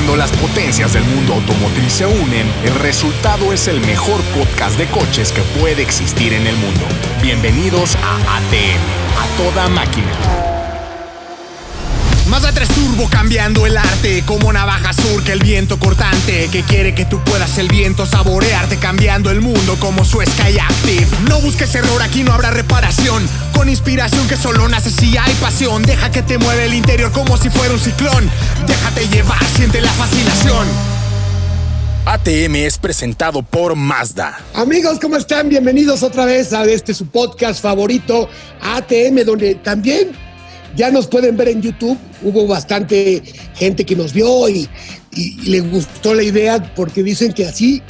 Cuando 0.00 0.16
las 0.16 0.32
potencias 0.32 0.94
del 0.94 1.04
mundo 1.04 1.34
automotriz 1.34 1.92
se 1.92 2.06
unen, 2.06 2.50
el 2.64 2.74
resultado 2.76 3.52
es 3.52 3.68
el 3.68 3.82
mejor 3.82 4.22
podcast 4.34 4.78
de 4.78 4.86
coches 4.86 5.30
que 5.30 5.42
puede 5.60 5.82
existir 5.82 6.32
en 6.32 6.46
el 6.46 6.56
mundo. 6.56 6.80
Bienvenidos 7.20 7.96
a 7.96 8.14
ATM, 8.38 8.80
a 9.18 9.36
toda 9.36 9.68
máquina. 9.68 10.10
Mazda 12.28 12.50
3 12.52 12.68
Turbo 12.68 13.10
cambiando 13.10 13.66
el 13.66 13.76
arte 13.76 14.22
Como 14.24 14.52
navaja 14.52 14.92
surca 14.92 15.32
el 15.32 15.40
viento 15.40 15.80
cortante 15.80 16.48
Que 16.52 16.62
quiere 16.62 16.94
que 16.94 17.04
tú 17.04 17.18
puedas 17.24 17.58
el 17.58 17.66
viento 17.66 18.06
saborearte 18.06 18.76
Cambiando 18.76 19.32
el 19.32 19.40
mundo 19.40 19.76
como 19.80 20.04
su 20.04 20.20
Sky 20.20 20.60
Active 20.60 21.08
No 21.28 21.40
busques 21.40 21.74
error, 21.74 22.00
aquí 22.00 22.22
no 22.22 22.32
habrá 22.32 22.52
reparación 22.52 23.28
Con 23.60 23.68
inspiración 23.68 24.26
que 24.26 24.38
solo 24.38 24.66
nace 24.70 24.88
si 24.90 25.18
hay 25.18 25.34
pasión 25.34 25.82
Deja 25.82 26.10
que 26.10 26.22
te 26.22 26.38
mueve 26.38 26.64
el 26.64 26.72
interior 26.72 27.12
como 27.12 27.36
si 27.36 27.50
fuera 27.50 27.74
un 27.74 27.78
ciclón 27.78 28.30
Déjate 28.66 29.06
llevar, 29.08 29.44
siente 29.54 29.82
la 29.82 29.92
fascinación 29.92 30.66
ATM 32.06 32.54
es 32.56 32.78
presentado 32.78 33.42
por 33.42 33.76
Mazda. 33.76 34.40
Amigos, 34.54 34.98
¿cómo 34.98 35.16
están? 35.16 35.50
Bienvenidos 35.50 36.02
otra 36.02 36.24
vez 36.24 36.54
a 36.54 36.64
este 36.64 36.94
su 36.94 37.06
podcast 37.06 37.60
favorito, 37.60 38.30
ATM, 38.62 39.26
donde 39.26 39.56
también 39.56 40.12
ya 40.74 40.90
nos 40.90 41.06
pueden 41.06 41.36
ver 41.36 41.48
en 41.48 41.60
YouTube. 41.60 41.98
Hubo 42.22 42.46
bastante 42.46 43.22
gente 43.54 43.84
que 43.84 43.94
nos 43.94 44.14
vio 44.14 44.48
y, 44.48 44.68
le 45.44 45.60
gustó 45.60 46.14
la 46.14 46.22
idea 46.22 46.74
porque 46.74 47.02
dicen 47.02 47.34
que 47.34 47.46
así, 47.46 47.82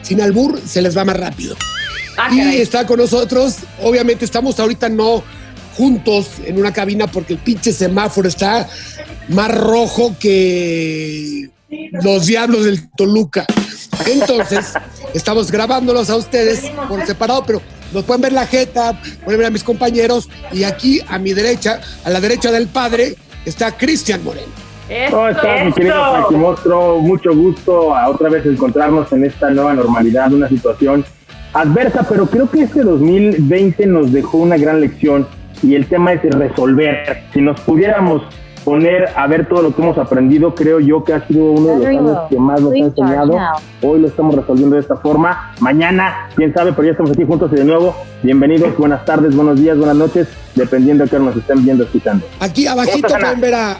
sin 0.00 0.22
albur, 0.22 0.58
se 0.66 0.80
les 0.80 0.96
va 0.96 1.04
más 1.04 1.18
rápido. 1.18 1.54
Ah, 2.18 2.28
y 2.32 2.60
está 2.60 2.86
con 2.86 2.98
nosotros. 2.98 3.58
Obviamente 3.82 4.24
estamos 4.24 4.58
ahorita 4.58 4.88
no 4.88 5.22
juntos 5.76 6.32
en 6.44 6.58
una 6.58 6.72
cabina 6.72 7.06
porque 7.06 7.34
el 7.34 7.38
pinche 7.38 7.72
semáforo 7.72 8.28
está 8.28 8.68
más 9.28 9.56
rojo 9.56 10.16
que 10.18 11.48
los 12.02 12.26
diablos 12.26 12.64
del 12.64 12.90
Toluca. 12.90 13.46
Entonces, 14.06 14.72
estamos 15.14 15.52
grabándolos 15.52 16.10
a 16.10 16.16
ustedes 16.16 16.62
por 16.88 17.06
separado, 17.06 17.44
pero 17.46 17.62
nos 17.92 18.04
pueden 18.04 18.22
ver 18.22 18.32
la 18.32 18.46
jeta, 18.46 19.00
pueden 19.24 19.38
ver 19.38 19.46
a 19.46 19.50
mis 19.50 19.62
compañeros 19.62 20.28
y 20.52 20.64
aquí 20.64 21.00
a 21.06 21.18
mi 21.18 21.32
derecha, 21.32 21.80
a 22.04 22.10
la 22.10 22.20
derecha 22.20 22.50
del 22.50 22.66
padre, 22.66 23.14
está 23.44 23.76
Cristian 23.76 24.24
Moreno. 24.24 24.52
¿Cómo 25.10 25.28
estás, 25.28 25.66
mi 25.66 25.72
querido 25.72 25.94
Frankie 26.10 26.36
Mostro? 26.36 26.98
Mucho 26.98 27.34
gusto 27.34 27.94
a 27.94 28.08
otra 28.08 28.30
vez 28.30 28.46
encontrarnos 28.46 29.12
en 29.12 29.24
esta 29.24 29.50
nueva 29.50 29.74
normalidad, 29.74 30.32
una 30.32 30.48
situación 30.48 31.04
adversa, 31.52 32.06
pero 32.08 32.26
creo 32.26 32.50
que 32.50 32.62
este 32.62 32.82
2020 32.82 33.86
nos 33.86 34.12
dejó 34.12 34.38
una 34.38 34.56
gran 34.56 34.80
lección 34.80 35.26
y 35.62 35.74
el 35.74 35.86
tema 35.86 36.12
es 36.12 36.22
resolver. 36.22 37.24
Si 37.32 37.40
nos 37.40 37.60
pudiéramos 37.60 38.22
poner 38.68 39.08
a 39.16 39.26
ver 39.26 39.48
todo 39.48 39.62
lo 39.62 39.74
que 39.74 39.80
hemos 39.80 39.96
aprendido. 39.96 40.54
Creo 40.54 40.78
yo 40.78 41.02
que 41.02 41.14
ha 41.14 41.26
sido 41.26 41.52
uno 41.52 41.68
de 41.68 41.76
los 41.78 41.86
años 41.86 42.18
que 42.28 42.38
más 42.38 42.60
nos 42.60 42.72
ha 42.72 42.76
enseñado. 42.76 43.38
Hoy 43.82 44.00
lo 44.00 44.08
estamos 44.08 44.34
resolviendo 44.34 44.76
de 44.76 44.82
esta 44.82 44.96
forma. 44.96 45.54
Mañana, 45.60 46.28
quién 46.36 46.52
sabe, 46.52 46.72
pero 46.72 46.84
ya 46.84 46.90
estamos 46.92 47.12
aquí 47.12 47.24
juntos 47.24 47.50
y 47.52 47.56
de 47.56 47.64
nuevo. 47.64 47.96
Bienvenidos, 48.22 48.76
buenas 48.76 49.04
tardes, 49.06 49.34
buenos 49.34 49.58
días, 49.58 49.78
buenas 49.78 49.96
noches, 49.96 50.28
dependiendo 50.54 51.04
de 51.04 51.10
qué 51.10 51.18
nos 51.18 51.34
estén 51.34 51.64
viendo, 51.64 51.84
escuchando. 51.84 52.26
Aquí 52.40 52.66
abajito 52.66 53.08
pueden 53.08 53.40
ver 53.40 53.54
a, 53.54 53.76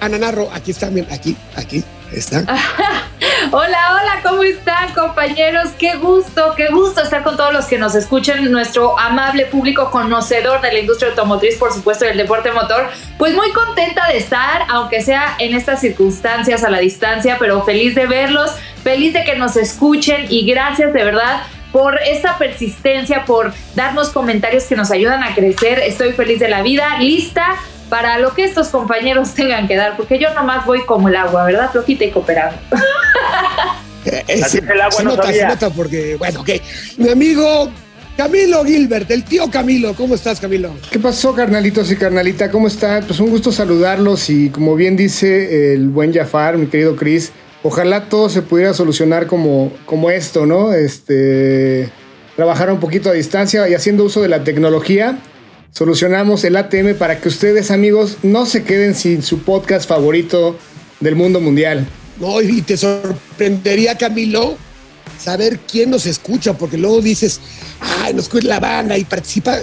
a 0.00 0.08
Nanarro. 0.08 0.48
Aquí 0.54 0.70
está, 0.70 0.88
bien, 0.88 1.06
aquí, 1.10 1.36
aquí 1.56 1.82
está. 2.12 2.44
hola, 3.50 4.00
hola, 4.00 4.20
¿cómo 4.22 4.42
están 4.42 4.92
compañeros? 4.94 5.70
Qué 5.78 5.96
gusto, 5.96 6.54
qué 6.56 6.68
gusto 6.68 7.02
estar 7.02 7.22
con 7.22 7.36
todos 7.36 7.52
los 7.52 7.66
que 7.66 7.78
nos 7.78 7.94
escuchan, 7.94 8.50
nuestro 8.50 8.98
amable 8.98 9.46
público 9.46 9.90
conocedor 9.90 10.60
de 10.60 10.72
la 10.72 10.78
industria 10.80 11.10
automotriz, 11.10 11.56
por 11.56 11.72
supuesto, 11.72 12.04
del 12.04 12.16
deporte 12.16 12.50
motor. 12.52 12.88
Pues 13.16 13.34
muy 13.34 13.50
contenta 13.52 14.08
de 14.08 14.18
estar, 14.18 14.64
aunque 14.68 15.02
sea 15.02 15.36
en 15.38 15.54
estas 15.54 15.80
circunstancias 15.80 16.64
a 16.64 16.70
la 16.70 16.78
distancia, 16.78 17.36
pero 17.38 17.62
feliz 17.64 17.94
de 17.94 18.06
verlos, 18.06 18.50
feliz 18.82 19.12
de 19.12 19.24
que 19.24 19.36
nos 19.36 19.56
escuchen 19.56 20.26
y 20.28 20.44
gracias 20.46 20.92
de 20.92 21.04
verdad 21.04 21.42
por 21.72 22.00
esta 22.02 22.38
persistencia, 22.38 23.24
por 23.24 23.52
darnos 23.74 24.08
comentarios 24.10 24.64
que 24.64 24.74
nos 24.74 24.90
ayudan 24.90 25.22
a 25.22 25.34
crecer. 25.34 25.78
Estoy 25.80 26.12
feliz 26.12 26.40
de 26.40 26.48
la 26.48 26.62
vida, 26.62 26.98
lista 26.98 27.56
para 27.88 28.18
lo 28.18 28.34
que 28.34 28.44
estos 28.44 28.68
compañeros 28.68 29.34
tengan 29.34 29.66
que 29.68 29.76
dar, 29.76 29.96
porque 29.96 30.18
yo 30.18 30.32
nomás 30.34 30.66
voy 30.66 30.84
como 30.84 31.08
el 31.08 31.16
agua, 31.16 31.44
¿verdad? 31.44 31.70
Flojita 31.70 32.04
y 32.04 32.10
cooperando. 32.10 32.58
Es, 34.26 34.54
el 34.54 34.80
agua 34.80 34.90
se 34.90 35.04
nota, 35.04 35.30
se 35.30 35.46
nota 35.46 35.68
porque, 35.68 36.16
bueno, 36.16 36.40
ok. 36.40 36.48
Mi 36.96 37.10
amigo 37.10 37.70
Camilo 38.16 38.64
Gilbert, 38.64 39.10
el 39.10 39.22
tío 39.22 39.50
Camilo, 39.50 39.94
¿cómo 39.94 40.14
estás, 40.14 40.40
Camilo? 40.40 40.72
¿Qué 40.90 40.98
pasó, 40.98 41.34
carnalitos 41.34 41.90
y 41.92 41.96
carnalita? 41.96 42.50
¿Cómo 42.50 42.68
están? 42.68 43.04
Pues 43.04 43.20
un 43.20 43.28
gusto 43.28 43.52
saludarlos 43.52 44.30
y 44.30 44.48
como 44.50 44.76
bien 44.76 44.96
dice 44.96 45.74
el 45.74 45.88
buen 45.88 46.14
Jafar, 46.14 46.56
mi 46.56 46.66
querido 46.66 46.96
Chris, 46.96 47.32
ojalá 47.62 48.08
todo 48.08 48.28
se 48.28 48.40
pudiera 48.40 48.72
solucionar 48.72 49.26
como, 49.26 49.72
como 49.84 50.10
esto, 50.10 50.46
¿no? 50.46 50.72
Este, 50.72 51.90
trabajar 52.34 52.72
un 52.72 52.80
poquito 52.80 53.10
a 53.10 53.12
distancia 53.12 53.68
y 53.68 53.74
haciendo 53.74 54.04
uso 54.04 54.22
de 54.22 54.28
la 54.28 54.42
tecnología 54.42 55.18
solucionamos 55.72 56.44
el 56.44 56.56
ATM 56.56 56.94
para 56.98 57.20
que 57.20 57.28
ustedes, 57.28 57.70
amigos, 57.70 58.18
no 58.22 58.46
se 58.46 58.64
queden 58.64 58.94
sin 58.94 59.22
su 59.22 59.40
podcast 59.40 59.88
favorito 59.88 60.56
del 61.00 61.16
mundo 61.16 61.40
mundial. 61.40 61.86
No, 62.18 62.40
y 62.40 62.62
te 62.62 62.76
sorprendería, 62.76 63.96
Camilo, 63.96 64.56
saber 65.18 65.60
quién 65.60 65.90
nos 65.90 66.06
escucha, 66.06 66.54
porque 66.54 66.76
luego 66.76 67.00
dices, 67.00 67.40
ay, 67.80 68.14
nos 68.14 68.24
escucha 68.24 68.48
la 68.48 68.60
banda 68.60 68.98
y 68.98 69.04
participa. 69.04 69.56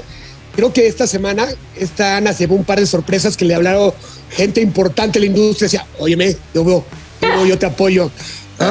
Creo 0.56 0.72
que 0.72 0.88
esta 0.88 1.06
semana, 1.06 1.46
esta 1.76 2.16
Ana 2.16 2.32
se 2.32 2.46
un 2.46 2.64
par 2.64 2.80
de 2.80 2.86
sorpresas 2.86 3.36
que 3.36 3.44
le 3.44 3.56
hablaron 3.56 3.94
gente 4.32 4.62
importante 4.62 5.20
de 5.20 5.26
la 5.26 5.32
industria. 5.32 5.66
Decía, 5.66 5.86
óyeme, 6.00 6.38
yo 6.54 6.64
veo, 6.64 6.86
yo, 7.22 7.46
yo 7.46 7.58
te 7.58 7.66
apoyo. 7.66 8.10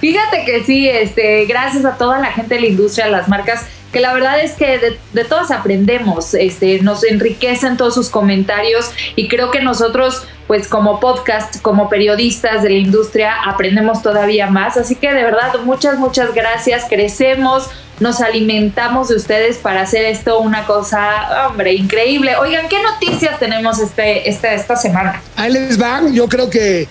Fíjate 0.00 0.44
que 0.46 0.62
sí, 0.64 0.88
este, 0.88 1.44
gracias 1.46 1.84
a 1.84 1.96
toda 1.96 2.20
la 2.20 2.32
gente 2.32 2.54
de 2.54 2.60
la 2.60 2.66
industria, 2.68 3.08
las 3.08 3.28
marcas 3.28 3.62
que 3.92 4.00
la 4.00 4.12
verdad 4.12 4.40
es 4.40 4.52
que 4.52 4.78
de, 4.78 4.98
de 5.12 5.24
todos 5.24 5.50
aprendemos, 5.50 6.34
este, 6.34 6.80
nos 6.80 7.04
enriquecen 7.04 7.76
todos 7.76 7.94
sus 7.94 8.08
comentarios 8.08 8.90
y 9.16 9.28
creo 9.28 9.50
que 9.50 9.60
nosotros, 9.60 10.24
pues 10.46 10.68
como 10.68 11.00
podcast, 11.00 11.60
como 11.60 11.88
periodistas 11.88 12.62
de 12.62 12.70
la 12.70 12.76
industria, 12.76 13.34
aprendemos 13.44 14.02
todavía 14.02 14.48
más. 14.48 14.76
Así 14.76 14.94
que 14.94 15.12
de 15.12 15.24
verdad, 15.24 15.54
muchas, 15.64 15.98
muchas 15.98 16.34
gracias, 16.34 16.86
crecemos, 16.88 17.68
nos 17.98 18.20
alimentamos 18.20 19.08
de 19.08 19.16
ustedes 19.16 19.58
para 19.58 19.82
hacer 19.82 20.04
esto 20.06 20.38
una 20.40 20.64
cosa, 20.64 21.48
hombre, 21.48 21.74
increíble. 21.74 22.36
Oigan, 22.36 22.68
¿qué 22.68 22.82
noticias 22.82 23.38
tenemos 23.38 23.78
este, 23.78 24.28
este 24.28 24.54
esta 24.54 24.76
semana? 24.76 25.20
Ahí 25.36 25.52
les 25.52 25.76
van, 25.76 26.14
yo 26.14 26.28
creo 26.28 26.48
que 26.48 26.88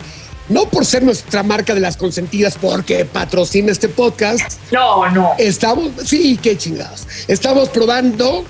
no 0.50 0.66
por 0.66 0.86
ser 0.86 1.04
nuestra 1.04 1.44
marca 1.44 1.74
de 1.74 1.80
las 1.80 1.96
consentidas, 1.96 2.58
porque 2.60 3.06
patrocina 3.06 3.72
este 3.72 3.88
podcast. 3.88 4.60
No, 4.72 5.10
no. 5.12 5.32
Estamos, 5.38 5.92
sí, 6.06 6.38
qué 6.42 6.58
chingados. 6.58 7.08
Estamos 7.28 7.70
probando, 7.70 8.44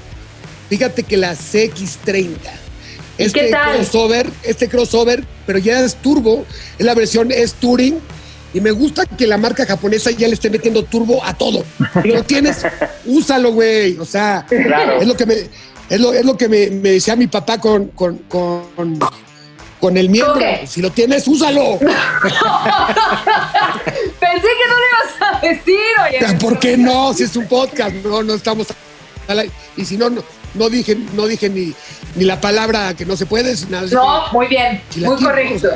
fíjate 0.70 1.04
que 1.04 1.18
la 1.18 1.34
CX30. 1.34 2.38
Este 3.18 3.40
¿Qué 3.42 3.50
tal? 3.52 3.76
crossover, 3.76 4.30
este 4.44 4.70
crossover, 4.70 5.26
pero 5.46 5.60
ya 5.60 5.82
es 5.82 5.96
turbo, 5.96 6.46
es 6.78 6.86
la 6.86 6.96
versión 6.96 7.32
es 7.32 7.54
Touring. 7.54 8.00
Y 8.52 8.62
me 8.62 8.72
gusta 8.72 9.06
que 9.06 9.28
la 9.28 9.38
marca 9.38 9.64
japonesa 9.66 10.10
ya 10.10 10.28
le 10.28 10.34
esté 10.34 10.50
metiendo 10.50 10.84
turbo 10.84 11.24
a 11.24 11.36
todo. 11.36 11.64
Lo 12.04 12.24
tienes, 12.24 12.66
úsalo, 13.06 13.52
güey. 13.52 13.98
O 14.00 14.06
sea, 14.06 14.48
es 14.50 15.06
lo 15.06 15.16
que 15.16 15.26
me, 15.28 15.36
es 15.90 16.00
lo, 16.00 16.14
es 16.14 16.26
lo 16.26 16.36
que 16.36 16.48
me, 16.48 16.68
decía 16.70 17.16
mi 17.16 17.28
papá 17.28 17.60
con, 17.60 17.90
con, 17.90 18.18
con 18.30 18.98
con 19.80 19.98
el 19.98 20.10
miembro. 20.10 20.40
Si 20.68 20.82
lo 20.82 20.92
tienes, 20.92 21.28
úsalo. 21.28 21.80
Pensé 21.80 21.98
que 24.20 24.68
no 24.68 24.76
le 24.78 24.86
ibas 24.90 25.14
a 25.22 25.40
decir, 25.42 25.80
oye. 26.08 26.20
¿Por 26.40 26.60
qué 26.60 26.78
no? 26.78 27.14
Si 27.14 27.24
es 27.24 27.36
un 27.36 27.48
podcast, 27.48 27.96
no, 28.04 28.24
no 28.24 28.34
estamos. 28.34 28.68
Y 29.78 29.86
si 29.86 29.98
no, 29.98 30.10
no, 30.10 30.70
dije, 30.70 30.98
no 31.16 31.28
dije 31.28 31.50
ni, 31.50 31.74
ni 32.16 32.26
la 32.26 32.42
palabra 32.42 32.94
que 32.96 33.06
no 33.06 33.16
se 33.16 33.26
puede. 33.26 33.56
Nada, 33.70 33.88
no, 33.92 34.32
muy 34.32 34.48
bien, 34.48 34.82
muy 34.98 35.16
correcto. 35.18 35.70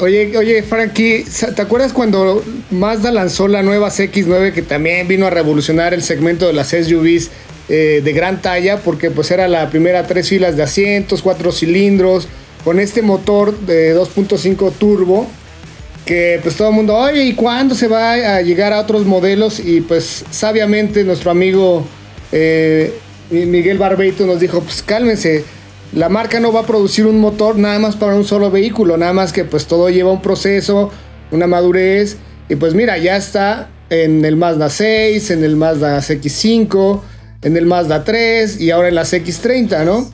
Oye, 0.00 0.36
oye, 0.36 0.62
Frankie, 0.62 1.24
¿te 1.54 1.62
acuerdas 1.62 1.92
cuando 1.92 2.42
Mazda 2.70 3.12
lanzó 3.12 3.46
la 3.46 3.62
nueva 3.62 3.90
CX9 3.90 4.52
que 4.52 4.62
también 4.62 5.06
vino 5.06 5.26
a 5.26 5.30
revolucionar 5.30 5.94
el 5.94 6.02
segmento 6.02 6.48
de 6.48 6.52
las 6.52 6.70
SUVs 6.70 7.30
eh, 7.68 8.00
de 8.02 8.12
gran 8.12 8.42
talla? 8.42 8.78
Porque 8.78 9.12
pues 9.12 9.30
era 9.30 9.46
la 9.46 9.70
primera 9.70 10.04
tres 10.06 10.28
filas 10.28 10.56
de 10.56 10.64
asientos, 10.64 11.22
cuatro 11.22 11.52
cilindros, 11.52 12.26
con 12.64 12.80
este 12.80 13.02
motor 13.02 13.58
de 13.60 13.96
2.5 13.96 14.72
turbo 14.72 15.26
que 16.04 16.38
pues 16.42 16.56
todo 16.56 16.68
el 16.68 16.74
mundo, 16.74 16.96
oye, 16.96 17.24
¿y 17.24 17.34
cuándo 17.34 17.74
se 17.74 17.88
va 17.88 18.12
a 18.12 18.42
llegar 18.42 18.72
a 18.72 18.80
otros 18.80 19.06
modelos? 19.06 19.58
Y 19.58 19.80
pues 19.80 20.24
sabiamente 20.30 21.02
nuestro 21.02 21.30
amigo 21.30 21.86
eh, 22.30 22.92
Miguel 23.30 23.78
Barbeito 23.78 24.26
nos 24.26 24.40
dijo, 24.40 24.60
pues 24.60 24.82
cálmense, 24.82 25.44
la 25.92 26.08
marca 26.08 26.40
no 26.40 26.52
va 26.52 26.60
a 26.60 26.66
producir 26.66 27.06
un 27.06 27.20
motor 27.20 27.56
nada 27.56 27.78
más 27.78 27.96
para 27.96 28.14
un 28.14 28.24
solo 28.24 28.50
vehículo, 28.50 28.96
nada 28.96 29.12
más 29.12 29.32
que 29.32 29.44
pues 29.44 29.66
todo 29.66 29.88
lleva 29.88 30.12
un 30.12 30.20
proceso, 30.20 30.90
una 31.30 31.46
madurez, 31.46 32.16
y 32.48 32.56
pues 32.56 32.74
mira, 32.74 32.98
ya 32.98 33.16
está 33.16 33.70
en 33.90 34.24
el 34.24 34.36
Mazda 34.36 34.68
6, 34.68 35.30
en 35.30 35.44
el 35.44 35.56
Mazda 35.56 35.98
CX5, 35.98 37.00
en 37.42 37.56
el 37.56 37.66
Mazda 37.66 38.04
3 38.04 38.60
y 38.60 38.70
ahora 38.70 38.88
en 38.88 38.94
la 38.96 39.02
CX30, 39.02 39.84
¿no? 39.84 40.10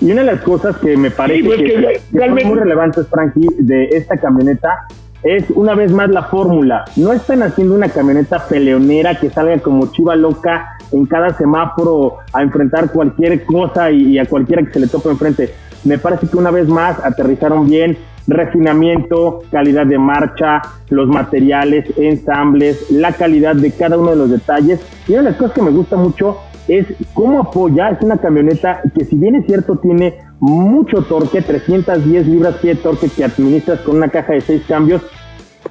Y 0.00 0.12
una 0.12 0.22
de 0.22 0.32
las 0.32 0.42
cosas 0.42 0.76
que 0.76 0.96
me 0.96 1.10
parece 1.10 1.44
pues, 1.44 1.58
que, 1.58 1.64
que 1.66 2.00
realmente- 2.12 2.48
muy 2.48 2.58
relevantes, 2.58 3.06
Frankie, 3.08 3.48
de 3.58 3.84
esta 3.92 4.16
camioneta 4.16 4.86
es 5.22 5.44
una 5.50 5.74
vez 5.74 5.90
más 5.90 6.10
la 6.10 6.24
fórmula. 6.24 6.84
No 6.96 7.12
están 7.12 7.42
haciendo 7.42 7.74
una 7.74 7.88
camioneta 7.88 8.46
peleonera 8.46 9.18
que 9.18 9.30
salga 9.30 9.58
como 9.58 9.90
chiva 9.90 10.14
loca 10.14 10.76
en 10.92 11.06
cada 11.06 11.30
semáforo 11.36 12.18
a 12.32 12.42
enfrentar 12.42 12.92
cualquier 12.92 13.44
cosa 13.44 13.90
y, 13.90 14.02
y 14.12 14.18
a 14.18 14.26
cualquiera 14.26 14.62
que 14.62 14.72
se 14.72 14.80
le 14.80 14.86
tope 14.86 15.08
enfrente. 15.08 15.52
Me 15.84 15.98
parece 15.98 16.28
que 16.28 16.36
una 16.36 16.50
vez 16.50 16.68
más 16.68 16.98
aterrizaron 17.04 17.66
bien 17.68 17.96
refinamiento, 18.28 19.42
calidad 19.50 19.86
de 19.86 19.98
marcha, 19.98 20.62
los 20.90 21.08
materiales, 21.08 21.86
ensambles, 21.96 22.90
la 22.90 23.12
calidad 23.12 23.54
de 23.54 23.70
cada 23.72 23.96
uno 23.96 24.10
de 24.10 24.16
los 24.16 24.30
detalles. 24.30 24.80
Y 25.06 25.12
una 25.12 25.22
de 25.22 25.30
las 25.30 25.36
cosas 25.38 25.54
que 25.54 25.62
me 25.62 25.70
gusta 25.70 25.96
mucho 25.96 26.36
es 26.68 26.86
cómo 27.14 27.40
apoya, 27.40 27.90
es 27.90 28.00
una 28.02 28.18
camioneta 28.18 28.80
que 28.94 29.04
si 29.04 29.16
bien 29.16 29.36
es 29.36 29.46
cierto 29.46 29.76
tiene 29.76 30.18
mucho 30.40 31.02
torque, 31.02 31.42
310 31.42 32.26
libras-pie 32.26 32.74
de 32.74 32.80
torque 32.80 33.08
que 33.08 33.24
administras 33.24 33.80
con 33.80 33.96
una 33.96 34.08
caja 34.08 34.32
de 34.32 34.40
6 34.40 34.62
cambios, 34.68 35.02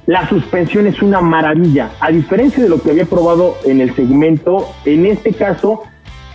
la 0.05 0.27
suspensión 0.27 0.87
es 0.87 1.01
una 1.01 1.21
maravilla. 1.21 1.91
A 1.99 2.11
diferencia 2.11 2.63
de 2.63 2.69
lo 2.69 2.81
que 2.81 2.91
había 2.91 3.05
probado 3.05 3.55
en 3.65 3.81
el 3.81 3.95
segmento, 3.95 4.67
en 4.85 5.05
este 5.05 5.33
caso 5.33 5.83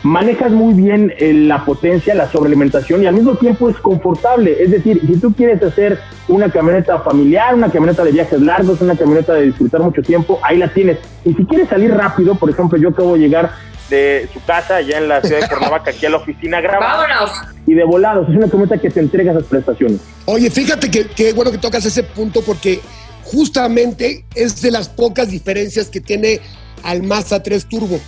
manejas 0.02 0.50
muy 0.50 0.72
bien 0.72 1.12
eh, 1.18 1.32
la 1.34 1.64
potencia, 1.64 2.14
la 2.14 2.26
sobrealimentación 2.30 3.02
y 3.02 3.06
al 3.06 3.14
mismo 3.14 3.34
tiempo 3.34 3.68
es 3.68 3.76
confortable. 3.76 4.56
Es 4.62 4.70
decir, 4.70 5.00
si 5.06 5.18
tú 5.18 5.32
quieres 5.34 5.62
hacer 5.62 5.98
una 6.28 6.50
camioneta 6.50 7.00
familiar, 7.00 7.54
una 7.54 7.70
camioneta 7.70 8.02
de 8.04 8.12
viajes 8.12 8.40
largos, 8.40 8.80
una 8.80 8.96
camioneta 8.96 9.34
de 9.34 9.42
disfrutar 9.42 9.82
mucho 9.82 10.02
tiempo, 10.02 10.38
ahí 10.42 10.56
la 10.56 10.68
tienes. 10.68 10.98
Y 11.24 11.34
si 11.34 11.44
quieres 11.44 11.68
salir 11.68 11.94
rápido, 11.94 12.34
por 12.34 12.48
ejemplo, 12.48 12.78
yo 12.78 12.88
acabo 12.90 13.14
de 13.14 13.20
llegar 13.20 13.50
de 13.90 14.28
su 14.32 14.42
casa 14.44 14.76
allá 14.76 14.98
en 14.98 15.08
la 15.08 15.20
ciudad 15.20 15.40
de 15.40 15.48
Cuernavaca, 15.48 15.90
aquí 15.90 16.06
a 16.06 16.10
la 16.10 16.16
oficina 16.18 16.60
grabando 16.60 17.06
Vámonos. 17.08 17.30
y 17.66 17.74
de 17.74 17.84
volados. 17.84 18.28
Es 18.28 18.36
una 18.36 18.48
camioneta 18.48 18.78
que 18.78 18.88
te 18.88 19.00
entrega 19.00 19.32
esas 19.32 19.44
prestaciones. 19.44 20.00
Oye, 20.24 20.50
fíjate 20.50 20.90
que, 20.90 21.06
que 21.08 21.32
bueno 21.32 21.50
que 21.50 21.58
tocas 21.58 21.84
ese 21.84 22.02
punto 22.02 22.40
porque 22.42 22.80
justamente 23.24 24.24
es 24.34 24.62
de 24.62 24.70
las 24.70 24.88
pocas 24.88 25.30
diferencias 25.30 25.88
que 25.88 26.00
tiene 26.00 26.40
al 26.82 27.02
Mazda 27.02 27.42
3 27.42 27.66
Turbo. 27.66 28.00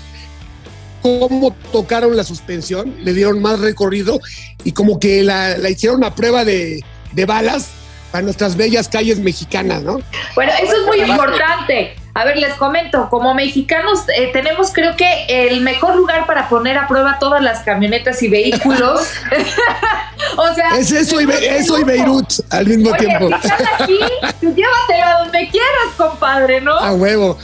Cómo 1.02 1.54
tocaron 1.72 2.16
la 2.16 2.22
suspensión, 2.22 2.94
le 3.00 3.12
dieron 3.12 3.42
más 3.42 3.58
recorrido 3.58 4.20
y 4.62 4.72
como 4.72 5.00
que 5.00 5.22
la, 5.24 5.58
la 5.58 5.68
hicieron 5.68 6.04
a 6.04 6.14
prueba 6.14 6.44
de, 6.44 6.84
de 7.12 7.26
balas 7.26 7.70
para 8.12 8.22
nuestras 8.22 8.56
bellas 8.56 8.88
calles 8.88 9.18
mexicanas, 9.18 9.82
¿no? 9.82 9.98
Bueno, 10.34 10.52
eso 10.62 10.76
es 10.76 10.86
muy 10.86 11.00
importante. 11.00 11.94
A 12.14 12.24
ver, 12.26 12.36
les 12.36 12.52
comento, 12.54 13.08
como 13.08 13.32
mexicanos 13.34 14.00
eh, 14.14 14.28
tenemos 14.34 14.70
creo 14.72 14.96
que 14.96 15.06
el 15.28 15.62
mejor 15.62 15.96
lugar 15.96 16.26
para 16.26 16.48
poner 16.48 16.76
a 16.76 16.86
prueba 16.86 17.18
todas 17.18 17.42
las 17.42 17.60
camionetas 17.60 18.22
y 18.22 18.28
vehículos. 18.28 19.00
o 20.36 20.54
sea, 20.54 20.76
Es 20.78 20.92
eso 20.92 21.20
y, 21.20 21.24
Be- 21.26 21.56
eso 21.56 21.78
y 21.78 21.84
Beirut 21.84 22.30
al 22.50 22.66
mismo 22.66 22.90
Oye, 22.90 22.98
tiempo. 22.98 23.28
si 23.28 23.34
estás 23.34 23.60
aquí, 23.80 23.98
llévatelo 24.40 25.04
a 25.06 25.18
donde 25.24 25.48
quieras, 25.48 25.88
compadre, 25.96 26.60
¿no? 26.60 26.72
A 26.72 26.92
huevo. 26.92 27.38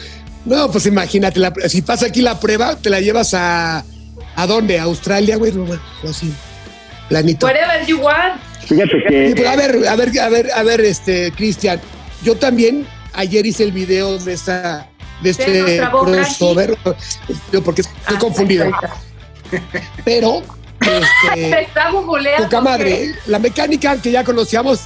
No, 0.45 0.71
pues 0.71 0.85
imagínate, 0.87 1.41
la- 1.41 1.53
si 1.69 1.81
pasa 1.83 2.07
aquí 2.07 2.21
la 2.21 2.39
prueba, 2.39 2.77
te 2.77 2.91
la 2.91 3.01
llevas 3.01 3.33
a. 3.35 3.85
¿A 4.37 4.47
dónde? 4.47 4.79
¿A 4.79 4.85
Australia, 4.85 5.37
güey? 5.37 5.51
No, 5.53 5.65
bueno, 5.65 5.83
así. 6.09 6.33
Planito. 7.09 7.47
Whatever 7.47 7.87
you 7.87 7.99
want. 8.01 8.41
Fíjate 8.67 9.03
que... 9.09 9.29
Sí, 9.29 9.35
pues, 9.35 9.49
a 9.49 9.57
ver, 9.57 9.89
a 9.89 9.97
ver, 9.97 10.21
a 10.21 10.29
ver, 10.29 10.51
a 10.55 10.63
ver, 10.63 10.81
este, 10.83 11.33
Cristian. 11.33 11.81
Yo 12.23 12.37
también 12.37 12.87
ayer 13.19 13.45
hice 13.47 13.65
el 13.65 13.73
video 13.73 14.17
de 14.19 14.33
esta, 14.33 14.89
de 15.21 15.31
este 15.31 15.81
crossover, 15.91 16.79
porque 17.65 17.81
estoy 17.83 18.17
Ah, 18.17 18.19
confundido. 18.19 18.71
Pero, 20.05 20.43
Te 20.79 20.99
este, 20.99 21.61
está 21.63 21.91
poca 21.91 22.61
madre, 22.61 23.05
¿eh? 23.05 23.15
la 23.27 23.39
mecánica 23.41 24.01
que 24.01 24.13
ya 24.13 24.23
conocíamos, 24.23 24.83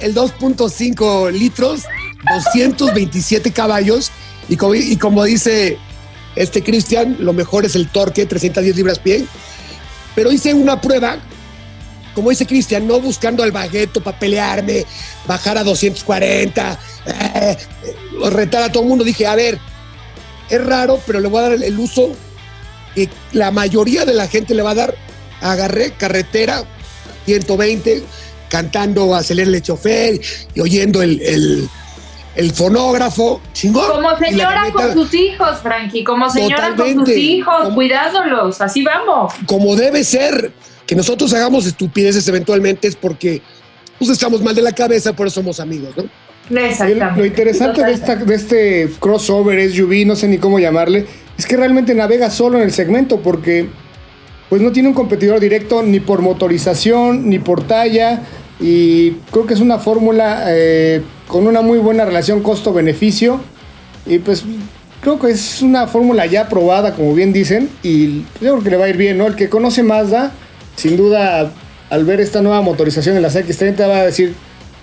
el 0.00 0.14
2.5 0.14 1.32
litros, 1.32 1.82
227 2.36 3.52
caballos, 3.52 4.12
y 4.48 4.56
como, 4.56 4.74
y 4.76 4.96
como 4.96 5.24
dice 5.24 5.76
este 6.36 6.62
Cristian, 6.62 7.16
lo 7.18 7.32
mejor 7.32 7.64
es 7.64 7.74
el 7.74 7.88
torque, 7.88 8.26
310 8.26 8.76
libras 8.76 8.98
pie. 9.00 9.26
Pero 10.14 10.30
hice 10.30 10.54
una 10.54 10.80
prueba, 10.80 11.18
como 12.14 12.30
dice 12.30 12.46
Cristian, 12.46 12.86
no 12.86 13.00
buscando 13.00 13.42
al 13.42 13.52
bagueto 13.52 14.00
para 14.02 14.18
pelearme, 14.18 14.84
bajar 15.26 15.58
a 15.58 15.64
240, 15.64 16.78
eh, 17.06 17.56
retar 18.30 18.62
a 18.62 18.72
todo 18.72 18.82
el 18.82 18.88
mundo. 18.88 19.04
Dije, 19.04 19.26
a 19.26 19.34
ver, 19.34 19.58
es 20.48 20.64
raro, 20.64 21.00
pero 21.06 21.20
le 21.20 21.28
voy 21.28 21.38
a 21.40 21.42
dar 21.42 21.52
el, 21.52 21.78
uso 21.78 22.12
que 22.94 23.08
la 23.32 23.50
mayoría 23.50 24.04
de 24.04 24.14
la 24.14 24.28
gente 24.28 24.54
le 24.54 24.62
va 24.62 24.70
a 24.70 24.74
dar. 24.74 24.94
Agarré 25.40 25.92
carretera 25.92 26.64
120, 27.26 28.02
cantando 28.48 29.14
Acelérale 29.14 29.60
chofer 29.60 30.20
y 30.54 30.60
oyendo 30.60 31.02
el, 31.02 31.20
el, 31.20 31.68
el 32.36 32.52
fonógrafo. 32.52 33.40
Chingón. 33.52 33.90
Como 33.90 34.16
señora 34.18 34.70
con 34.72 34.92
sus 34.92 35.12
hijos, 35.14 35.58
Frankie, 35.62 36.04
como 36.04 36.30
señora 36.30 36.74
con 36.76 36.94
sus 36.94 37.08
hijos, 37.10 37.54
Como- 37.64 37.74
cuidándolos, 37.74 38.60
así 38.60 38.82
vamos. 38.82 39.32
como 39.46 39.76
debe 39.76 40.04
ser. 40.04 40.52
Que 40.86 40.94
nosotros 40.94 41.32
hagamos 41.32 41.66
estupideces 41.66 42.26
eventualmente 42.28 42.88
es 42.88 42.96
porque 42.96 43.42
pues, 43.98 44.10
estamos 44.10 44.42
mal 44.42 44.54
de 44.54 44.62
la 44.62 44.72
cabeza, 44.72 45.14
por 45.14 45.26
eso 45.26 45.40
somos 45.40 45.60
amigos, 45.60 45.96
¿no? 45.96 46.04
Exactamente. 46.50 47.18
Lo 47.18 47.24
interesante 47.24 47.82
de, 47.82 47.92
esta, 47.92 48.16
de 48.16 48.34
este 48.34 48.90
crossover, 49.00 49.70
SUV, 49.70 50.04
no 50.06 50.14
sé 50.14 50.28
ni 50.28 50.38
cómo 50.38 50.58
llamarle, 50.58 51.06
es 51.38 51.46
que 51.46 51.56
realmente 51.56 51.94
navega 51.94 52.30
solo 52.30 52.58
en 52.58 52.64
el 52.64 52.72
segmento 52.72 53.20
porque 53.20 53.68
pues 54.48 54.60
no 54.60 54.72
tiene 54.72 54.88
un 54.88 54.94
competidor 54.94 55.40
directo 55.40 55.82
ni 55.82 56.00
por 56.00 56.20
motorización 56.20 57.28
ni 57.28 57.38
por 57.38 57.66
talla 57.66 58.22
y 58.60 59.12
creo 59.32 59.46
que 59.46 59.54
es 59.54 59.60
una 59.60 59.78
fórmula 59.78 60.44
eh, 60.48 61.02
con 61.26 61.46
una 61.46 61.62
muy 61.62 61.78
buena 61.78 62.04
relación 62.04 62.42
costo-beneficio 62.42 63.40
y 64.06 64.18
pues 64.18 64.44
creo 65.00 65.18
que 65.18 65.30
es 65.30 65.62
una 65.62 65.86
fórmula 65.86 66.26
ya 66.26 66.48
probada 66.48 66.94
como 66.94 67.14
bien 67.14 67.32
dicen 67.32 67.68
y 67.82 68.20
yo 68.40 68.52
creo 68.52 68.62
que 68.62 68.70
le 68.70 68.76
va 68.76 68.84
a 68.84 68.88
ir 68.90 68.96
bien, 68.96 69.18
¿no? 69.18 69.26
El 69.26 69.34
que 69.34 69.48
conoce 69.48 69.82
Mazda, 69.82 70.32
sin 70.76 70.96
duda 70.96 71.52
al 71.90 72.04
ver 72.04 72.20
esta 72.20 72.40
nueva 72.40 72.60
motorización 72.62 73.16
en 73.16 73.22
las 73.22 73.36
X30 73.36 73.88
va 73.88 73.96
a 73.98 74.04
decir 74.04 74.34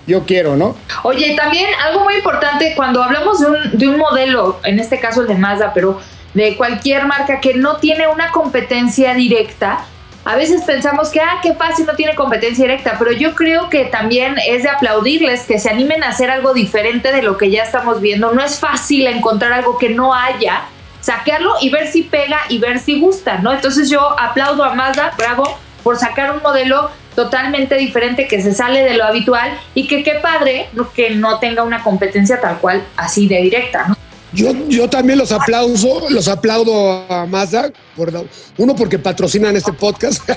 yo 0.06 0.24
quiero, 0.24 0.56
¿no? 0.56 0.76
Oye, 1.04 1.36
también 1.36 1.66
algo 1.84 2.04
muy 2.04 2.16
importante 2.16 2.74
cuando 2.74 3.02
hablamos 3.02 3.38
de 3.38 3.46
un, 3.46 3.78
de 3.78 3.88
un 3.88 3.98
modelo, 3.98 4.58
en 4.64 4.80
este 4.80 4.98
caso 4.98 5.22
el 5.22 5.28
de 5.28 5.36
Mazda, 5.36 5.72
pero 5.72 6.00
de 6.34 6.56
cualquier 6.56 7.06
marca 7.06 7.40
que 7.40 7.54
no 7.54 7.76
tiene 7.76 8.08
una 8.08 8.30
competencia 8.32 9.14
directa, 9.14 9.86
a 10.24 10.36
veces 10.36 10.62
pensamos 10.62 11.10
que, 11.10 11.20
ah, 11.20 11.40
qué 11.42 11.54
fácil, 11.54 11.84
no 11.84 11.94
tiene 11.94 12.14
competencia 12.14 12.64
directa, 12.64 12.96
pero 12.98 13.10
yo 13.10 13.34
creo 13.34 13.68
que 13.68 13.86
también 13.86 14.36
es 14.46 14.62
de 14.62 14.68
aplaudirles 14.68 15.42
que 15.42 15.58
se 15.58 15.68
animen 15.68 16.04
a 16.04 16.10
hacer 16.10 16.30
algo 16.30 16.54
diferente 16.54 17.12
de 17.12 17.22
lo 17.22 17.36
que 17.36 17.50
ya 17.50 17.64
estamos 17.64 18.00
viendo. 18.00 18.32
No 18.32 18.42
es 18.42 18.60
fácil 18.60 19.08
encontrar 19.08 19.52
algo 19.52 19.78
que 19.78 19.88
no 19.88 20.14
haya, 20.14 20.62
sacarlo 21.00 21.54
y 21.60 21.70
ver 21.70 21.88
si 21.88 22.04
pega 22.04 22.38
y 22.48 22.58
ver 22.58 22.78
si 22.78 23.00
gusta, 23.00 23.38
¿no? 23.38 23.52
Entonces 23.52 23.90
yo 23.90 24.00
aplaudo 24.18 24.62
a 24.62 24.74
Mazda, 24.74 25.12
bravo, 25.18 25.58
por 25.82 25.98
sacar 25.98 26.34
un 26.34 26.42
modelo 26.42 26.90
totalmente 27.14 27.74
diferente 27.76 28.26
que 28.28 28.40
se 28.42 28.54
sale 28.54 28.82
de 28.82 28.94
lo 28.96 29.04
habitual 29.04 29.50
y 29.74 29.86
que 29.86 30.02
qué 30.02 30.14
padre 30.22 30.68
que 30.94 31.10
no 31.10 31.38
tenga 31.38 31.62
una 31.62 31.82
competencia 31.82 32.40
tal 32.40 32.58
cual 32.58 32.82
así 32.96 33.28
de 33.28 33.42
directa, 33.42 33.84
¿no? 33.88 33.96
Yo, 34.34 34.50
yo 34.68 34.88
también 34.88 35.18
los 35.18 35.30
aplauso, 35.30 36.06
los 36.08 36.26
aplaudo 36.26 37.04
a 37.12 37.26
Mazda, 37.26 37.70
por, 37.94 38.10
uno 38.56 38.74
porque 38.74 38.98
patrocinan 38.98 39.54
este 39.56 39.74
podcast, 39.74 40.22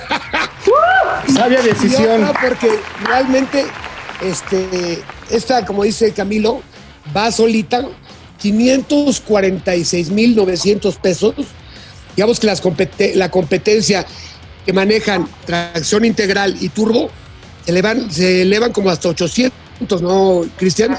Sabia 1.34 1.60
y 1.60 1.64
decisión. 1.68 2.24
otra 2.24 2.38
porque 2.40 2.68
realmente 3.04 3.64
este, 4.22 5.02
esta, 5.30 5.64
como 5.64 5.82
dice 5.84 6.12
Camilo, 6.12 6.60
va 7.16 7.30
solita, 7.32 7.84
546.900 8.42 10.98
pesos. 11.00 11.34
Digamos 12.14 12.38
que 12.40 12.46
las 12.46 12.62
compete- 12.62 13.14
la 13.14 13.30
competencia 13.30 14.06
que 14.66 14.72
manejan 14.72 15.26
tracción 15.46 16.04
integral 16.04 16.56
y 16.60 16.68
turbo 16.68 17.08
se 17.64 17.70
elevan, 17.70 18.10
se 18.10 18.42
elevan 18.42 18.72
como 18.72 18.90
hasta 18.90 19.08
800, 19.08 20.02
¿no, 20.02 20.42
Cristian? 20.56 20.98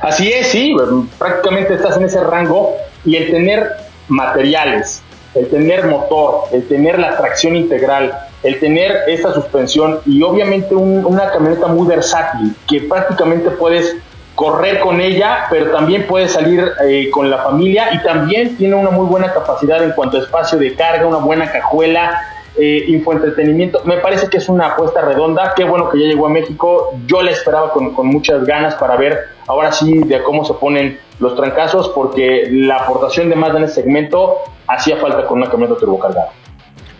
Así 0.00 0.32
es, 0.32 0.48
sí, 0.48 0.74
prácticamente 1.18 1.74
estás 1.74 1.96
en 1.96 2.04
ese 2.04 2.20
rango 2.22 2.74
y 3.04 3.16
el 3.16 3.30
tener 3.30 3.68
materiales, 4.08 5.02
el 5.34 5.48
tener 5.48 5.86
motor, 5.86 6.44
el 6.52 6.66
tener 6.68 6.98
la 6.98 7.16
tracción 7.16 7.56
integral, 7.56 8.12
el 8.42 8.58
tener 8.58 8.92
esta 9.08 9.32
suspensión 9.34 10.00
y 10.06 10.22
obviamente 10.22 10.74
un- 10.74 11.04
una 11.04 11.30
camioneta 11.30 11.68
muy 11.68 11.86
versátil 11.86 12.54
que 12.68 12.80
prácticamente 12.82 13.50
puedes 13.50 13.94
correr 14.34 14.80
con 14.80 15.00
ella, 15.00 15.46
pero 15.50 15.70
también 15.70 16.06
puedes 16.08 16.32
salir 16.32 16.64
eh, 16.88 17.10
con 17.10 17.30
la 17.30 17.38
familia 17.38 17.92
y 17.94 18.02
también 18.02 18.56
tiene 18.56 18.74
una 18.74 18.90
muy 18.90 19.06
buena 19.06 19.32
capacidad 19.32 19.82
en 19.84 19.92
cuanto 19.92 20.16
a 20.16 20.20
espacio 20.22 20.58
de 20.58 20.74
carga, 20.74 21.06
una 21.06 21.18
buena 21.18 21.52
cajuela, 21.52 22.20
eh, 22.56 22.84
infoentretenimiento. 22.88 23.82
Me 23.84 23.98
parece 23.98 24.28
que 24.28 24.38
es 24.38 24.48
una 24.48 24.68
apuesta 24.68 25.00
redonda. 25.02 25.54
Qué 25.56 25.64
bueno 25.64 25.88
que 25.88 25.98
ya 26.00 26.06
llegó 26.06 26.26
a 26.26 26.30
México. 26.30 26.94
Yo 27.06 27.22
la 27.22 27.30
esperaba 27.30 27.72
con, 27.72 27.94
con 27.94 28.06
muchas 28.06 28.44
ganas 28.44 28.74
para 28.74 28.96
ver 28.96 29.18
ahora 29.46 29.72
sí 29.72 29.98
de 30.00 30.22
cómo 30.22 30.44
se 30.44 30.54
ponen 30.54 30.98
los 31.18 31.36
trancazos, 31.36 31.88
porque 31.90 32.48
la 32.50 32.76
aportación 32.76 33.28
de 33.28 33.36
Mazda 33.36 33.58
en 33.58 33.64
ese 33.64 33.74
segmento 33.76 34.36
hacía 34.66 34.96
falta 34.98 35.26
con 35.26 35.38
una 35.38 35.50
camioneta 35.50 35.78
turbocargada. 35.78 36.32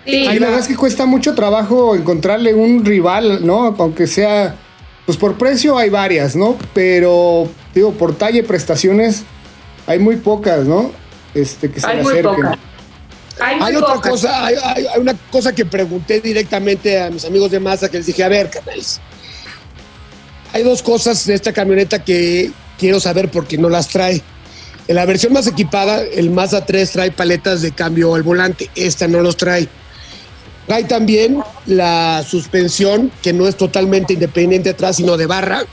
Y 0.04 0.24
la 0.38 0.46
verdad 0.46 0.60
es 0.60 0.68
que 0.68 0.76
cuesta 0.76 1.06
mucho 1.06 1.34
trabajo 1.34 1.94
encontrarle 1.94 2.54
un 2.54 2.84
rival, 2.84 3.46
¿no? 3.46 3.74
Aunque 3.78 4.06
sea, 4.06 4.56
pues 5.06 5.16
por 5.16 5.34
precio 5.34 5.78
hay 5.78 5.90
varias, 5.90 6.34
¿no? 6.34 6.56
Pero, 6.74 7.46
digo, 7.74 7.92
por 7.92 8.14
talla 8.14 8.40
y 8.40 8.42
prestaciones 8.42 9.24
hay 9.86 9.98
muy 9.98 10.16
pocas, 10.16 10.64
¿no? 10.64 10.90
Este, 11.34 11.70
que 11.70 11.80
se 11.80 11.86
Hay 11.86 11.98
le 11.98 12.02
muy 12.02 12.12
acerquen. 12.12 12.46
Hay, 13.40 13.60
otra 13.76 13.94
cosa, 14.10 14.46
hay, 14.46 14.54
hay- 14.62 14.86
hay 14.86 15.00
una 15.00 15.14
cosa 15.30 15.52
que 15.54 15.64
pregunté 15.64 16.20
directamente 16.20 17.00
a 17.00 17.10
mis 17.10 17.24
amigos 17.24 17.50
de 17.50 17.60
Mazda 17.60 17.88
que 17.88 17.98
les 17.98 18.06
dije, 18.06 18.22
a 18.24 18.28
ver, 18.28 18.50
canales, 18.50 19.00
hay 20.52 20.62
dos 20.62 20.82
cosas 20.82 21.24
de 21.26 21.34
esta 21.34 21.52
camioneta 21.52 22.04
que 22.04 22.50
quiero 22.78 23.00
saber 23.00 23.30
porque 23.30 23.56
no 23.58 23.68
las 23.68 23.88
trae. 23.88 24.22
En 24.88 24.96
la 24.96 25.06
versión 25.06 25.32
más 25.32 25.46
equipada, 25.46 26.02
el 26.02 26.30
Mazda 26.30 26.66
3 26.66 26.90
trae 26.90 27.10
paletas 27.12 27.62
de 27.62 27.72
cambio 27.72 28.14
al 28.14 28.22
volante, 28.22 28.68
esta 28.74 29.08
no 29.08 29.20
los 29.20 29.36
trae. 29.36 29.68
Trae 30.66 30.84
también 30.84 31.42
la 31.66 32.24
suspensión, 32.28 33.10
que 33.22 33.32
no 33.32 33.48
es 33.48 33.56
totalmente 33.56 34.12
independiente 34.14 34.70
atrás, 34.70 34.96
sino 34.96 35.16
de 35.16 35.26
barra. 35.26 35.64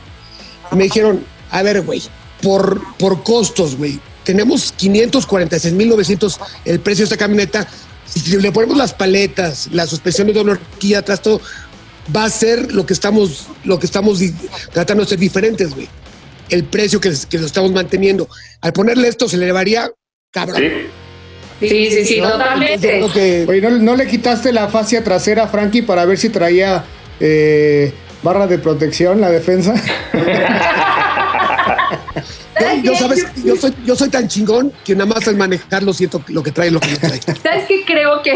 Me 0.71 0.85
dijeron, 0.85 1.23
a 1.51 1.61
ver, 1.63 1.81
güey, 1.81 2.01
por, 2.41 2.81
por 2.97 3.23
costos, 3.23 3.75
güey, 3.75 3.99
tenemos 4.29 4.75
546.900 4.77 6.38
el 6.65 6.79
precio 6.81 7.01
de 7.01 7.05
esta 7.05 7.17
camioneta. 7.17 7.67
Si 8.05 8.38
le 8.38 8.51
ponemos 8.51 8.77
las 8.77 8.93
paletas, 8.93 9.69
las 9.71 9.89
suspensiones 9.89 10.36
de 10.36 10.41
horquilla 10.41 11.00
atrás, 11.00 11.19
todo, 11.19 11.41
va 12.15 12.25
a 12.25 12.29
ser 12.29 12.71
lo 12.71 12.86
que 12.86 12.93
estamos, 12.93 13.48
lo 13.63 13.79
que 13.79 13.88
estamos 13.88 14.19
tratando 14.71 15.03
de 15.03 15.09
ser 15.09 15.17
diferentes, 15.17 15.74
güey. 15.74 15.88
El 16.48 16.63
precio 16.65 17.01
que, 17.01 17.12
que 17.27 17.39
lo 17.39 17.48
estamos 17.48 17.71
manteniendo. 17.71 18.29
Al 18.62 18.71
ponerle 18.71 19.07
esto, 19.07 19.27
se 19.27 19.36
le 19.38 19.45
elevaría 19.45 19.89
cabrón. 20.31 20.62
Sí. 21.59 21.67
Sí, 21.67 21.89
sí, 21.89 22.05
sí, 22.05 22.21
¿no? 22.21 22.33
totalmente. 22.33 22.93
Entonces, 22.98 23.45
que- 23.48 23.51
Oye, 23.51 23.62
¿no, 23.62 23.71
no 23.71 23.95
le 23.95 24.05
quitaste 24.05 24.53
la 24.53 24.67
fascia 24.67 25.03
trasera 25.03 25.45
a 25.45 25.48
Frankie 25.48 25.81
para 25.81 26.05
ver 26.05 26.19
si 26.19 26.29
traía 26.29 26.86
eh, 27.19 27.91
barra 28.21 28.45
de 28.45 28.59
protección, 28.59 29.21
la 29.21 29.31
defensa? 29.31 29.74
yo, 32.59 32.91
yo, 32.91 32.95
sabes, 32.95 33.25
yo 33.43 33.55
soy, 33.55 33.73
yo 33.85 33.95
soy 33.95 34.09
tan 34.09 34.27
chingón 34.27 34.71
que 34.83 34.95
nada 34.95 35.13
más 35.13 35.27
al 35.27 35.35
manejarlo 35.35 35.93
siento 35.93 36.23
lo 36.27 36.43
que 36.43 36.51
trae 36.51 36.71
lo 36.71 36.79
que 36.79 36.91
no 36.91 36.97
trae. 36.97 37.19
¿Sabes 37.21 37.65
qué? 37.67 37.83
Creo 37.85 38.21
que, 38.21 38.35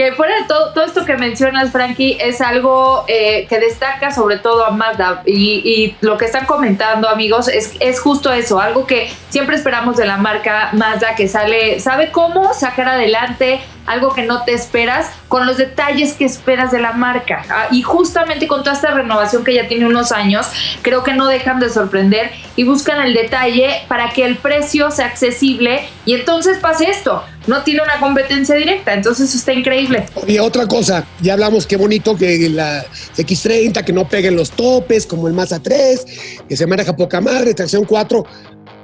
que 0.00 0.12
fuera 0.12 0.34
de 0.34 0.44
todo, 0.44 0.72
todo 0.72 0.86
esto 0.86 1.04
que 1.04 1.14
mencionas, 1.18 1.72
Frankie, 1.72 2.16
es 2.18 2.40
algo 2.40 3.04
eh, 3.06 3.46
que 3.50 3.60
destaca 3.60 4.10
sobre 4.10 4.38
todo 4.38 4.64
a 4.64 4.70
Mazda. 4.70 5.20
Y, 5.26 5.60
y 5.62 5.96
lo 6.00 6.16
que 6.16 6.24
están 6.24 6.46
comentando, 6.46 7.06
amigos, 7.06 7.48
es, 7.48 7.74
es 7.80 8.00
justo 8.00 8.32
eso, 8.32 8.58
algo 8.58 8.86
que 8.86 9.12
siempre 9.28 9.56
esperamos 9.56 9.98
de 9.98 10.06
la 10.06 10.16
marca 10.16 10.70
Mazda, 10.72 11.14
que 11.16 11.28
sale, 11.28 11.80
sabe 11.80 12.12
cómo 12.12 12.54
sacar 12.54 12.88
adelante 12.88 13.60
algo 13.86 14.14
que 14.14 14.22
no 14.22 14.44
te 14.44 14.52
esperas, 14.52 15.10
con 15.28 15.46
los 15.46 15.56
detalles 15.56 16.14
que 16.14 16.24
esperas 16.24 16.70
de 16.70 16.80
la 16.80 16.92
marca. 16.92 17.42
Ah, 17.50 17.66
Y 17.70 17.82
justamente 17.82 18.46
con 18.46 18.62
toda 18.62 18.76
esta 18.76 18.92
renovación 18.92 19.42
que 19.42 19.52
ya 19.52 19.68
tiene 19.68 19.86
unos 19.86 20.12
años, 20.12 20.46
creo 20.82 21.02
que 21.02 21.12
no 21.12 21.26
dejan 21.26 21.60
de 21.60 21.68
sorprender 21.70 22.30
y 22.56 22.64
buscan 22.64 23.00
el 23.04 23.14
detalle 23.14 23.82
para 23.88 24.10
que 24.10 24.24
el 24.24 24.36
precio 24.36 24.90
sea 24.90 25.06
accesible 25.06 25.88
y 26.04 26.14
entonces 26.14 26.58
pase 26.58 26.88
esto. 26.88 27.24
No 27.46 27.62
tiene 27.62 27.82
una 27.82 27.98
competencia 27.98 28.54
directa, 28.54 28.92
entonces 28.92 29.34
está 29.34 29.52
increíble. 29.52 30.06
Y 30.26 30.38
otra 30.38 30.66
cosa, 30.66 31.06
ya 31.20 31.32
hablamos 31.32 31.66
qué 31.66 31.76
bonito 31.76 32.16
que 32.16 32.50
la 32.50 32.84
X30, 33.16 33.82
que 33.84 33.92
no 33.92 34.08
peguen 34.08 34.36
los 34.36 34.50
topes, 34.50 35.06
como 35.06 35.26
el 35.26 35.34
Mazda 35.34 35.58
3, 35.58 36.06
que 36.48 36.56
se 36.56 36.66
maneja 36.66 36.94
poca 36.94 37.20
madre, 37.20 37.54
tracción 37.54 37.84
4. 37.84 38.24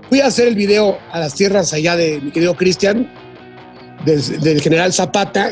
Fui 0.08 0.20
a 0.20 0.26
hacer 0.26 0.48
el 0.48 0.54
video 0.54 0.98
a 1.12 1.20
las 1.20 1.34
tierras 1.34 1.72
allá 1.72 1.96
de 1.96 2.20
mi 2.20 2.30
querido 2.30 2.56
Cristian, 2.56 3.12
del, 4.04 4.40
del 4.40 4.62
general 4.62 4.92
Zapata, 4.92 5.50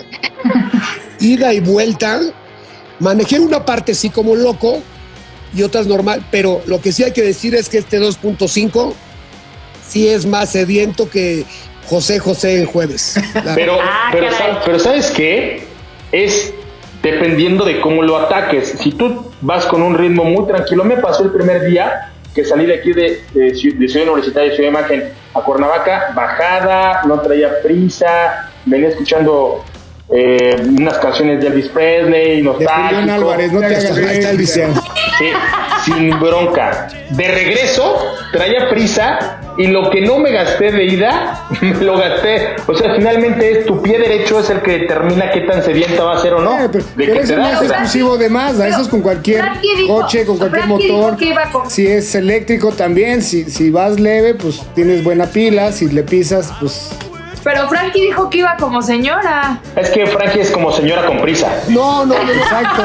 ida 1.20 1.52
y 1.52 1.60
vuelta. 1.60 2.20
Manejé 3.00 3.38
una 3.38 3.64
parte 3.64 3.94
sí 3.94 4.08
como 4.08 4.34
loco 4.34 4.82
y 5.54 5.62
otras 5.62 5.86
normal, 5.86 6.26
pero 6.30 6.62
lo 6.66 6.80
que 6.80 6.92
sí 6.92 7.02
hay 7.04 7.12
que 7.12 7.22
decir 7.22 7.54
es 7.54 7.68
que 7.68 7.78
este 7.78 8.00
2.5 8.00 8.94
sí 9.86 10.08
es 10.08 10.26
más 10.26 10.50
sediento 10.50 11.08
que 11.08 11.44
José 11.86 12.18
José 12.18 12.60
en 12.60 12.66
jueves. 12.66 13.16
La- 13.44 13.54
Pero, 13.54 13.78
Ah, 13.80 14.08
pero, 14.12 14.28
pero 14.64 14.78
¿sabes 14.78 15.10
qué? 15.10 15.66
Es 16.12 16.52
dependiendo 17.02 17.64
de 17.64 17.80
cómo 17.80 18.02
lo 18.02 18.16
ataques. 18.16 18.76
Si 18.80 18.92
tú 18.92 19.30
vas 19.40 19.66
con 19.66 19.82
un 19.82 19.96
ritmo 19.96 20.24
muy 20.24 20.46
tranquilo, 20.46 20.84
me 20.84 20.96
pasó 20.96 21.22
el 21.24 21.30
primer 21.30 21.64
día 21.66 22.10
que 22.34 22.44
salí 22.44 22.66
de 22.66 22.74
aquí 22.76 22.92
de, 22.92 23.22
de, 23.32 23.50
de 23.52 23.88
Ciudad 23.88 24.08
Universitaria, 24.08 24.54
Ciudad 24.56 24.70
de 24.72 24.78
Imagen, 24.78 25.04
a 25.34 25.40
Cuernavaca, 25.40 26.12
bajada, 26.14 27.02
no 27.06 27.20
traía 27.20 27.60
prisa, 27.62 28.50
venía 28.64 28.88
escuchando 28.88 29.64
eh, 30.12 30.56
unas 30.78 30.98
canciones 30.98 31.40
de 31.40 31.46
Elvis 31.48 31.68
Presley, 31.68 32.36
De 32.38 32.42
nostálgico. 32.42 33.12
Álvarez, 33.12 33.52
no 33.52 33.60
te 33.60 33.66
hagas 33.66 33.84
ahí 33.98 34.04
está 34.18 34.30
el. 34.30 34.46
Sí, 34.46 35.26
sin 35.84 36.18
bronca. 36.18 36.88
De 37.10 37.28
regreso, 37.28 37.96
traía 38.32 38.68
prisa 38.68 39.40
y 39.56 39.68
lo 39.68 39.88
que 39.90 40.00
no 40.00 40.18
me 40.18 40.30
gasté 40.32 40.72
de 40.72 40.84
ida, 40.84 41.44
me 41.60 41.74
lo 41.74 41.96
gasté. 41.96 42.56
O 42.66 42.74
sea, 42.74 42.94
finalmente 42.94 43.60
es 43.60 43.66
tu 43.66 43.80
pie 43.82 43.98
derecho 43.98 44.40
es 44.40 44.50
el 44.50 44.60
que 44.62 44.80
determina 44.80 45.30
qué 45.30 45.40
tan 45.42 45.62
sedienta 45.62 46.02
va 46.04 46.16
a 46.16 46.20
ser 46.20 46.34
o 46.34 46.40
no. 46.40 46.58
Eh, 46.64 46.68
pero, 46.72 46.84
de 46.84 46.90
pero 47.06 47.20
eso 47.20 47.36
no 47.36 47.46
es 47.48 47.62
exclusivo 47.62 48.18
de 48.18 48.28
Mazda, 48.30 48.68
eso 48.68 48.82
es 48.82 48.88
con 48.88 49.00
cualquier 49.02 49.44
dijo- 49.60 50.00
coche, 50.00 50.24
con 50.26 50.38
cualquier 50.38 50.64
Frankie 50.64 50.92
motor. 50.92 51.16
que 51.16 51.24
iba 51.26 51.44
con- 51.50 51.70
Si 51.70 51.86
es 51.86 52.14
eléctrico 52.14 52.72
también, 52.72 53.22
si, 53.22 53.44
si 53.44 53.70
vas 53.70 54.00
leve, 54.00 54.34
pues 54.34 54.62
tienes 54.74 55.04
buena 55.04 55.26
pila, 55.26 55.70
si 55.72 55.88
le 55.88 56.02
pisas, 56.02 56.52
pues... 56.60 56.90
Pero 57.44 57.68
Frankie 57.68 58.00
dijo 58.00 58.30
que 58.30 58.38
iba 58.38 58.56
como 58.58 58.80
señora. 58.80 59.60
Es 59.76 59.90
que 59.90 60.06
Frankie 60.06 60.40
es 60.40 60.50
como 60.50 60.72
señora 60.72 61.04
con 61.06 61.20
prisa. 61.20 61.46
No, 61.68 62.06
no, 62.06 62.14
no, 62.14 62.24
no. 62.24 62.32
Exacto, 62.32 62.82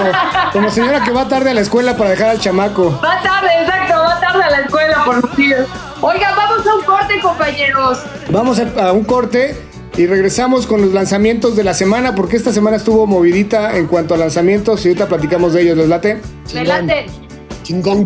como 0.52 0.70
señora 0.70 1.02
que 1.02 1.12
va 1.12 1.30
tarde 1.30 1.52
a 1.52 1.54
la 1.54 1.62
escuela 1.62 1.96
para 1.96 2.10
dejar 2.10 2.30
al 2.32 2.40
chamaco. 2.42 3.00
Va 3.02 3.22
tarde, 3.24 3.48
exacto, 3.62 3.94
va 3.96 4.20
tarde 4.20 4.44
a 4.44 4.50
la 4.50 4.60
escuela 4.60 5.04
por 5.06 5.22
los 5.24 5.38
días. 5.38 5.66
Oiga, 6.02 6.34
vamos 6.36 6.66
a 6.66 6.76
un 6.76 6.84
corte, 6.84 7.20
compañeros. 7.22 8.00
Vamos 8.30 8.60
a, 8.60 8.88
a 8.88 8.94
un 8.94 9.04
corte 9.04 9.56
y 9.98 10.06
regresamos 10.06 10.66
con 10.66 10.82
los 10.82 10.94
lanzamientos 10.94 11.58
de 11.58 11.64
la 11.66 11.74
semana, 11.74 12.16
porque 12.16 12.38
esta 12.38 12.54
semana 12.54 12.78
estuvo 12.78 13.06
movidita 13.06 13.76
en 13.76 13.88
cuanto 13.88 14.14
a 14.14 14.18
lanzamientos 14.18 14.86
y 14.86 14.90
ahorita 14.90 15.08
platicamos 15.08 15.54
de 15.54 15.64
ellos, 15.64 15.78
¿les 15.78 15.90
late? 15.90 16.22
Adelante. 16.54 17.08
Chingón. 17.64 18.06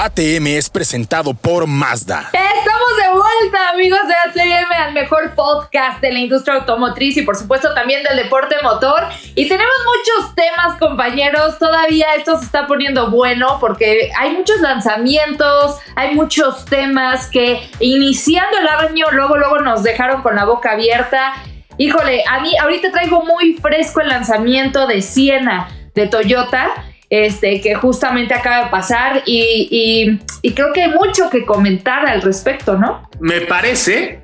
ATM 0.00 0.46
es 0.46 0.70
presentado 0.70 1.34
por 1.34 1.66
Mazda. 1.66 2.30
Estamos 2.32 2.88
de 3.02 3.18
vuelta, 3.18 3.70
amigos 3.70 3.98
de 4.06 4.14
ATM, 4.14 4.70
al 4.70 4.92
mejor 4.92 5.34
podcast 5.34 6.00
de 6.00 6.12
la 6.12 6.20
industria 6.20 6.54
automotriz 6.54 7.16
y 7.16 7.22
por 7.22 7.34
supuesto 7.34 7.74
también 7.74 8.04
del 8.04 8.16
deporte 8.16 8.54
motor. 8.62 9.08
Y 9.34 9.48
tenemos 9.48 9.74
muchos 9.84 10.36
temas, 10.36 10.78
compañeros. 10.78 11.58
Todavía 11.58 12.14
esto 12.16 12.38
se 12.38 12.44
está 12.44 12.68
poniendo 12.68 13.10
bueno 13.10 13.58
porque 13.58 14.12
hay 14.16 14.36
muchos 14.36 14.60
lanzamientos, 14.60 15.80
hay 15.96 16.14
muchos 16.14 16.64
temas 16.66 17.26
que 17.26 17.68
iniciando 17.80 18.56
el 18.56 18.68
año, 18.68 19.06
luego, 19.10 19.36
luego 19.36 19.58
nos 19.58 19.82
dejaron 19.82 20.22
con 20.22 20.36
la 20.36 20.44
boca 20.44 20.74
abierta. 20.74 21.34
Híjole, 21.76 22.22
a 22.30 22.38
mí 22.38 22.56
ahorita 22.56 22.92
traigo 22.92 23.24
muy 23.24 23.54
fresco 23.54 24.00
el 24.00 24.10
lanzamiento 24.10 24.86
de 24.86 25.02
Siena 25.02 25.68
de 25.96 26.06
Toyota 26.06 26.84
este, 27.10 27.60
que 27.60 27.74
justamente 27.74 28.34
acaba 28.34 28.64
de 28.64 28.70
pasar 28.70 29.22
y, 29.26 30.18
y- 30.42 30.50
creo 30.52 30.72
que 30.72 30.82
hay 30.82 30.90
mucho 30.90 31.30
que 31.30 31.44
comentar 31.44 32.06
al 32.06 32.22
respecto, 32.22 32.76
¿no? 32.76 33.08
me 33.20 33.40
parece, 33.42 34.20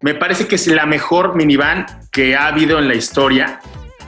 me 0.00 0.14
parece 0.14 0.46
que 0.46 0.54
es 0.56 0.66
la 0.68 0.86
mejor 0.86 1.34
minivan 1.34 1.86
que 2.12 2.36
ha 2.36 2.46
habido 2.46 2.78
en 2.78 2.88
la 2.88 2.94
historia. 2.94 3.60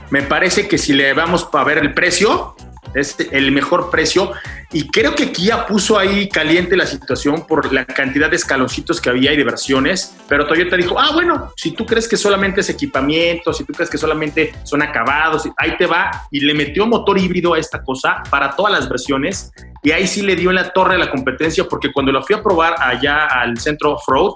Me 0.09 0.21
parece 0.21 0.67
que 0.67 0.77
si 0.77 0.93
le 0.93 1.13
vamos 1.13 1.47
a 1.53 1.63
ver 1.63 1.77
el 1.77 1.93
precio, 1.93 2.55
es 2.93 3.15
el 3.31 3.51
mejor 3.51 3.89
precio. 3.89 4.31
Y 4.73 4.87
creo 4.87 5.13
que 5.15 5.31
Kia 5.31 5.65
puso 5.65 5.99
ahí 5.99 6.29
caliente 6.29 6.77
la 6.77 6.85
situación 6.85 7.45
por 7.45 7.73
la 7.73 7.85
cantidad 7.85 8.29
de 8.29 8.37
escaloncitos 8.37 9.01
que 9.01 9.09
había 9.09 9.33
y 9.33 9.37
de 9.37 9.43
versiones. 9.43 10.15
Pero 10.29 10.47
Toyota 10.47 10.77
dijo, 10.77 10.97
ah, 10.97 11.11
bueno, 11.13 11.51
si 11.57 11.71
tú 11.71 11.85
crees 11.85 12.07
que 12.07 12.15
solamente 12.15 12.61
es 12.61 12.69
equipamiento, 12.69 13.51
si 13.51 13.65
tú 13.65 13.73
crees 13.73 13.89
que 13.89 13.97
solamente 13.97 14.53
son 14.63 14.81
acabados, 14.81 15.43
ahí 15.57 15.75
te 15.77 15.85
va. 15.85 16.09
Y 16.31 16.39
le 16.39 16.53
metió 16.53 16.87
motor 16.87 17.19
híbrido 17.19 17.53
a 17.53 17.59
esta 17.59 17.83
cosa 17.83 18.23
para 18.29 18.55
todas 18.55 18.71
las 18.71 18.87
versiones. 18.87 19.51
Y 19.83 19.91
ahí 19.91 20.07
sí 20.07 20.21
le 20.21 20.37
dio 20.37 20.51
en 20.51 20.55
la 20.55 20.71
torre 20.71 20.95
a 20.95 20.99
la 20.99 21.11
competencia 21.11 21.65
porque 21.65 21.91
cuando 21.91 22.13
lo 22.13 22.23
fui 22.23 22.35
a 22.35 22.41
probar 22.41 22.75
allá 22.79 23.25
al 23.25 23.57
centro 23.57 23.93
off-road, 23.93 24.35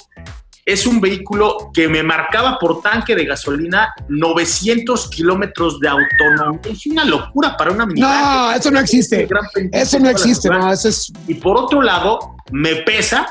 es 0.65 0.87
un 0.87 0.99
vehículo 0.99 1.69
que 1.71 1.87
me 1.87 2.01
marcaba 2.01 2.57
por 2.57 2.81
tanque 2.81 3.15
de 3.15 3.23
gasolina 3.25 3.93
900 4.09 5.09
kilómetros 5.11 5.79
de 5.79 5.89
autonomía. 5.89 6.59
Es 6.71 6.87
una 6.87 7.05
locura 7.05 7.55
para 7.55 7.71
una 7.71 7.85
minivan. 7.85 8.11
No, 8.11 8.51
eso 8.51 8.71
no 8.71 8.79
existe. 8.79 9.27
Eso 9.71 9.99
no 9.99 10.09
existe. 10.09 10.49
No, 10.49 10.73
eso 10.73 10.89
es... 10.89 11.13
Y 11.27 11.35
por 11.35 11.55
otro 11.57 11.83
lado, 11.83 12.35
me 12.51 12.77
pesa 12.77 13.27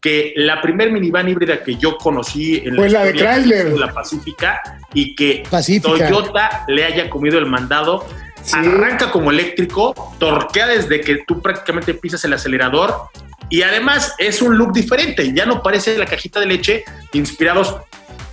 que 0.00 0.32
la 0.34 0.62
primer 0.62 0.90
minivan 0.90 1.28
híbrida 1.28 1.62
que 1.62 1.76
yo 1.76 1.98
conocí 1.98 2.62
en 2.64 2.74
pues 2.74 2.90
la, 2.90 3.04
de 3.04 3.12
Chrysler, 3.12 3.72
la 3.74 3.92
Pacífica, 3.92 4.60
y 4.94 5.14
que 5.14 5.44
Toyota 5.80 6.64
le 6.68 6.84
haya 6.84 7.10
comido 7.10 7.38
el 7.38 7.46
mandado. 7.46 8.04
Arranca 8.52 9.12
como 9.12 9.30
eléctrico, 9.30 9.94
torquea 10.18 10.66
desde 10.66 11.00
que 11.00 11.18
tú 11.24 11.40
prácticamente 11.40 11.94
pisas 11.94 12.24
el 12.24 12.32
acelerador 12.32 13.10
y 13.52 13.62
además 13.62 14.14
es 14.16 14.40
un 14.40 14.56
look 14.56 14.72
diferente. 14.72 15.30
Ya 15.34 15.44
no 15.44 15.62
parece 15.62 15.98
la 15.98 16.06
cajita 16.06 16.40
de 16.40 16.46
leche 16.46 16.84
inspirados 17.12 17.76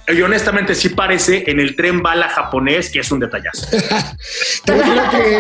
y 0.08 0.22
honestamente 0.22 0.74
sí 0.76 0.90
parece 0.90 1.44
en 1.46 1.60
el 1.60 1.76
tren 1.76 2.02
bala 2.02 2.30
japonés, 2.30 2.90
que 2.90 3.02
es 3.02 3.12
un 3.12 3.20
detallazo. 3.20 3.68
que, 4.66 4.72
eh, 4.72 5.40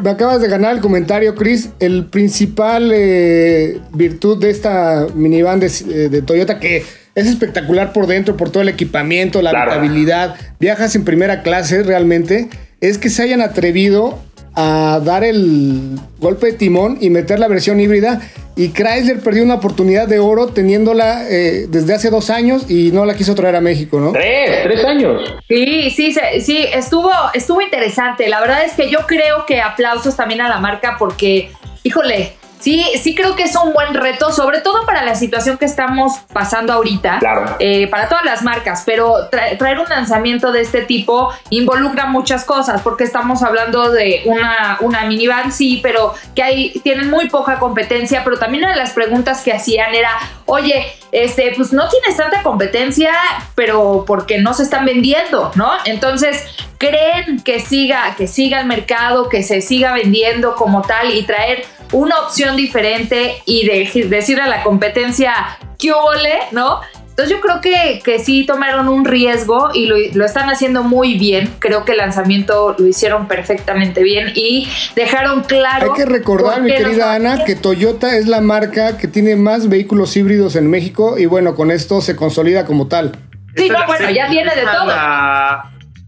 me 0.00 0.10
acabas 0.10 0.40
de 0.40 0.46
ganar 0.46 0.76
el 0.76 0.80
comentario, 0.80 1.34
Chris. 1.34 1.70
El 1.80 2.06
principal 2.06 2.92
eh, 2.94 3.80
virtud 3.90 4.40
de 4.40 4.50
esta 4.50 5.08
minivan 5.12 5.58
de, 5.58 5.66
eh, 5.66 6.08
de, 6.08 6.22
Toyota, 6.22 6.60
que 6.60 6.84
es 7.16 7.26
espectacular 7.26 7.92
por 7.92 8.06
dentro, 8.06 8.36
por 8.36 8.50
todo 8.50 8.62
el 8.62 8.68
equipamiento, 8.68 9.42
la 9.42 9.50
habitabilidad, 9.50 10.36
viajas 10.60 10.94
en 10.94 11.04
primera 11.04 11.42
clase 11.42 11.82
realmente, 11.82 12.48
es 12.80 12.96
que 12.98 13.10
se 13.10 13.24
hayan 13.24 13.40
atrevido 13.40 14.22
a 14.56 15.00
dar 15.04 15.22
el 15.22 15.98
golpe 16.18 16.46
de 16.46 16.52
timón 16.54 16.96
y 17.00 17.10
meter 17.10 17.38
la 17.38 17.46
versión 17.46 17.78
híbrida. 17.78 18.20
Y 18.56 18.70
Chrysler 18.70 19.20
perdió 19.20 19.44
una 19.44 19.56
oportunidad 19.56 20.08
de 20.08 20.18
oro 20.18 20.48
teniéndola 20.48 21.28
eh, 21.28 21.66
desde 21.68 21.92
hace 21.92 22.08
dos 22.08 22.30
años 22.30 22.70
y 22.70 22.90
no 22.90 23.04
la 23.04 23.14
quiso 23.14 23.34
traer 23.34 23.54
a 23.54 23.60
México, 23.60 24.00
¿no? 24.00 24.12
Tres, 24.12 24.62
tres 24.62 24.82
años. 24.86 25.34
Sí, 25.46 25.90
sí, 25.90 26.14
sí, 26.40 26.66
estuvo, 26.72 27.12
estuvo 27.34 27.60
interesante. 27.60 28.28
La 28.28 28.40
verdad 28.40 28.64
es 28.64 28.72
que 28.72 28.90
yo 28.90 29.00
creo 29.06 29.44
que 29.44 29.60
aplausos 29.60 30.16
también 30.16 30.40
a 30.40 30.48
la 30.48 30.58
marca 30.58 30.96
porque, 30.98 31.50
híjole, 31.82 32.32
Sí, 32.66 32.84
sí 33.00 33.14
creo 33.14 33.36
que 33.36 33.44
es 33.44 33.54
un 33.54 33.72
buen 33.72 33.94
reto, 33.94 34.32
sobre 34.32 34.60
todo 34.60 34.84
para 34.86 35.04
la 35.04 35.14
situación 35.14 35.56
que 35.56 35.66
estamos 35.66 36.14
pasando 36.32 36.72
ahorita, 36.72 37.20
eh, 37.60 37.86
para 37.86 38.08
todas 38.08 38.24
las 38.24 38.42
marcas, 38.42 38.82
pero 38.84 39.28
traer 39.30 39.78
un 39.78 39.88
lanzamiento 39.88 40.50
de 40.50 40.62
este 40.62 40.82
tipo 40.82 41.32
involucra 41.50 42.06
muchas 42.06 42.44
cosas, 42.44 42.82
porque 42.82 43.04
estamos 43.04 43.44
hablando 43.44 43.92
de 43.92 44.22
una, 44.24 44.78
una 44.80 45.04
minivan, 45.04 45.52
sí, 45.52 45.78
pero 45.80 46.12
que 46.34 46.42
hay, 46.42 46.70
tienen 46.82 47.08
muy 47.08 47.28
poca 47.28 47.60
competencia, 47.60 48.24
pero 48.24 48.36
también 48.36 48.64
una 48.64 48.72
de 48.72 48.80
las 48.80 48.90
preguntas 48.90 49.42
que 49.42 49.52
hacían 49.52 49.94
era, 49.94 50.10
oye, 50.46 50.92
este, 51.12 51.52
pues 51.56 51.72
no 51.72 51.88
tienes 51.88 52.16
tanta 52.16 52.42
competencia, 52.42 53.12
pero 53.54 54.02
porque 54.08 54.38
no 54.38 54.54
se 54.54 54.64
están 54.64 54.84
vendiendo, 54.84 55.52
¿no? 55.54 55.70
Entonces, 55.84 56.44
creen 56.78 57.42
que 57.42 57.60
siga, 57.60 58.14
que 58.16 58.26
siga 58.26 58.60
el 58.60 58.66
mercado, 58.66 59.28
que 59.28 59.42
se 59.42 59.60
siga 59.60 59.92
vendiendo 59.92 60.54
como 60.56 60.82
tal 60.82 61.14
y 61.14 61.22
traer 61.22 61.64
una 61.92 62.20
opción 62.20 62.56
diferente 62.56 63.42
y 63.44 63.66
de, 63.66 64.08
decirle 64.08 64.42
a 64.42 64.48
la 64.48 64.62
competencia 64.62 65.32
que 65.78 65.92
ole, 65.92 66.38
¿no? 66.52 66.80
Entonces 67.16 67.34
yo 67.34 67.40
creo 67.40 67.62
que, 67.62 68.02
que 68.04 68.18
sí 68.18 68.44
tomaron 68.44 68.88
un 68.88 69.06
riesgo 69.06 69.70
y 69.72 69.86
lo, 69.86 70.22
están 70.22 70.50
haciendo 70.50 70.82
muy 70.82 71.16
bien. 71.16 71.50
Creo 71.60 71.86
que 71.86 71.92
el 71.92 71.98
lanzamiento 71.98 72.76
lo 72.78 72.86
hicieron 72.86 73.26
perfectamente 73.26 74.02
bien 74.02 74.32
y 74.34 74.68
dejaron 74.94 75.42
claro... 75.44 75.94
Hay 75.94 75.96
que 75.96 76.04
recordar, 76.04 76.60
mi 76.60 76.70
querida 76.70 77.14
Ana, 77.14 77.44
que 77.44 77.56
Toyota 77.56 78.18
es 78.18 78.26
la 78.26 78.42
marca 78.42 78.98
que 78.98 79.08
tiene 79.08 79.34
más 79.34 79.70
vehículos 79.70 80.14
híbridos 80.14 80.56
en 80.56 80.68
México 80.68 81.16
y 81.16 81.24
bueno, 81.24 81.54
con 81.54 81.70
esto 81.70 82.02
se 82.02 82.16
consolida 82.16 82.66
como 82.66 82.86
tal. 82.86 83.12
Sí, 83.56 83.70
no, 83.70 83.78
bueno, 83.86 84.10
ya 84.10 84.28
viene 84.28 84.54
de 84.54 84.64
todo. 84.64 84.92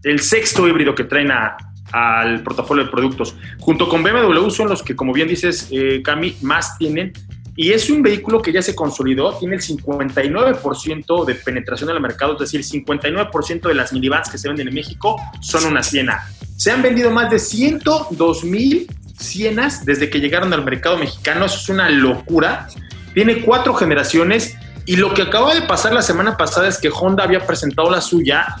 el 0.03 0.19
sexto 0.19 0.67
híbrido 0.67 0.93
que 0.93 1.05
traen 1.05 1.31
a, 1.31 1.57
al 1.91 2.43
portafolio 2.43 2.85
de 2.85 2.91
productos. 2.91 3.35
Junto 3.59 3.87
con 3.87 4.03
BMW 4.03 4.49
son 4.49 4.69
los 4.69 4.83
que, 4.83 4.95
como 4.95 5.13
bien 5.13 5.27
dices, 5.27 5.67
eh, 5.71 6.01
Cami, 6.03 6.35
más 6.41 6.77
tienen. 6.77 7.13
Y 7.55 7.71
es 7.71 7.89
un 7.89 8.01
vehículo 8.01 8.41
que 8.41 8.53
ya 8.53 8.61
se 8.61 8.73
consolidó, 8.73 9.37
tiene 9.37 9.55
el 9.55 9.61
59% 9.61 11.25
de 11.25 11.35
penetración 11.35 11.89
en 11.89 11.97
el 11.97 12.01
mercado, 12.01 12.33
es 12.33 12.51
decir, 12.51 12.61
59% 12.61 13.67
de 13.67 13.73
las 13.73 13.91
minivans 13.91 14.29
que 14.29 14.37
se 14.37 14.47
venden 14.47 14.69
en 14.69 14.73
México 14.73 15.17
son 15.41 15.65
una 15.65 15.83
Siena. 15.83 16.25
Se 16.55 16.71
han 16.71 16.81
vendido 16.81 17.11
más 17.11 17.29
de 17.29 17.39
102 17.39 18.43
mil 18.45 18.87
Sienas 19.19 19.85
desde 19.85 20.09
que 20.09 20.21
llegaron 20.21 20.53
al 20.53 20.63
mercado 20.63 20.97
mexicano, 20.97 21.45
eso 21.45 21.57
es 21.57 21.67
una 21.67 21.89
locura. 21.89 22.69
Tiene 23.13 23.41
cuatro 23.41 23.73
generaciones 23.73 24.55
y 24.85 24.95
lo 24.95 25.13
que 25.13 25.23
acaba 25.23 25.53
de 25.53 25.63
pasar 25.63 25.93
la 25.93 26.01
semana 26.01 26.37
pasada 26.37 26.69
es 26.69 26.77
que 26.77 26.89
Honda 26.89 27.25
había 27.25 27.45
presentado 27.45 27.91
la 27.91 27.99
suya 27.99 28.55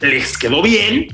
les 0.00 0.38
quedó 0.38 0.62
bien, 0.62 1.08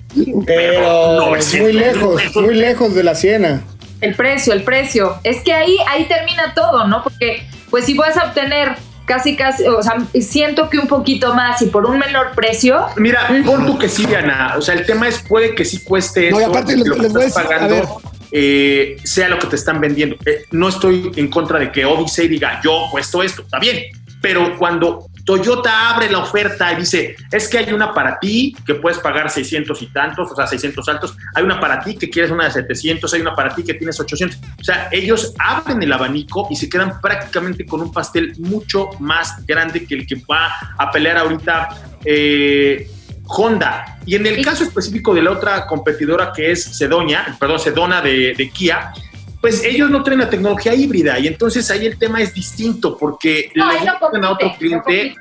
pero, 0.47 1.33
muy 1.61 1.73
lejos, 1.73 2.23
muy 2.37 2.55
lejos 2.55 2.95
de 2.95 3.03
la 3.03 3.15
Siena. 3.15 3.63
El 4.01 4.15
precio, 4.15 4.53
el 4.53 4.63
precio. 4.63 5.17
Es 5.25 5.43
que 5.43 5.53
ahí, 5.53 5.77
ahí 5.89 6.05
termina 6.05 6.55
todo, 6.55 6.87
¿no? 6.87 7.03
Porque, 7.03 7.47
pues, 7.71 7.87
si 7.87 7.95
vas 7.95 8.17
a 8.17 8.27
obtener 8.27 8.77
casi, 9.07 9.37
casi, 9.37 9.65
o 9.67 9.83
sea, 9.83 9.97
siento 10.21 10.69
que 10.69 10.79
un 10.79 10.89
poquito 10.89 11.35
más 11.35 11.63
y 11.63 11.67
por 11.67 11.87
un 11.87 11.99
menor 11.99 12.33
precio. 12.35 12.87
Mira, 12.97 13.27
pon 13.45 13.65
tú 13.65 13.79
que 13.79 13.89
sí, 13.89 14.05
Diana. 14.05 14.55
O 14.57 14.63
sea, 14.63 14.75
el 14.75 14.85
tema 14.85 15.09
es, 15.09 15.19
puede 15.21 15.55
que 15.55 15.65
sí 15.65 15.83
cueste 15.83 16.31
no, 16.31 16.39
aparte 16.39 16.77
lo 16.77 16.97
que 16.97 17.07
estás 17.07 17.33
pagando. 17.33 18.01
Eh, 18.33 18.97
sea 19.05 19.29
lo 19.29 19.39
que 19.39 19.47
te 19.47 19.57
están 19.57 19.81
vendiendo. 19.81 20.17
Eh, 20.27 20.45
no 20.51 20.69
estoy 20.69 21.13
en 21.17 21.29
contra 21.29 21.59
de 21.59 21.71
que 21.71 21.85
Odyssey 21.85 22.29
diga 22.29 22.61
yo 22.63 22.89
puesto 22.91 23.23
esto, 23.23 23.43
está 23.43 23.59
bien, 23.59 23.85
pero 24.21 24.59
cuando 24.59 25.07
Toyota 25.27 25.91
abre 25.91 26.09
la 26.09 26.21
oferta 26.21 26.73
y 26.73 26.77
dice, 26.77 27.17
es 27.33 27.49
que 27.49 27.59
hay 27.59 27.73
una 27.73 27.93
para 27.93 28.17
ti 28.21 28.57
que 28.65 28.77
puedes 28.77 29.01
pagar 29.01 29.29
600 29.29 29.83
y 29.83 29.87
tantos, 29.87 30.31
o 30.31 30.37
sea, 30.37 30.47
600 30.47 30.89
altos, 30.89 31.17
hay 31.35 31.43
una 31.43 31.59
para 31.59 31.81
ti 31.81 31.97
que 31.97 32.09
quieres 32.09 32.31
una 32.31 32.45
de 32.45 32.53
700, 32.53 33.13
hay 33.13 33.23
una 33.23 33.35
para 33.35 33.53
ti 33.53 33.65
que 33.65 33.75
tienes 33.75 33.99
800. 33.99 34.39
O 34.61 34.63
sea, 34.63 34.89
ellos 34.93 35.35
abren 35.41 35.83
el 35.83 35.93
abanico 35.93 36.47
y 36.49 36.55
se 36.55 36.69
quedan 36.69 37.01
prácticamente 37.01 37.67
con 37.67 37.81
un 37.81 37.93
pastel 37.93 38.35
mucho 38.39 38.91
más 39.01 39.45
grande 39.45 39.85
que 39.85 39.97
el 39.97 40.07
que 40.07 40.15
va 40.31 40.53
a 40.79 40.93
pelear 40.93 41.19
ahorita 41.19 41.71
eh, 42.05 42.89
Honda. 43.27 43.99
Y 44.07 44.15
en 44.15 44.27
el 44.27 44.45
caso 44.45 44.63
específico 44.63 45.13
de 45.13 45.23
la 45.23 45.33
otra 45.33 45.67
competidora 45.67 46.33
que 46.33 46.53
es 46.53 46.63
Sedonia, 46.63 47.37
perdón, 47.41 47.59
Sedona 47.59 48.01
de, 48.01 48.33
de 48.37 48.51
Kia, 48.51 48.93
pues 49.41 49.65
ellos 49.65 49.91
no 49.91 50.03
traen 50.03 50.21
la 50.21 50.31
tecnología 50.31 50.75
híbrida 50.75 51.19
y 51.19 51.27
entonces 51.27 51.71
ahí 51.71 51.87
el 51.87 51.99
tema 51.99 52.21
es 52.21 52.33
distinto 52.35 52.97
porque 52.97 53.51
no, 53.55 53.71
le 53.71 54.27
a 54.27 54.31
otro 54.31 54.55
cliente 54.59 55.15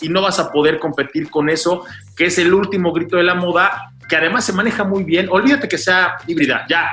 y 0.00 0.08
no 0.08 0.22
vas 0.22 0.38
a 0.38 0.50
poder 0.50 0.78
competir 0.78 1.30
con 1.30 1.50
eso, 1.50 1.84
que 2.16 2.26
es 2.26 2.38
el 2.38 2.52
último 2.54 2.92
grito 2.92 3.16
de 3.16 3.22
la 3.22 3.34
moda, 3.34 3.92
que 4.08 4.16
además 4.16 4.44
se 4.44 4.52
maneja 4.52 4.84
muy 4.84 5.04
bien. 5.04 5.28
Olvídate 5.30 5.68
que 5.68 5.78
sea 5.78 6.16
híbrida, 6.26 6.66
ya. 6.68 6.88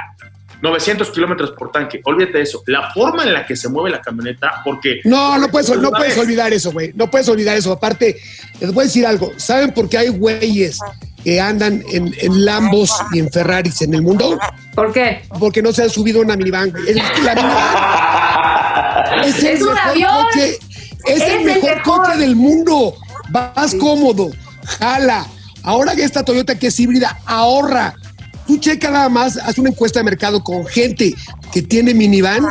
900 0.61 1.11
kilómetros 1.11 1.51
por 1.51 1.71
tanque, 1.71 2.01
olvídate 2.03 2.39
de 2.39 2.43
eso. 2.43 2.63
La 2.65 2.91
forma 2.91 3.23
en 3.23 3.33
la 3.33 3.45
que 3.45 3.55
se 3.55 3.69
mueve 3.69 3.91
la 3.91 4.01
camioneta, 4.01 4.61
porque. 4.63 5.01
No, 5.03 5.37
no 5.37 5.49
puedes, 5.49 5.69
no 5.77 5.91
puedes 5.91 6.17
olvidar 6.17 6.51
eso, 6.53 6.71
güey. 6.71 6.91
No 6.95 7.09
puedes 7.09 7.29
olvidar 7.29 7.57
eso. 7.57 7.71
Aparte, 7.71 8.17
les 8.59 8.73
voy 8.73 8.83
a 8.83 8.85
decir 8.85 9.05
algo. 9.05 9.31
¿Saben 9.37 9.71
por 9.71 9.87
qué 9.89 9.99
hay 9.99 10.09
güeyes 10.09 10.79
que 11.23 11.39
andan 11.39 11.83
en, 11.91 12.13
en 12.19 12.45
Lambos 12.45 12.91
y 13.13 13.19
en 13.19 13.31
Ferraris 13.31 13.81
en 13.81 13.93
el 13.93 14.01
mundo? 14.01 14.37
¿Por 14.73 14.91
qué? 14.93 15.21
Porque 15.39 15.61
no 15.61 15.71
se 15.71 15.83
han 15.83 15.89
subido 15.89 16.21
una 16.21 16.35
minivan. 16.35 16.73
Es, 16.87 16.95
la 17.23 17.35
minivan. 17.35 19.23
es, 19.25 19.43
el 19.43 19.63
un 19.63 19.77
avión. 19.77 20.23
Coche, 20.23 20.59
es, 21.05 21.21
el 21.21 21.43
mejor, 21.45 21.81
coche 21.83 22.17
del 22.17 22.35
mundo. 22.35 22.95
Vas 23.29 23.75
cómodo, 23.75 24.31
jala. 24.79 25.27
Ahora 25.63 25.95
que 25.95 26.03
esta 26.03 26.23
Toyota 26.23 26.57
que 26.57 26.67
es 26.67 26.79
híbrida, 26.79 27.19
ahorra. 27.25 27.93
Tú 28.47 28.57
checa 28.57 28.89
nada 28.89 29.09
más, 29.09 29.37
haz 29.37 29.57
una 29.57 29.69
encuesta 29.69 29.99
de 29.99 30.05
mercado 30.05 30.43
con 30.43 30.65
gente 30.65 31.13
que 31.51 31.61
tiene 31.61 31.93
minivan 31.93 32.45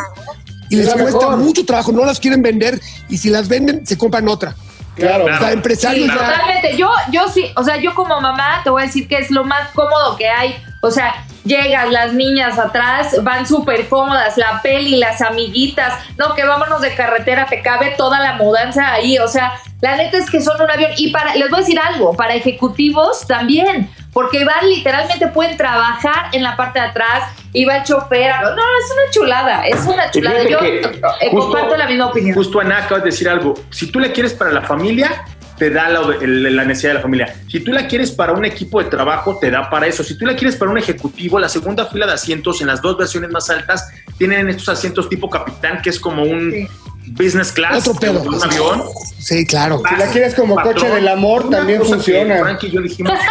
y 0.68 0.76
les 0.76 0.92
cuesta 0.92 1.36
mucho 1.36 1.64
trabajo, 1.64 1.92
no 1.92 2.04
las 2.04 2.20
quieren 2.20 2.42
vender 2.42 2.80
y 3.08 3.18
si 3.18 3.30
las 3.30 3.48
venden, 3.48 3.86
se 3.86 3.96
compran 3.96 4.28
otra. 4.28 4.54
Claro, 4.96 5.26
o 5.26 5.38
sea, 5.38 5.52
empresarios 5.52 6.08
Totalmente. 6.08 6.76
Yo, 6.76 6.88
yo 7.12 7.28
sí, 7.28 7.46
o 7.54 7.62
sea, 7.62 7.76
yo 7.76 7.94
como 7.94 8.18
mamá 8.20 8.62
te 8.64 8.70
voy 8.70 8.82
a 8.82 8.86
decir 8.86 9.06
que 9.06 9.18
es 9.18 9.30
lo 9.30 9.44
más 9.44 9.70
cómodo 9.72 10.16
que 10.16 10.26
hay. 10.26 10.56
O 10.80 10.90
sea, 10.90 11.26
llegas, 11.44 11.90
las 11.90 12.14
niñas 12.14 12.58
atrás 12.58 13.22
van 13.22 13.46
súper 13.46 13.88
cómodas, 13.88 14.36
la 14.38 14.60
peli, 14.62 14.96
las 14.96 15.20
amiguitas, 15.20 15.92
no, 16.16 16.34
que 16.34 16.44
vámonos 16.44 16.80
de 16.80 16.94
carretera, 16.94 17.46
te 17.46 17.62
cabe 17.62 17.94
toda 17.96 18.20
la 18.20 18.34
mudanza 18.34 18.92
ahí, 18.92 19.18
o 19.18 19.28
sea, 19.28 19.52
la 19.80 19.96
neta 19.96 20.16
es 20.16 20.30
que 20.30 20.40
son 20.40 20.60
un 20.60 20.70
avión. 20.70 20.90
Y 20.96 21.10
para, 21.10 21.34
les 21.34 21.50
voy 21.50 21.58
a 21.58 21.60
decir 21.60 21.78
algo, 21.78 22.14
para 22.14 22.34
ejecutivos 22.34 23.26
también, 23.26 23.90
porque 24.16 24.46
van 24.46 24.66
literalmente, 24.66 25.28
pueden 25.28 25.58
trabajar 25.58 26.30
en 26.32 26.42
la 26.42 26.56
parte 26.56 26.80
de 26.80 26.86
atrás, 26.86 27.34
y 27.52 27.66
va 27.66 27.76
el 27.76 27.82
chofer, 27.82 28.32
no, 28.40 28.56
no, 28.56 28.62
es 28.62 28.90
una 28.90 29.10
chulada, 29.10 29.66
es 29.66 29.84
una 29.84 30.10
chulada. 30.10 30.42
Yo 30.48 30.58
eh, 30.62 31.30
comparto 31.30 31.76
la 31.76 31.86
misma 31.86 32.06
opinión. 32.06 32.34
Justo 32.34 32.58
Ana 32.58 32.78
acabas 32.78 33.04
de 33.04 33.10
decir 33.10 33.28
algo, 33.28 33.52
si 33.68 33.92
tú 33.92 34.00
le 34.00 34.12
quieres 34.12 34.32
para 34.32 34.50
la 34.52 34.62
familia, 34.62 35.22
te 35.58 35.70
da 35.70 35.88
la, 35.88 36.00
la, 36.20 36.64
necesidad 36.64 36.90
de 36.90 36.94
la 36.94 37.00
familia. 37.02 37.34
Si 37.48 37.60
tú 37.60 37.72
la 37.72 37.86
quieres 37.86 38.10
para 38.10 38.32
un 38.32 38.44
equipo 38.44 38.82
de 38.82 38.90
trabajo, 38.90 39.38
te 39.38 39.50
da 39.50 39.70
para 39.70 39.86
eso. 39.86 40.04
Si 40.04 40.16
tú 40.16 40.26
la 40.26 40.36
quieres 40.36 40.56
para 40.56 40.70
un 40.70 40.78
ejecutivo, 40.78 41.38
la 41.38 41.48
segunda 41.48 41.86
fila 41.86 42.06
de 42.06 42.12
asientos 42.12 42.60
en 42.60 42.66
las 42.66 42.82
dos 42.82 42.96
versiones 42.98 43.30
más 43.30 43.48
altas 43.50 43.88
tienen 44.18 44.48
estos 44.48 44.68
asientos 44.68 45.08
tipo 45.08 45.30
capitán, 45.30 45.80
que 45.82 45.90
es 45.90 46.00
como 46.00 46.22
un... 46.22 46.68
business 47.08 47.52
class, 47.52 47.86
Otro 47.86 47.98
pedo. 48.00 48.22
un 48.22 48.42
avión. 48.42 48.82
Sí, 49.18 49.46
claro. 49.46 49.82
Si 49.88 49.96
la 49.96 50.06
quieres 50.08 50.34
como 50.34 50.54
Patrón, 50.56 50.74
coche 50.74 50.88
del 50.90 51.08
amor, 51.08 51.48
también 51.50 51.82
funciona. 51.84 52.38
Frankie 52.40 52.66
y 52.66 52.70
yo 52.70 52.80
dijimos. 52.82 53.12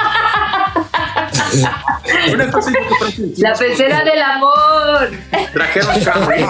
una 2.34 2.52
cosa 2.52 2.72
que 2.72 2.78
Frankie 3.00 3.22
dijimos 3.22 3.40
La 3.40 3.54
pecera 3.54 4.04
del 4.04 4.22
amor. 4.22 5.12
trajeron 5.54 6.00
Camry 6.04 6.46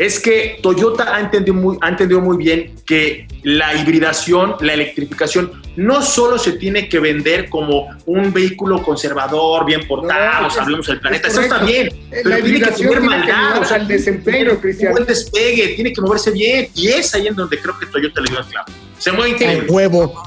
es 0.00 0.18
que 0.18 0.58
Toyota 0.62 1.14
ha 1.14 1.20
entendido, 1.20 1.54
muy, 1.54 1.76
ha 1.82 1.88
entendido 1.90 2.20
muy 2.22 2.38
bien 2.38 2.72
que 2.86 3.28
la 3.42 3.74
hibridación, 3.74 4.54
la 4.60 4.72
electrificación, 4.72 5.52
no 5.76 6.00
solo 6.00 6.38
se 6.38 6.52
tiene 6.52 6.88
que 6.88 6.98
vender 6.98 7.50
como 7.50 7.86
un 8.06 8.32
vehículo 8.32 8.82
conservador, 8.82 9.66
bien 9.66 9.86
portado, 9.86 10.40
No, 10.42 10.48
es- 10.48 10.56
hablemos 10.58 10.86
del 10.86 11.00
planeta. 11.00 11.28
es 11.28 11.34
Eso 11.34 11.42
está 11.42 11.58
bien, 11.64 11.88
La 11.88 11.92
pero 12.10 12.22
tiene 12.22 12.40
que 12.42 12.48
hibridación 12.48 12.88
tener 12.88 13.00
maldad, 13.02 13.60
o 13.60 13.64
sea, 13.66 13.76
al 13.76 13.88
desempeño, 13.88 14.52
un 14.52 14.56
Cristian. 14.56 14.92
buen 14.92 15.04
despegue, 15.04 15.68
tiene 15.74 15.92
que 15.92 16.00
moverse 16.00 16.30
bien. 16.30 16.68
Y 16.74 16.88
es 16.88 17.14
ahí 17.14 17.26
en 17.26 17.34
donde 17.34 17.58
creo 17.58 17.78
que 17.78 17.84
Toyota 17.86 18.20
le 18.22 18.30
dio 18.30 18.38
el 18.40 18.46
clavo. 18.46 18.66
Se 18.98 19.12
mueve 19.12 19.30
increíble. 19.32 19.66
huevo. 19.70 20.22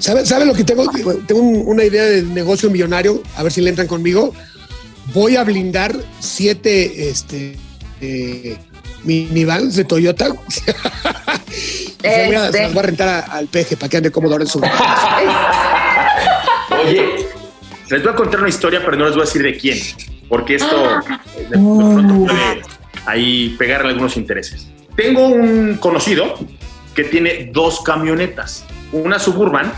¿Sabe, 0.00 0.26
sabe 0.26 0.46
lo 0.46 0.52
que 0.54 0.64
tengo? 0.64 0.84
Tengo 1.28 1.40
un- 1.40 1.62
una 1.64 1.84
idea 1.84 2.02
de 2.04 2.22
negocio 2.22 2.68
millonario, 2.70 3.22
a 3.36 3.44
ver 3.44 3.52
si 3.52 3.60
le 3.60 3.70
entran 3.70 3.86
conmigo. 3.86 4.34
Voy 5.14 5.36
a 5.36 5.44
blindar 5.44 5.94
siete 6.18 7.08
este, 7.08 7.56
eh, 8.00 8.56
minivans 9.04 9.76
de 9.76 9.84
Toyota. 9.84 10.28
Este. 12.02 12.26
se 12.50 12.62
las 12.62 12.72
voy 12.72 12.78
a 12.80 12.82
rentar 12.82 13.08
a- 13.08 13.20
al 13.20 13.46
peje 13.46 13.76
para 13.76 13.88
que 13.88 13.96
ande 13.98 14.10
cómodo 14.10 14.32
ahora 14.32 14.42
en 14.44 14.50
su. 14.50 14.58
Oye, 16.84 17.26
les 17.90 18.02
voy 18.02 18.12
a 18.12 18.16
contar 18.16 18.40
una 18.40 18.48
historia, 18.48 18.80
pero 18.84 18.96
no 18.96 19.04
les 19.04 19.14
voy 19.14 19.22
a 19.22 19.26
decir 19.26 19.42
de 19.42 19.56
quién, 19.56 19.78
porque 20.28 20.56
esto 20.56 21.00
eh, 21.36 21.46
de, 21.48 21.58
pronto 21.58 22.24
puede 22.26 22.62
ahí 23.06 23.54
pegarle 23.58 23.90
algunos 23.90 24.16
intereses. 24.16 24.66
Tengo 24.96 25.28
un 25.28 25.76
conocido 25.78 26.38
que 26.94 27.04
tiene 27.04 27.50
dos 27.52 27.80
camionetas, 27.82 28.64
una 28.92 29.18
suburban 29.18 29.72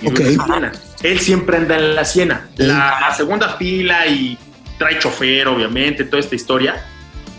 y 0.00 0.08
Ok. 0.08 0.20
una 0.20 0.28
Siena. 0.46 0.72
Él 1.02 1.20
siempre 1.20 1.56
anda 1.58 1.76
en 1.76 1.94
la 1.94 2.04
Siena, 2.04 2.48
la 2.56 3.12
segunda 3.16 3.56
fila 3.56 4.06
y 4.06 4.38
trae 4.78 4.98
chofer, 4.98 5.48
obviamente, 5.48 6.04
toda 6.04 6.20
esta 6.20 6.34
historia, 6.34 6.86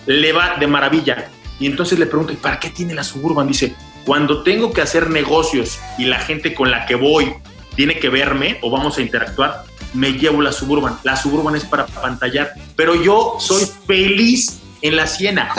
le 0.06 0.34
va 0.34 0.56
de 0.60 0.68
maravilla. 0.68 1.30
Y 1.60 1.68
entonces 1.68 1.98
le 1.98 2.06
pregunto, 2.06 2.34
¿y 2.34 2.38
para 2.38 2.60
qué 2.60 2.70
tiene 2.70 2.94
la 2.94 3.04
suburban? 3.04 3.48
Dice, 3.48 3.76
cuando 4.06 4.44
tengo 4.44 4.74
que 4.74 4.82
hacer 4.82 5.10
negocios 5.10 5.80
y 5.98 6.06
la 6.06 6.20
gente 6.20 6.54
con 6.54 6.70
la 6.70 6.86
que 6.86 6.96
voy 6.96 7.34
tiene 7.76 8.00
que 8.00 8.10
verme 8.10 8.60
o 8.62 8.70
vamos 8.70 8.98
a 8.98 9.02
interactuar, 9.02 9.64
me 9.94 10.14
llevo 10.14 10.42
la 10.42 10.52
suburban. 10.52 10.98
La 11.04 11.16
suburban 11.16 11.56
es 11.56 11.66
para 11.66 11.86
pantallar, 11.86 12.54
pero 12.76 13.02
yo 13.02 13.38
soy 13.40 13.66
feliz 13.88 14.60
en 14.82 14.96
la 14.96 15.08
Siena. 15.08 15.54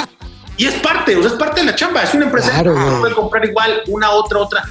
Y 0.56 0.66
es 0.66 0.74
parte, 0.74 1.16
o 1.16 1.22
sea, 1.22 1.32
es 1.32 1.36
parte 1.36 1.60
de 1.60 1.66
la 1.66 1.74
chamba, 1.74 2.02
es 2.02 2.14
una 2.14 2.26
empresa 2.26 2.50
Claro, 2.50 2.74
que 2.74 3.00
puede 3.00 3.14
comprar 3.14 3.44
igual 3.44 3.82
una, 3.88 4.10
otra, 4.10 4.38
otra. 4.38 4.64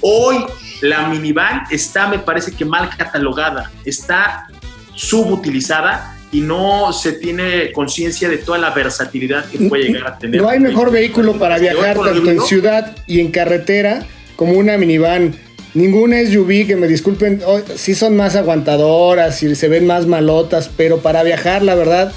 Hoy 0.00 0.44
la 0.82 1.06
minivan 1.06 1.64
está, 1.70 2.08
me 2.08 2.18
parece 2.18 2.54
que 2.54 2.64
mal 2.64 2.90
catalogada, 2.96 3.70
está 3.84 4.46
subutilizada 4.94 6.11
y 6.32 6.40
no 6.40 6.92
se 6.94 7.12
tiene 7.12 7.70
conciencia 7.72 8.28
de 8.28 8.38
toda 8.38 8.58
la 8.58 8.70
versatilidad 8.70 9.44
que 9.44 9.58
puede 9.68 9.84
llegar 9.84 10.14
a 10.14 10.18
tener. 10.18 10.40
No 10.40 10.48
hay 10.48 10.58
mejor 10.58 10.90
vehículo 10.90 11.38
para 11.38 11.58
viajar 11.58 11.98
tanto 11.98 12.30
en 12.30 12.40
ciudad 12.40 12.96
y 13.06 13.20
en 13.20 13.30
carretera 13.30 14.06
como 14.34 14.54
una 14.54 14.78
minivan. 14.78 15.36
Ninguna 15.74 16.20
SUV, 16.24 16.66
que 16.66 16.76
me 16.76 16.86
disculpen, 16.86 17.40
oh, 17.46 17.60
sí 17.76 17.94
son 17.94 18.16
más 18.16 18.34
aguantadoras 18.34 19.42
y 19.42 19.54
se 19.54 19.68
ven 19.68 19.86
más 19.86 20.06
malotas, 20.06 20.70
pero 20.74 20.98
para 20.98 21.22
viajar, 21.22 21.62
la 21.62 21.74
verdad, 21.74 22.12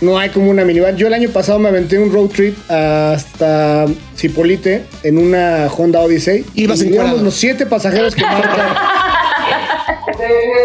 no 0.00 0.18
hay 0.18 0.30
como 0.30 0.50
una 0.50 0.64
minivan. 0.64 0.96
Yo 0.96 1.08
el 1.08 1.14
año 1.14 1.30
pasado 1.30 1.58
me 1.58 1.68
aventé 1.68 1.98
un 1.98 2.12
road 2.12 2.28
trip 2.28 2.56
hasta 2.70 3.86
Cipolite 4.16 4.84
en 5.02 5.18
una 5.18 5.68
Honda 5.76 6.00
Odyssey. 6.00 6.44
Ibas 6.54 6.82
y 6.82 6.90
los 6.90 7.34
siete 7.34 7.66
pasajeros 7.66 8.14
que 8.14 8.22
marcan 8.22 8.76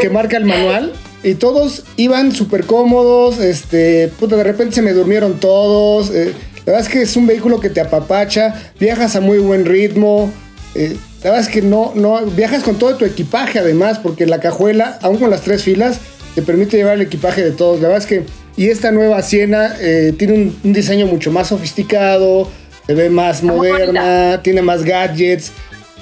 que 0.01 0.09
marca 0.09 0.37
el 0.37 0.45
manual. 0.45 0.93
Y 1.23 1.35
todos 1.35 1.83
iban 1.97 2.31
súper 2.31 2.65
cómodos. 2.65 3.39
Este, 3.39 4.07
puta, 4.19 4.35
de 4.35 4.43
repente 4.43 4.75
se 4.75 4.81
me 4.81 4.93
durmieron 4.93 5.39
todos. 5.39 6.09
eh, 6.09 6.33
la 6.65 6.73
verdad 6.73 6.81
es 6.81 6.89
que 6.89 7.01
es 7.01 7.15
un 7.15 7.27
vehículo 7.27 7.59
que 7.59 7.69
te 7.69 7.81
apapacha. 7.81 8.71
Viajas 8.79 9.15
a 9.15 9.21
muy 9.21 9.37
buen 9.39 9.65
ritmo. 9.65 10.31
eh, 10.75 10.95
la 11.23 11.31
verdad 11.31 11.47
es 11.47 11.53
que 11.53 11.61
no, 11.61 11.91
no. 11.95 12.21
Viajas 12.25 12.63
con 12.63 12.77
todo 12.77 12.95
tu 12.95 13.05
equipaje, 13.05 13.59
además, 13.59 13.99
porque 13.99 14.25
la 14.25 14.39
cajuela, 14.39 14.97
aún 15.03 15.17
con 15.17 15.29
las 15.29 15.41
tres 15.41 15.63
filas, 15.63 15.99
te 16.33 16.41
permite 16.41 16.77
llevar 16.77 16.95
el 16.95 17.01
equipaje 17.01 17.43
de 17.43 17.51
todos. 17.51 17.79
La 17.81 17.89
verdad 17.89 18.03
es 18.03 18.07
que. 18.07 18.23
Y 18.57 18.67
esta 18.69 18.91
nueva 18.91 19.21
Siena 19.21 19.75
eh, 19.79 20.13
tiene 20.17 20.33
un, 20.33 20.59
un 20.63 20.73
diseño 20.73 21.05
mucho 21.05 21.31
más 21.31 21.47
sofisticado. 21.49 22.49
Se 22.87 22.93
ve 22.95 23.09
más 23.09 23.43
moderna. 23.43 24.41
Tiene 24.43 24.61
más 24.63 24.83
gadgets. 24.83 25.51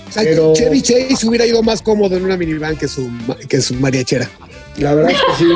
O 0.08 0.12
sea, 0.12 0.24
Pero- 0.24 0.54
Chevy 0.54 0.82
Chase 0.82 1.28
hubiera 1.28 1.46
ido 1.46 1.62
más 1.62 1.82
cómodo 1.82 2.16
en 2.18 2.24
una 2.24 2.36
minivan 2.38 2.76
que 2.78 2.88
su, 2.88 3.10
que 3.48 3.62
su 3.62 3.76
mariachera. 3.76 4.28
La 4.78 4.94
verdad 4.94 5.12
es 5.12 5.18
que 5.18 5.44
sí. 5.46 5.52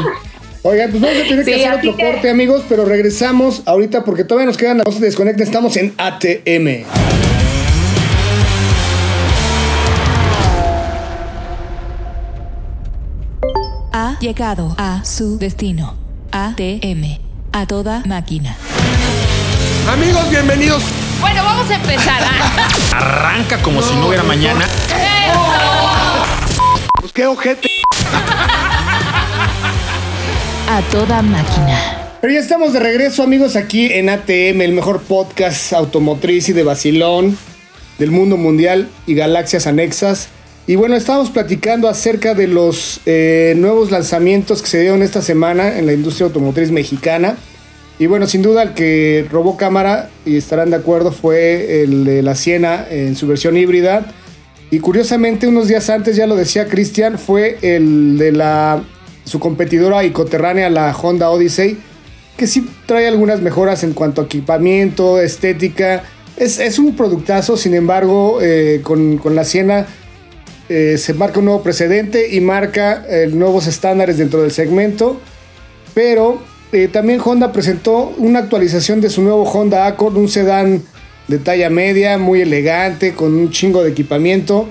Oigan, 0.64 0.92
pues 0.92 1.02
vamos 1.02 1.18
a 1.18 1.28
tener 1.28 1.46
que 1.46 1.56
hacer 1.56 1.74
otro 1.74 1.98
que- 1.98 2.04
corte, 2.06 2.30
amigos, 2.30 2.64
pero 2.70 2.86
regresamos 2.86 3.64
ahorita 3.66 4.06
porque 4.06 4.24
todavía 4.24 4.46
nos 4.48 4.58
quedan. 4.58 4.78
No 4.78 4.92
se 4.92 5.00
desconecten, 5.00 5.46
estamos 5.46 5.76
en 5.78 5.94
ATM. 5.98 6.86
Ha 13.92 14.18
llegado 14.20 14.76
a 14.78 15.04
su 15.06 15.38
destino. 15.38 15.96
ATM. 16.32 17.20
A 17.52 17.66
toda 17.68 18.02
máquina. 18.06 18.56
Amigos, 19.92 20.30
bienvenidos. 20.30 20.84
Bueno, 21.22 21.44
vamos 21.44 21.70
a 21.70 21.76
empezar. 21.76 22.20
¿ah? 22.22 22.68
Arranca 22.98 23.62
como 23.62 23.82
si 23.82 23.94
no 23.96 24.08
hubiera 24.08 24.24
mañana. 24.24 24.66
Pues 27.00 27.14
qué 27.14 27.26
ojete. 27.28 27.68
A 30.68 30.82
toda 30.92 31.22
máquina. 31.22 32.18
Pero 32.22 32.34
ya 32.34 32.40
estamos 32.40 32.72
de 32.72 32.80
regreso, 32.80 33.22
amigos, 33.22 33.58
aquí 33.58 33.92
en 33.92 34.08
ATM, 34.08 34.62
el 34.62 34.72
mejor 34.72 35.02
podcast 35.02 35.74
automotriz 35.74 36.48
y 36.48 36.54
de 36.54 36.64
vacilón 36.64 37.38
del 38.00 38.12
mundo 38.12 38.38
mundial 38.38 38.88
y 39.06 39.14
galaxias 39.14 39.68
anexas. 39.68 40.30
Y 40.66 40.76
bueno, 40.76 40.96
estábamos 40.96 41.32
platicando 41.32 41.90
acerca 41.90 42.34
de 42.34 42.48
los 42.48 43.02
eh, 43.06 43.54
nuevos 43.58 43.92
lanzamientos 43.92 44.62
que 44.62 44.70
se 44.70 44.80
dieron 44.80 45.02
esta 45.04 45.22
semana 45.22 45.78
en 45.78 45.86
la 45.86 45.92
industria 45.92 46.28
automotriz 46.28 46.72
mexicana. 46.72 47.36
Y 48.00 48.08
bueno, 48.08 48.26
sin 48.26 48.42
duda 48.42 48.64
el 48.64 48.74
que 48.74 49.28
robó 49.30 49.58
cámara, 49.58 50.10
y 50.26 50.38
estarán 50.38 50.70
de 50.70 50.78
acuerdo, 50.78 51.12
fue 51.12 51.84
el 51.84 52.06
de 52.06 52.22
la 52.24 52.36
Siena 52.36 52.88
en 52.90 53.18
su 53.18 53.28
versión 53.28 53.58
híbrida. 53.58 54.06
Y 54.72 54.80
curiosamente, 54.80 55.46
unos 55.46 55.68
días 55.68 55.90
antes, 55.90 56.16
ya 56.16 56.26
lo 56.26 56.38
decía 56.38 56.68
Cristian, 56.68 57.20
fue 57.20 57.58
el 57.62 58.18
de 58.18 58.32
la 58.32 58.82
su 59.26 59.40
competidora 59.40 60.04
y 60.04 60.12
coterránea, 60.12 60.70
la 60.70 60.96
Honda 60.96 61.30
Odyssey, 61.30 61.78
que 62.38 62.48
sí 62.48 62.68
trae 62.86 63.08
algunas 63.08 63.42
mejoras 63.42 63.84
en 63.84 63.94
cuanto 63.94 64.22
a 64.22 64.26
equipamiento, 64.26 65.20
estética. 65.20 66.04
Es, 66.38 66.60
es 66.60 66.80
un 66.80 66.96
productazo, 66.96 67.58
sin 67.58 67.76
embargo, 67.76 68.40
eh, 68.42 68.82
con, 68.84 69.18
con 69.18 69.36
la 69.36 69.44
Siena 69.44 69.88
eh, 70.70 70.98
se 70.98 71.14
marca 71.14 71.40
un 71.40 71.46
nuevo 71.46 71.62
precedente 71.62 72.36
y 72.36 72.42
marca 72.42 73.06
eh, 73.08 73.30
nuevos 73.32 73.68
estándares 73.68 74.18
dentro 74.18 74.42
del 74.42 74.52
segmento. 74.52 75.20
Pero 75.94 76.42
también 76.92 77.22
Honda 77.24 77.52
presentó 77.52 78.16
una 78.18 78.40
actualización 78.40 79.00
de 79.00 79.12
su 79.12 79.22
nuevo 79.22 79.44
Honda 79.44 79.86
Accord, 79.86 80.18
un 80.18 80.28
sedán 80.28 80.82
de 81.28 81.38
talla 81.38 81.70
media, 81.70 82.18
muy 82.18 82.42
elegante, 82.42 83.14
con 83.14 83.36
un 83.36 83.52
chingo 83.52 83.84
de 83.84 83.92
equipamiento. 83.92 84.68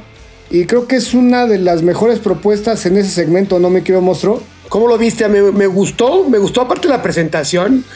Y 0.53 0.67
creo 0.67 0.87
que 0.87 0.97
es 0.97 1.15
una 1.15 1.47
de 1.47 1.57
las 1.57 1.81
mejores 1.81 2.19
propuestas 2.19 2.85
en 2.85 2.99
ese 2.99 3.09
segmento, 3.09 3.59
¿no 3.59 3.71
me 3.71 3.83
quiero 3.83 4.03
monstruo? 4.03 4.43
¿Cómo 4.69 4.87
lo 4.87 4.99
viste? 4.99 5.27
Me, 5.27 5.41
me 5.51 5.67
gustó, 5.67 6.29
me 6.29 6.37
gustó 6.37 6.61
aparte 6.61 6.89
la 6.89 7.01
presentación. 7.01 7.87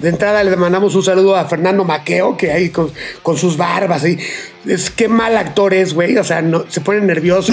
De 0.00 0.08
entrada 0.08 0.42
le 0.42 0.56
mandamos 0.56 0.96
un 0.96 1.04
saludo 1.04 1.36
a 1.36 1.44
Fernando 1.44 1.84
Maqueo, 1.84 2.36
que 2.36 2.50
ahí 2.50 2.70
con, 2.70 2.90
con 3.22 3.38
sus 3.38 3.56
barbas. 3.56 4.02
ahí. 4.02 4.18
Es 4.66 4.90
qué 4.90 5.06
mal 5.06 5.36
actor 5.36 5.74
es, 5.74 5.94
güey. 5.94 6.16
O 6.16 6.24
sea, 6.24 6.42
no, 6.42 6.64
se 6.68 6.80
pone 6.80 7.00
nervioso. 7.02 7.52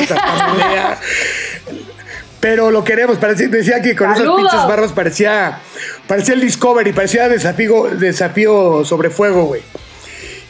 Pero 2.39 2.71
lo 2.71 2.83
queremos. 2.83 3.19
Parecía, 3.19 3.49
decía 3.49 3.83
que 3.83 3.95
con 3.95 4.15
¡Saludos! 4.15 4.39
esas 4.39 4.51
pinches 4.51 4.67
barbas 4.67 4.93
parecía, 4.93 5.59
parecía 6.07 6.33
el 6.33 6.41
Discovery, 6.41 6.91
parecía 6.91 7.29
desafío, 7.29 7.83
desafío 7.83 8.83
sobre 8.83 9.11
fuego, 9.11 9.43
güey. 9.43 9.61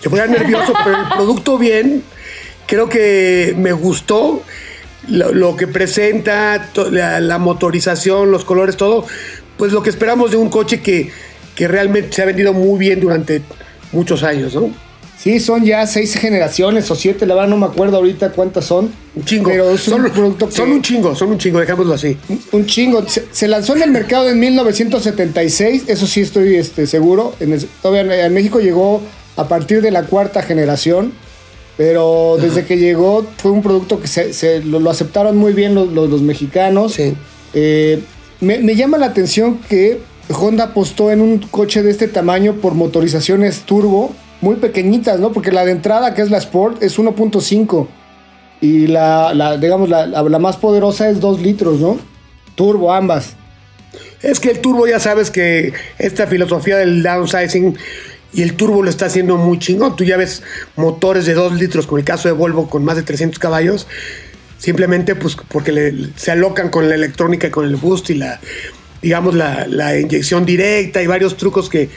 Se 0.01 0.09
ponía 0.09 0.25
nervioso, 0.25 0.71
pero 0.85 1.01
el 1.01 1.07
producto 1.09 1.57
bien. 1.57 2.01
Creo 2.69 2.87
que 2.87 3.55
me 3.57 3.71
gustó 3.73 4.43
lo, 5.07 5.33
lo 5.33 5.55
que 5.55 5.65
presenta, 5.67 6.69
to- 6.73 6.91
la, 6.91 7.19
la 7.19 7.37
motorización, 7.39 8.31
los 8.31 8.45
colores, 8.45 8.77
todo. 8.77 9.05
Pues 9.57 9.71
lo 9.71 9.81
que 9.81 9.89
esperamos 9.89 10.31
de 10.31 10.37
un 10.37 10.49
coche 10.49 10.81
que, 10.81 11.09
que 11.55 11.67
realmente 11.67 12.13
se 12.15 12.21
ha 12.21 12.25
vendido 12.25 12.53
muy 12.53 12.77
bien 12.79 12.99
durante 12.99 13.41
muchos 13.91 14.21
años, 14.23 14.53
¿no? 14.53 14.71
Sí, 15.17 15.41
son 15.41 15.65
ya 15.65 15.85
seis 15.85 16.13
generaciones 16.15 16.89
o 16.91 16.95
siete, 16.95 17.25
la 17.25 17.35
verdad 17.35 17.49
no 17.49 17.57
me 17.57 17.65
acuerdo 17.65 17.97
ahorita 17.97 18.31
cuántas 18.31 18.63
son. 18.65 18.93
Un 19.15 19.25
chingo. 19.25 19.49
Pero 19.49 19.71
es 19.71 19.85
un 19.89 20.03
son, 20.03 20.11
producto 20.13 20.47
que- 20.47 20.55
son 20.55 20.71
un 20.71 20.81
chingo, 20.81 21.13
son 21.15 21.31
un 21.31 21.37
chingo, 21.37 21.59
dejémoslo 21.59 21.93
así. 21.95 22.17
Un 22.53 22.65
chingo. 22.65 23.05
Se, 23.09 23.25
se 23.31 23.47
lanzó 23.49 23.75
en 23.75 23.81
el 23.81 23.91
mercado 23.91 24.29
en 24.29 24.39
1976, 24.39 25.83
eso 25.87 26.07
sí 26.07 26.21
estoy 26.21 26.55
este, 26.55 26.87
seguro. 26.87 27.33
En 27.41 27.51
el- 27.51 27.65
todavía 27.81 28.25
en 28.27 28.33
México 28.33 28.59
llegó 28.59 29.01
a 29.35 29.47
partir 29.49 29.81
de 29.81 29.91
la 29.91 30.03
cuarta 30.03 30.41
generación. 30.43 31.11
Pero 31.79 32.35
desde 32.37 32.65
que 32.65 32.75
llegó 32.75 33.25
fue 33.37 33.51
un 33.51 33.61
producto 33.61 34.01
que 34.01 34.07
se, 34.09 34.61
lo, 34.65 34.89
aceptaron 34.89 35.37
muy 35.37 35.53
bien 35.53 35.75
los, 35.75 35.87
los, 35.87 36.21
mexicanos. 36.21 36.99
Eh, 37.53 38.03
me, 38.41 38.59
me, 38.59 38.75
llama 38.75 38.97
la 38.97 39.05
atención 39.05 39.59
que 39.69 40.01
Honda 40.27 40.65
apostó 40.65 41.09
en 41.09 41.21
un 41.21 41.37
coche 41.37 41.81
de 41.81 41.91
este 41.91 42.09
tamaño 42.09 42.55
por 42.55 42.73
motorizaciones 42.73 43.61
turbo 43.61 44.13
muy 44.41 44.57
pequeñitas, 44.57 45.21
¿no? 45.21 45.31
Porque 45.31 45.53
la 45.53 45.63
de 45.63 45.71
entrada, 45.71 46.13
que 46.13 46.21
es 46.21 46.29
la 46.29 46.39
Sport, 46.39 46.83
es 46.83 46.99
1.5. 46.99 47.87
Y 48.59 48.87
la, 48.87 49.33
la 49.33 49.55
digamos, 49.55 49.87
la, 49.87 50.05
la, 50.05 50.39
más 50.39 50.57
poderosa 50.57 51.09
es 51.09 51.21
2 51.21 51.41
litros, 51.41 51.79
¿no? 51.79 51.97
Turbo, 52.55 52.91
ambas. 52.91 53.37
Es 54.21 54.41
que 54.41 54.51
el 54.51 54.59
turbo 54.59 54.85
ya 54.85 54.99
sabes 54.99 55.31
que 55.31 55.71
esta 55.97 56.27
filosofía 56.27 56.75
del 56.75 57.01
downsizing 57.01 57.77
y 58.33 58.43
el 58.43 58.55
turbo 58.55 58.83
lo 58.83 58.89
está 58.89 59.05
haciendo 59.05 59.37
muy 59.37 59.59
chingón. 59.59 59.95
Tú 59.95 60.03
ya 60.03 60.17
ves 60.17 60.43
motores 60.75 61.25
de 61.25 61.33
2 61.33 61.53
litros, 61.53 61.87
como 61.87 61.97
el 61.97 62.05
caso 62.05 62.27
de 62.27 62.33
Volvo, 62.33 62.69
con 62.69 62.83
más 62.85 62.95
de 62.95 63.03
300 63.03 63.39
caballos, 63.39 63.87
simplemente 64.57 65.15
pues 65.15 65.35
porque 65.47 66.09
se 66.15 66.31
alocan 66.31 66.69
con 66.69 66.89
la 66.89 66.95
electrónica 66.95 67.47
y 67.47 67.51
con 67.51 67.65
el 67.65 67.75
boost 67.75 68.09
y 68.11 68.15
la, 68.15 68.39
digamos, 69.01 69.35
la, 69.35 69.65
la 69.67 69.97
inyección 69.97 70.45
directa 70.45 71.01
y 71.01 71.07
varios 71.07 71.37
trucos 71.37 71.69
que, 71.69 71.89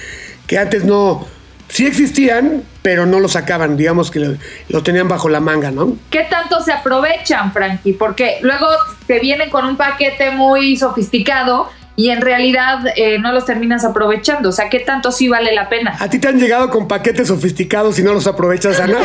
que 0.46 0.58
antes 0.58 0.84
no, 0.84 1.26
sí 1.72 1.86
existían, 1.86 2.64
pero 2.82 3.06
no 3.06 3.18
lo 3.18 3.28
sacaban, 3.28 3.78
digamos 3.78 4.10
que 4.10 4.36
lo, 4.68 4.82
tenían 4.82 5.08
bajo 5.08 5.30
la 5.30 5.40
manga, 5.40 5.70
¿no? 5.70 5.96
¿Qué 6.10 6.26
tanto 6.28 6.60
se 6.60 6.70
aprovechan, 6.70 7.50
Frankie? 7.52 7.94
Porque 7.94 8.38
luego 8.42 8.66
te 9.06 9.18
vienen 9.20 9.48
con 9.48 9.64
un 9.64 9.78
paquete 9.78 10.32
muy 10.32 10.76
sofisticado 10.76 11.70
y 11.96 12.11
en 12.11 12.20
realidad 12.20 12.81
eh, 12.96 13.18
no 13.18 13.33
los 13.33 13.44
terminas 13.44 13.85
aprovechando. 13.85 14.48
O 14.48 14.52
sea, 14.52 14.68
¿qué 14.68 14.81
tanto 14.81 15.12
sí 15.12 15.28
vale 15.28 15.52
la 15.55 15.68
pena? 15.68 15.96
¿A 15.98 16.09
ti 16.09 16.18
te 16.18 16.28
han 16.28 16.38
llegado 16.38 16.70
con 16.70 16.88
paquetes 16.88 17.28
sofisticados 17.28 17.98
y 17.98 18.02
no 18.02 18.12
los 18.14 18.26
aprovechas, 18.26 18.81
Ana? 18.81 18.98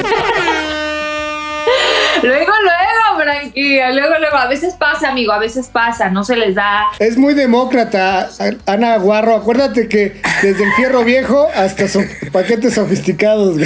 luego, 2.23 2.51
luego, 2.63 3.21
Frankie, 3.21 3.81
luego, 3.93 4.19
luego. 4.19 4.37
A 4.37 4.47
veces 4.47 4.75
pasa, 4.75 5.09
amigo, 5.09 5.33
a 5.33 5.39
veces 5.39 5.67
pasa, 5.67 6.09
no 6.09 6.23
se 6.23 6.37
les 6.37 6.55
da. 6.55 6.85
Es 6.99 7.17
muy 7.17 7.33
demócrata, 7.33 8.29
Ana 8.65 8.97
Guarro. 8.97 9.35
Acuérdate 9.35 9.89
que 9.89 10.21
desde 10.41 10.63
el 10.63 10.71
fierro 10.73 11.03
viejo 11.03 11.49
hasta 11.55 11.87
son 11.87 12.07
paquetes 12.31 12.75
sofisticados. 12.75 13.57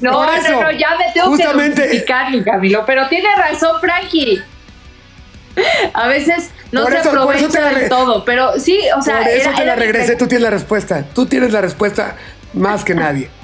No, 0.00 0.26
no, 0.26 0.60
no, 0.62 0.70
ya 0.72 0.96
me 0.98 1.12
tengo 1.12 1.28
justamente... 1.28 1.76
que 1.76 1.88
justificar, 1.88 2.30
mi 2.32 2.42
Camilo. 2.42 2.84
Pero 2.84 3.06
tiene 3.08 3.28
razón, 3.36 3.80
Frankie. 3.80 4.42
A 5.94 6.08
veces 6.08 6.50
no 6.72 6.86
se 6.86 6.98
aprovecha 6.98 7.70
del 7.70 7.88
todo, 7.88 8.24
pero 8.24 8.58
sí, 8.58 8.78
o 8.96 9.02
sea. 9.02 9.18
Por 9.18 9.28
eso 9.28 9.50
te 9.56 9.64
la 9.64 9.76
regresé, 9.76 10.16
tú 10.16 10.26
tienes 10.26 10.42
la 10.42 10.50
respuesta. 10.50 11.04
Tú 11.14 11.26
tienes 11.26 11.52
la 11.52 11.60
respuesta 11.60 12.16
más 12.52 12.84
que 12.84 12.94
nadie. 12.94 13.30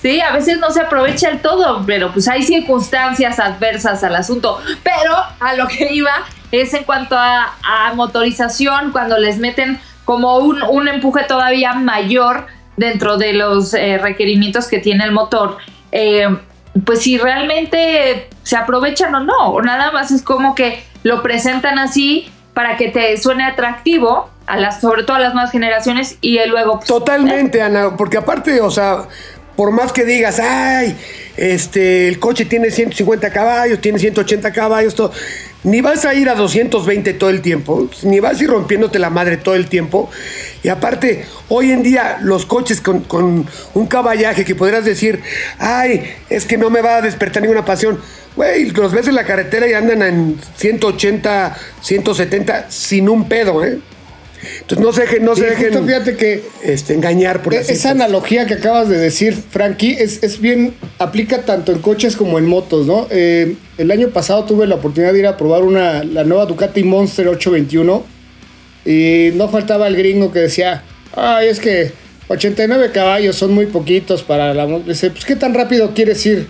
Sí, 0.00 0.20
a 0.20 0.32
veces 0.32 0.58
no 0.58 0.70
se 0.70 0.80
aprovecha 0.80 1.28
el 1.28 1.40
todo, 1.40 1.84
pero 1.86 2.12
pues 2.12 2.28
hay 2.28 2.42
circunstancias 2.42 3.38
adversas 3.38 4.02
al 4.04 4.14
asunto. 4.14 4.60
Pero 4.82 5.14
a 5.40 5.54
lo 5.54 5.66
que 5.68 5.92
iba 5.92 6.12
es 6.52 6.74
en 6.74 6.84
cuanto 6.84 7.16
a, 7.16 7.52
motorización, 7.94 8.92
cuando 8.92 9.18
les 9.18 9.38
meten 9.38 9.80
como 10.04 10.38
un, 10.38 10.88
empuje 10.88 11.24
todavía 11.24 11.74
mayor 11.74 12.46
dentro 12.76 13.16
de 13.16 13.32
los 13.32 13.74
eh, 13.74 13.98
requerimientos 13.98 14.68
que 14.68 14.78
tiene 14.78 15.04
el 15.04 15.12
motor. 15.12 15.58
Eh, 15.92 16.28
pues 16.84 17.02
si 17.02 17.18
realmente 17.18 18.28
se 18.42 18.56
aprovechan 18.56 19.14
o 19.14 19.20
no, 19.20 19.50
o 19.50 19.62
nada 19.62 19.92
más 19.92 20.10
es 20.10 20.22
como 20.22 20.54
que 20.54 20.82
lo 21.02 21.22
presentan 21.22 21.78
así 21.78 22.30
para 22.54 22.76
que 22.76 22.88
te 22.88 23.16
suene 23.16 23.44
atractivo, 23.44 24.30
a 24.46 24.56
las, 24.56 24.80
sobre 24.80 25.04
todo 25.04 25.16
a 25.16 25.20
las 25.20 25.34
nuevas 25.34 25.52
generaciones, 25.52 26.18
y 26.20 26.38
luego... 26.46 26.76
Pues, 26.76 26.88
Totalmente, 26.88 27.58
eh. 27.58 27.62
Ana, 27.62 27.96
porque 27.96 28.16
aparte, 28.16 28.60
o 28.60 28.70
sea, 28.70 29.06
por 29.56 29.70
más 29.70 29.92
que 29.92 30.04
digas, 30.04 30.40
ay, 30.40 30.96
este, 31.36 32.08
el 32.08 32.18
coche 32.18 32.44
tiene 32.44 32.70
150 32.70 33.30
caballos, 33.30 33.80
tiene 33.80 33.98
180 33.98 34.52
caballos, 34.52 34.94
todo, 34.94 35.12
ni 35.64 35.80
vas 35.80 36.04
a 36.04 36.14
ir 36.14 36.28
a 36.28 36.34
220 36.34 37.14
todo 37.14 37.30
el 37.30 37.40
tiempo, 37.40 37.88
ni 38.02 38.20
vas 38.20 38.40
a 38.40 38.44
ir 38.44 38.50
rompiéndote 38.50 38.98
la 38.98 39.10
madre 39.10 39.36
todo 39.36 39.54
el 39.54 39.68
tiempo. 39.68 40.10
Y 40.62 40.68
aparte, 40.68 41.24
hoy 41.48 41.72
en 41.72 41.82
día 41.82 42.18
los 42.22 42.46
coches 42.46 42.80
con, 42.80 43.04
un 43.74 43.86
caballaje 43.86 44.44
que 44.44 44.54
podrías 44.54 44.84
decir, 44.84 45.20
ay, 45.58 46.04
es 46.30 46.44
que 46.44 46.56
no 46.56 46.70
me 46.70 46.80
va 46.80 46.96
a 46.96 47.02
despertar 47.02 47.42
ninguna 47.42 47.64
pasión. 47.64 48.00
Güey, 48.36 48.70
los 48.70 48.92
ves 48.92 49.08
en 49.08 49.14
la 49.14 49.24
carretera 49.24 49.66
y 49.66 49.74
andan 49.74 50.02
en 50.02 50.38
180, 50.56 51.56
170 51.82 52.70
sin 52.70 53.08
un 53.08 53.28
pedo, 53.28 53.64
¿eh? 53.64 53.78
Entonces 54.60 54.84
no 54.84 54.92
se, 54.92 55.20
no 55.20 55.36
se 55.36 55.44
dejen 55.44 55.86
fíjate 55.86 56.16
que 56.16 56.42
este, 56.64 56.94
engañar 56.94 57.42
por 57.42 57.54
e-, 57.54 57.60
Esa 57.60 57.90
analogía 57.90 58.44
que 58.46 58.54
acabas 58.54 58.88
de 58.88 58.98
decir, 58.98 59.34
Frankie, 59.34 59.96
es, 59.98 60.22
es, 60.24 60.40
bien, 60.40 60.74
aplica 60.98 61.42
tanto 61.42 61.70
en 61.70 61.78
coches 61.78 62.16
como 62.16 62.38
en 62.38 62.46
motos, 62.46 62.86
¿no? 62.86 63.06
Eh, 63.10 63.54
el 63.78 63.90
año 63.92 64.08
pasado 64.08 64.44
tuve 64.44 64.66
la 64.66 64.76
oportunidad 64.76 65.12
de 65.12 65.20
ir 65.20 65.26
a 65.26 65.36
probar 65.36 65.62
una, 65.62 66.02
la 66.02 66.24
nueva 66.24 66.46
Ducati 66.46 66.82
Monster 66.82 67.28
821 67.28 68.11
y 68.84 69.30
no 69.34 69.48
faltaba 69.48 69.86
el 69.88 69.96
gringo 69.96 70.32
que 70.32 70.40
decía, 70.40 70.82
ay, 71.14 71.48
es 71.48 71.60
que 71.60 71.92
89 72.28 72.90
caballos 72.92 73.36
son 73.36 73.52
muy 73.52 73.66
poquitos 73.66 74.22
para 74.22 74.54
la 74.54 74.66
moto. 74.66 74.88
Dice, 74.88 75.10
pues, 75.10 75.24
¿qué 75.24 75.36
tan 75.36 75.54
rápido 75.54 75.92
quieres 75.94 76.24
ir? 76.26 76.48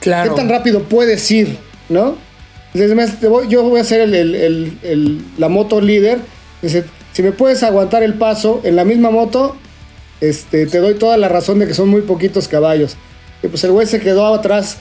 Claro. 0.00 0.34
¿Qué 0.34 0.40
tan 0.40 0.48
rápido 0.48 0.82
puedes 0.82 1.30
ir? 1.30 1.56
¿No? 1.88 2.16
yo 3.48 3.62
voy 3.62 3.80
a 3.80 3.84
ser 3.84 4.02
el, 4.02 4.14
el, 4.14 5.24
la 5.38 5.48
moto 5.48 5.80
líder. 5.80 6.18
Dice, 6.62 6.84
si 7.12 7.22
me 7.22 7.32
puedes 7.32 7.62
aguantar 7.62 8.02
el 8.02 8.14
paso 8.14 8.60
en 8.62 8.76
la 8.76 8.84
misma 8.84 9.10
moto, 9.10 9.56
este, 10.20 10.66
te 10.66 10.78
doy 10.78 10.94
toda 10.94 11.16
la 11.16 11.28
razón 11.28 11.58
de 11.58 11.66
que 11.66 11.74
son 11.74 11.88
muy 11.88 12.02
poquitos 12.02 12.46
caballos. 12.46 12.96
Y 13.42 13.48
pues 13.48 13.64
el 13.64 13.72
güey 13.72 13.86
se 13.86 14.00
quedó 14.00 14.26
atrás, 14.34 14.78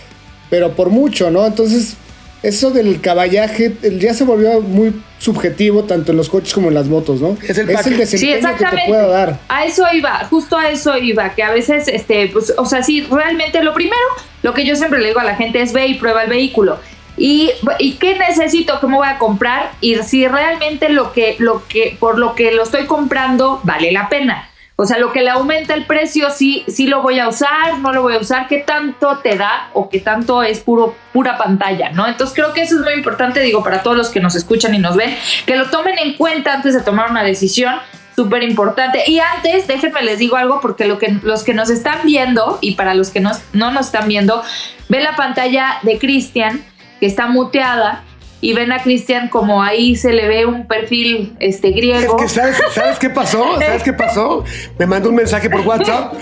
pero 0.50 0.76
por 0.76 0.90
mucho, 0.90 1.32
¿no? 1.32 1.46
Entonces, 1.46 1.96
eso 2.44 2.72
del 2.72 3.02
caballaje 3.02 3.74
ya 4.00 4.14
se 4.14 4.24
volvió 4.24 4.62
muy 4.62 4.94
subjetivo 5.20 5.84
tanto 5.84 6.12
en 6.12 6.18
los 6.18 6.30
coches 6.30 6.54
como 6.54 6.68
en 6.68 6.76
las 6.76 6.88
motos, 6.88 7.20
¿no? 7.20 7.38
Es 7.42 7.58
el, 7.58 7.68
desempeño 7.68 8.06
sí, 8.06 8.32
exactamente. 8.32 8.76
que 8.76 8.82
te 8.84 8.88
pueda 8.88 9.08
dar. 9.08 9.40
A 9.50 9.66
eso 9.66 9.84
iba, 9.94 10.26
justo 10.30 10.58
a 10.58 10.70
eso 10.70 10.98
iba, 10.98 11.34
que 11.34 11.44
a 11.44 11.52
veces, 11.52 11.88
este, 11.88 12.28
pues, 12.28 12.54
o 12.58 12.66
sea, 12.66 12.84
sí, 12.84 13.08
realmente 13.10 13.64
lo 13.64 13.74
primero, 13.74 14.02
lo 14.44 14.54
que 14.54 14.66
yo 14.66 14.76
siempre 14.76 15.00
le 15.00 15.08
digo 15.08 15.20
a 15.20 15.24
la 15.24 15.36
gente 15.36 15.62
es 15.62 15.74
ve 15.74 15.88
y 15.88 15.94
prueba 15.96 16.24
el 16.24 16.30
vehículo. 16.30 16.80
Y, 17.18 17.50
y, 17.80 17.94
qué 17.94 18.16
necesito, 18.16 18.80
qué 18.80 18.86
me 18.86 18.96
voy 18.96 19.08
a 19.08 19.18
comprar 19.18 19.72
y 19.82 19.96
si 20.04 20.28
realmente 20.28 20.90
lo 20.90 21.14
que, 21.14 21.36
lo 21.40 21.68
que, 21.68 21.98
por 22.00 22.20
lo 22.20 22.36
que 22.36 22.52
lo 22.52 22.62
estoy 22.62 22.86
comprando 22.86 23.60
vale 23.64 23.92
la 23.92 24.08
pena. 24.08 24.52
O 24.80 24.86
sea, 24.86 25.00
lo 25.00 25.12
que 25.12 25.24
le 25.24 25.32
aumenta 25.32 25.74
el 25.74 25.86
precio, 25.86 26.30
sí, 26.30 26.64
sí 26.68 26.86
lo 26.86 27.02
voy 27.02 27.20
a 27.20 27.28
usar, 27.28 27.80
no 27.80 27.92
lo 27.94 28.04
voy 28.04 28.14
a 28.14 28.20
usar, 28.20 28.48
qué 28.48 28.60
tanto 28.60 29.18
te 29.18 29.36
da 29.36 29.72
o 29.74 29.90
qué 29.90 30.00
tanto 30.00 30.44
es 30.44 30.60
puro, 30.60 30.96
pura 31.14 31.36
pantalla, 31.36 31.90
¿no? 31.90 32.08
Entonces 32.08 32.36
creo 32.36 32.54
que 32.54 32.62
eso 32.62 32.76
es 32.76 32.82
muy 32.82 32.94
importante, 32.94 33.40
digo, 33.40 33.64
para 33.64 33.82
todos 33.82 33.98
los 33.98 34.10
que 34.10 34.20
nos 34.20 34.36
escuchan 34.36 34.76
y 34.76 34.78
nos 34.78 34.96
ven, 34.96 35.18
que 35.48 35.56
lo 35.56 35.72
tomen 35.72 35.98
en 35.98 36.14
cuenta 36.14 36.54
antes 36.54 36.76
de 36.76 36.82
tomar 36.82 37.10
una 37.10 37.24
decisión 37.24 37.74
súper 38.16 38.44
importante. 38.44 39.02
Y 39.08 39.20
antes, 39.20 39.66
déjenme 39.66 40.04
les 40.04 40.20
digo 40.20 40.38
algo, 40.38 40.62
porque 40.62 40.86
lo 40.86 41.00
que, 41.00 41.18
los 41.24 41.44
que 41.44 41.56
nos 41.56 41.72
están 41.72 42.02
viendo 42.06 42.60
y 42.62 42.76
para 42.76 42.94
los 42.94 43.10
que 43.10 43.20
no, 43.20 43.32
no 43.54 43.72
nos 43.72 43.88
están 43.88 44.08
viendo, 44.08 44.44
ven 44.90 45.04
la 45.04 45.16
pantalla 45.16 45.80
de 45.82 45.98
Cristian 45.98 46.64
que 47.00 47.08
está 47.08 47.26
muteada 47.26 48.04
y 48.40 48.54
ven 48.54 48.72
a 48.72 48.82
Cristian 48.82 49.30
como 49.30 49.64
ahí 49.64 49.96
se 49.96 50.14
le 50.14 50.28
ve 50.28 50.46
un 50.46 50.68
perfil 50.68 51.36
este 51.40 51.72
griego. 51.72 52.18
Es 52.18 52.24
que 52.24 52.30
¿sabes, 52.30 52.58
¿sabes 52.74 53.00
qué 53.00 53.10
pasó? 53.10 53.44
¿Sabes 53.60 53.84
qué 53.84 53.94
pasó? 53.94 54.44
Me 54.78 54.86
mandó 54.86 55.10
un 55.10 55.16
mensaje 55.16 55.50
por 55.50 55.62
WhatsApp. 55.62 56.14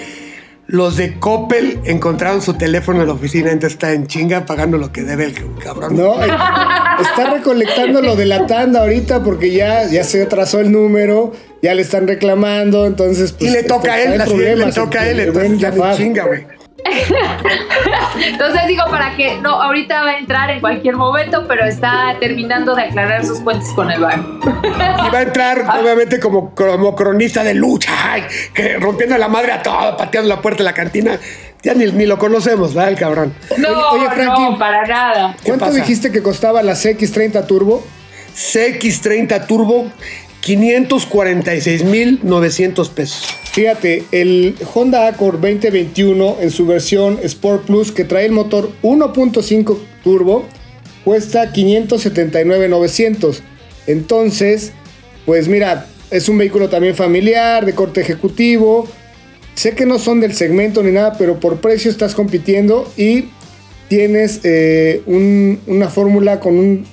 Los 0.67 0.97
de 0.97 1.19
Coppel 1.19 1.80
encontraron 1.86 2.41
su 2.41 2.56
teléfono 2.56 3.01
en 3.01 3.08
la 3.08 3.13
oficina, 3.13 3.51
entonces 3.51 3.73
está 3.73 3.91
en 3.91 4.08
chinga 4.08 4.47
pagando 4.47 4.80
lo 4.80 4.91
que 4.91 5.04
debe 5.04 5.25
el 5.25 5.36
cabrón. 5.63 5.95
No, 5.95 6.15
está 6.23 7.30
recolectando 7.32 8.01
lo 8.01 8.15
de 8.15 8.25
la 8.25 8.47
tanda 8.47 8.80
ahorita 8.80 9.23
porque 9.23 9.51
ya, 9.51 9.88
ya 9.88 10.04
se 10.04 10.23
atrasó 10.23 10.60
el 10.60 10.71
número, 10.71 11.34
ya 11.62 11.75
le 11.75 11.84
están 11.84 12.08
reclamando, 12.08 12.88
entonces 12.88 13.34
pues, 13.34 13.51
Y 13.51 13.54
le 13.54 13.62
toca 13.62 13.93
a 13.93 14.01
él, 14.01 14.17
le 14.17 14.71
toca 14.71 15.01
a 15.01 15.10
él, 15.10 15.19
entonces 15.19 15.60
ya 15.60 15.69
de 15.69 15.97
chinga, 15.97 16.25
güey. 16.25 16.55
Entonces 18.17 18.67
digo 18.67 18.84
para 18.89 19.15
que 19.15 19.39
no, 19.41 19.62
ahorita 19.62 20.04
va 20.04 20.12
a 20.12 20.17
entrar 20.19 20.50
en 20.52 20.60
cualquier 20.60 20.95
momento, 20.95 21.45
pero 21.48 21.65
está 21.65 22.15
terminando 22.19 22.76
de 22.76 22.84
aclarar 22.84 23.26
sus 23.26 23.39
cuentas 23.39 23.69
con 23.76 23.91
el 23.91 24.00
bar. 24.00 24.19
Y 24.43 25.10
va 25.10 25.19
a 25.19 25.21
entrar, 25.21 25.65
obviamente, 25.80 26.19
como, 26.19 26.54
como 26.54 26.95
cronista 26.95 27.43
de 27.43 27.54
lucha, 27.54 27.93
que 28.54 28.78
rompiendo 28.78 29.17
la 29.17 29.28
madre 29.28 29.54
a 29.54 29.63
todo, 29.63 29.98
pateando 29.98 30.30
la 30.30 30.41
puerta 30.41 30.60
de 30.60 30.65
la 30.65 30.74
cantina. 30.74 31.19
Ya 31.63 31.74
ni, 31.74 32.06
lo 32.06 32.19
conocemos, 32.19 32.76
¿verdad, 32.76 32.91
el 32.91 33.00
cabrón? 33.00 33.34
No, 33.58 33.89
oye, 33.89 34.08
no, 34.24 34.56
para 34.60 34.86
nada. 34.86 35.36
¿Cuánto 35.43 35.71
dijiste 35.71 36.12
que 36.12 36.21
costaba 36.21 36.62
la 36.62 36.74
CX30 36.74 37.48
Turbo? 37.48 37.84
CX30 38.36 39.48
Turbo 39.48 39.91
546.900 40.46 42.90
pesos. 42.90 43.24
Fíjate, 43.54 44.04
el 44.12 44.56
Honda 44.74 45.08
Accord 45.08 45.36
2021 45.40 46.38
en 46.42 46.52
su 46.52 46.66
versión 46.66 47.20
Sport 47.24 47.66
Plus 47.66 47.92
que 47.92 48.04
trae 48.04 48.26
el 48.26 48.32
motor 48.32 48.72
1.5 48.84 49.78
turbo 50.04 50.46
cuesta 51.04 51.52
579.900. 51.54 53.40
Entonces, 53.88 54.72
pues 55.26 55.48
mira, 55.48 55.88
es 56.12 56.30
un 56.30 56.38
vehículo 56.38 56.70
también 56.70 56.96
familiar, 56.96 57.66
de 57.66 57.74
corte 57.74 58.02
ejecutivo. 58.02 58.88
sé 59.56 59.72
que 59.74 59.86
no 59.86 60.00
son 60.00 60.20
del 60.20 60.34
segmento 60.34 60.84
ni 60.84 60.92
nada, 60.92 61.16
pero 61.18 61.40
por 61.40 61.62
precio 61.62 61.90
estás 61.90 62.14
compitiendo 62.14 62.92
y 62.98 63.30
tienes 63.88 64.42
eh, 64.44 65.02
un- 65.06 65.62
una 65.68 65.88
fórmula 65.88 66.42
con 66.42 66.58
un 66.58 66.86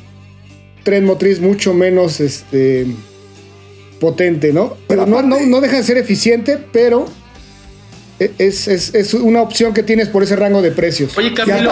tren 0.84 1.04
motriz 1.04 1.40
mucho 1.40 1.74
menos 1.74 2.20
este, 2.20 2.86
potente, 4.06 4.52
¿no? 4.52 4.76
Pero 4.88 5.06
no, 5.06 5.22
no, 5.22 5.38
no 5.38 5.60
deja 5.60 5.76
de 5.76 5.84
ser 5.84 5.96
eficiente, 5.96 6.58
pero 6.72 7.06
e- 8.18 8.32
es, 8.38 8.66
es- 8.66 8.92
es 8.96 9.14
una 9.14 9.40
opción 9.40 9.72
que 9.72 9.84
tienes 9.84 10.08
por 10.08 10.24
ese 10.24 10.34
rango 10.34 10.60
de 10.60 10.72
precios. 10.72 11.16
Oye, 11.16 11.32
Camilo, 11.32 11.70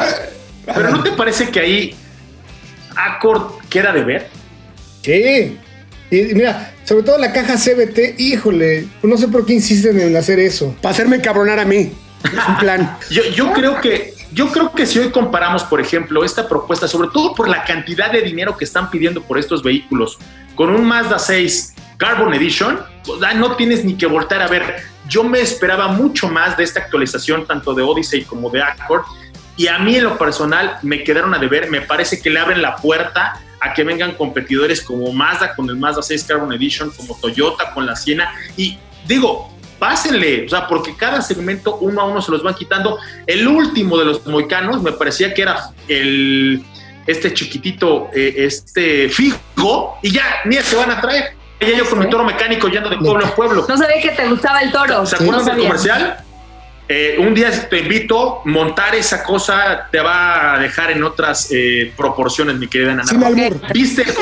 ¿pero 0.64 0.90
no 0.90 1.03
te 1.03 1.11
parece 1.11 1.49
que 1.49 1.59
ahí 1.59 1.95
Accord 2.97 3.55
queda 3.69 3.93
de 3.93 4.05
ver? 4.05 4.29
Sí. 5.03 5.59
Y 6.12 6.23
mira, 6.35 6.73
sobre 6.85 7.03
todo 7.03 7.19
la 7.19 7.33
caja 7.33 7.57
CBT, 7.57 8.21
híjole, 8.21 8.87
no 9.03 9.16
sé 9.16 9.27
por 9.27 9.45
qué 9.45 9.55
insisten 9.55 9.99
en 10.01 10.14
hacer 10.16 10.38
eso. 10.38 10.73
Para 10.81 10.93
hacerme 10.93 11.21
cabronar 11.21 11.59
a 11.59 11.64
mí. 11.64 11.93
Es 12.25 12.49
un 12.49 12.59
plan. 12.59 12.97
Yo, 13.11 13.23
yo 13.35 13.53
creo 13.53 13.81
que 13.81 14.14
yo 14.33 14.53
creo 14.53 14.71
que 14.71 14.87
si 14.87 15.01
hoy 15.01 15.11
comparamos, 15.11 15.64
por 15.64 15.81
ejemplo, 15.81 16.25
esta 16.25 16.49
propuesta, 16.49 16.87
sobre 16.87 17.09
todo 17.12 17.35
por 17.35 17.49
la 17.49 17.64
cantidad 17.64 18.12
de 18.12 18.23
dinero 18.23 18.57
que 18.57 18.64
están 18.64 18.88
pidiendo 18.88 19.21
por 19.25 19.37
estos 19.40 19.64
vehículos, 19.64 20.19
con 20.55 20.71
un 20.71 20.85
Mazda 20.85 21.19
6 21.19 21.73
Carbon 22.00 22.32
Edition, 22.32 22.80
no 23.36 23.56
tienes 23.56 23.84
ni 23.84 23.94
que 23.94 24.06
voltar 24.06 24.40
a 24.40 24.48
ver. 24.48 24.82
Yo 25.06 25.22
me 25.22 25.40
esperaba 25.40 25.88
mucho 25.88 26.28
más 26.28 26.56
de 26.56 26.64
esta 26.64 26.80
actualización, 26.80 27.46
tanto 27.46 27.74
de 27.74 27.82
Odyssey 27.82 28.24
como 28.24 28.48
de 28.48 28.62
Accord, 28.62 29.04
y 29.56 29.66
a 29.66 29.78
mí 29.78 29.96
en 29.96 30.04
lo 30.04 30.16
personal 30.16 30.78
me 30.82 31.04
quedaron 31.04 31.34
a 31.34 31.38
deber. 31.38 31.70
Me 31.70 31.82
parece 31.82 32.22
que 32.22 32.30
le 32.30 32.40
abren 32.40 32.62
la 32.62 32.76
puerta 32.76 33.38
a 33.60 33.74
que 33.74 33.84
vengan 33.84 34.14
competidores 34.14 34.80
como 34.80 35.12
Mazda 35.12 35.54
con 35.54 35.68
el 35.68 35.76
Mazda 35.76 36.00
6 36.00 36.24
Carbon 36.24 36.52
Edition, 36.54 36.90
como 36.90 37.14
Toyota 37.20 37.74
con 37.74 37.84
la 37.84 37.94
Siena, 37.94 38.32
y 38.56 38.78
digo, 39.06 39.52
pásenle, 39.78 40.46
o 40.46 40.48
sea, 40.48 40.66
porque 40.66 40.96
cada 40.96 41.20
segmento 41.20 41.76
uno 41.76 42.00
a 42.00 42.04
uno 42.06 42.22
se 42.22 42.30
los 42.30 42.42
van 42.42 42.54
quitando. 42.54 42.98
El 43.26 43.46
último 43.46 43.98
de 43.98 44.06
los 44.06 44.26
moicanos 44.26 44.82
me 44.82 44.92
parecía 44.92 45.34
que 45.34 45.42
era 45.42 45.70
el 45.86 46.64
este 47.06 47.34
chiquitito, 47.34 48.08
eh, 48.14 48.34
este 48.38 49.10
Figo, 49.10 49.98
y 50.02 50.12
ya, 50.12 50.40
ni 50.46 50.56
se 50.56 50.76
van 50.76 50.92
a 50.92 51.00
traer. 51.02 51.39
Ya 51.61 51.77
yo 51.77 51.88
con 51.88 51.99
mi 51.99 52.09
toro 52.09 52.25
mecánico 52.25 52.68
yendo 52.68 52.88
de 52.88 52.96
pueblo 52.96 53.25
en 53.25 53.31
pueblo. 53.33 53.66
No 53.68 53.77
sabía 53.77 54.01
que 54.01 54.11
te 54.11 54.27
gustaba 54.29 54.61
el 54.61 54.73
toro. 54.73 55.05
¿Se 55.07 55.16
acuerdan 55.16 55.44
del 55.44 55.59
comercial? 55.59 56.16
Eh, 56.92 57.16
un 57.20 57.35
día 57.35 57.51
te 57.68 57.79
invito, 57.79 58.40
montar 58.46 58.94
esa 58.96 59.23
cosa 59.23 59.87
te 59.92 60.01
va 60.01 60.55
a 60.55 60.59
dejar 60.59 60.90
en 60.90 61.05
otras 61.05 61.49
eh, 61.53 61.92
proporciones, 61.96 62.57
mi 62.57 62.66
querida 62.66 62.88
Nana. 62.90 63.05
Sin 63.05 63.23
albur. 63.23 63.61
¿Viste? 63.73 64.05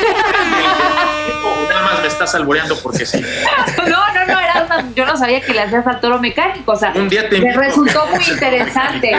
O 1.45 1.69
nada 1.71 1.83
más 1.83 2.01
me 2.03 2.09
estás 2.09 2.35
alboreando 2.35 2.77
porque 2.83 3.07
sí. 3.07 3.21
No, 3.79 3.85
no, 4.15 4.27
no, 4.27 4.39
era 4.41 4.65
una- 4.67 4.93
yo 4.95 5.07
no 5.07 5.17
sabía 5.17 5.41
que 5.41 5.53
le 5.55 5.61
hacías 5.63 5.87
al 5.87 6.01
toro 6.01 6.19
mecánico. 6.19 6.73
O 6.73 6.77
sea, 6.77 6.93
Un 6.95 7.09
día 7.09 7.29
te 7.29 7.41
me 7.41 7.53
resultó 7.57 8.07
muy 8.07 8.23
interesante. 8.25 9.13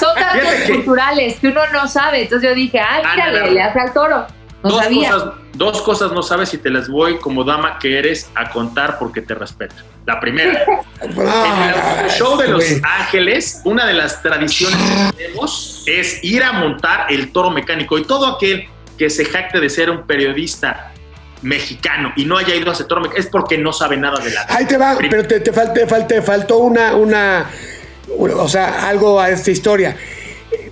Son 0.00 0.14
datos 0.14 0.50
que- 0.66 0.72
culturales 0.74 1.38
que 1.40 1.48
uno 1.48 1.62
no 1.72 1.88
sabe. 1.88 2.22
Entonces 2.22 2.48
yo 2.48 2.54
dije, 2.54 2.78
ah, 2.80 3.00
Ah, 3.04 3.12
mira, 3.14 3.46
le 3.46 3.62
hace 3.62 3.80
al 3.80 3.92
toro. 3.92 4.26
No 4.62 4.70
dos, 4.70 4.82
sabía. 4.82 5.10
cosas, 5.10 5.28
dos 5.54 5.82
cosas 5.82 6.12
no 6.12 6.22
sabes 6.22 6.52
y 6.54 6.58
te 6.58 6.70
las 6.70 6.88
voy 6.88 7.18
como 7.18 7.42
dama 7.44 7.78
que 7.78 7.98
eres 7.98 8.28
a 8.34 8.50
contar 8.50 8.98
porque 8.98 9.20
te 9.22 9.34
respeto. 9.34 9.74
La 10.06 10.18
primera, 10.20 10.64
Ah, 11.26 11.98
en 11.98 12.04
el 12.06 12.10
show 12.10 12.36
de 12.38 12.48
Los. 12.48 12.64
Ángeles, 12.82 13.60
una 13.64 13.86
de 13.86 13.94
las 13.94 14.22
tradiciones 14.22 14.76
que 14.78 15.16
tenemos 15.24 15.82
es 15.86 16.22
ir 16.24 16.42
a 16.44 16.52
montar 16.52 17.06
el 17.10 17.32
toro 17.32 17.50
mecánico 17.50 17.98
y 17.98 18.04
todo 18.04 18.26
aquel 18.26 18.68
que 18.98 19.10
se 19.10 19.24
jacte 19.24 19.58
de 19.60 19.68
ser 19.70 19.90
un 19.90 20.02
periodista 20.06 20.92
mexicano 21.42 22.12
y 22.16 22.24
no 22.24 22.38
haya 22.38 22.54
ido 22.54 22.70
a 22.70 22.74
ese 22.74 22.84
toro 22.84 23.00
mecánico 23.00 23.20
es 23.20 23.30
porque 23.30 23.58
no 23.58 23.72
sabe 23.72 23.96
nada 23.96 24.20
de 24.22 24.30
la 24.30 24.46
Ahí 24.48 24.64
te 24.64 24.76
va, 24.78 24.96
Prim- 24.96 25.10
pero 25.10 25.26
te, 25.26 25.40
te, 25.40 25.52
fal- 25.52 25.72
te 25.72 25.86
fal- 25.88 26.06
te 26.06 26.22
faltó 26.22 26.58
una, 26.58 26.94
una, 26.94 27.46
una- 28.16 28.36
o 28.36 28.48
sea, 28.48 28.88
algo 28.88 29.20
a 29.20 29.30
esta 29.30 29.50
historia. 29.50 29.96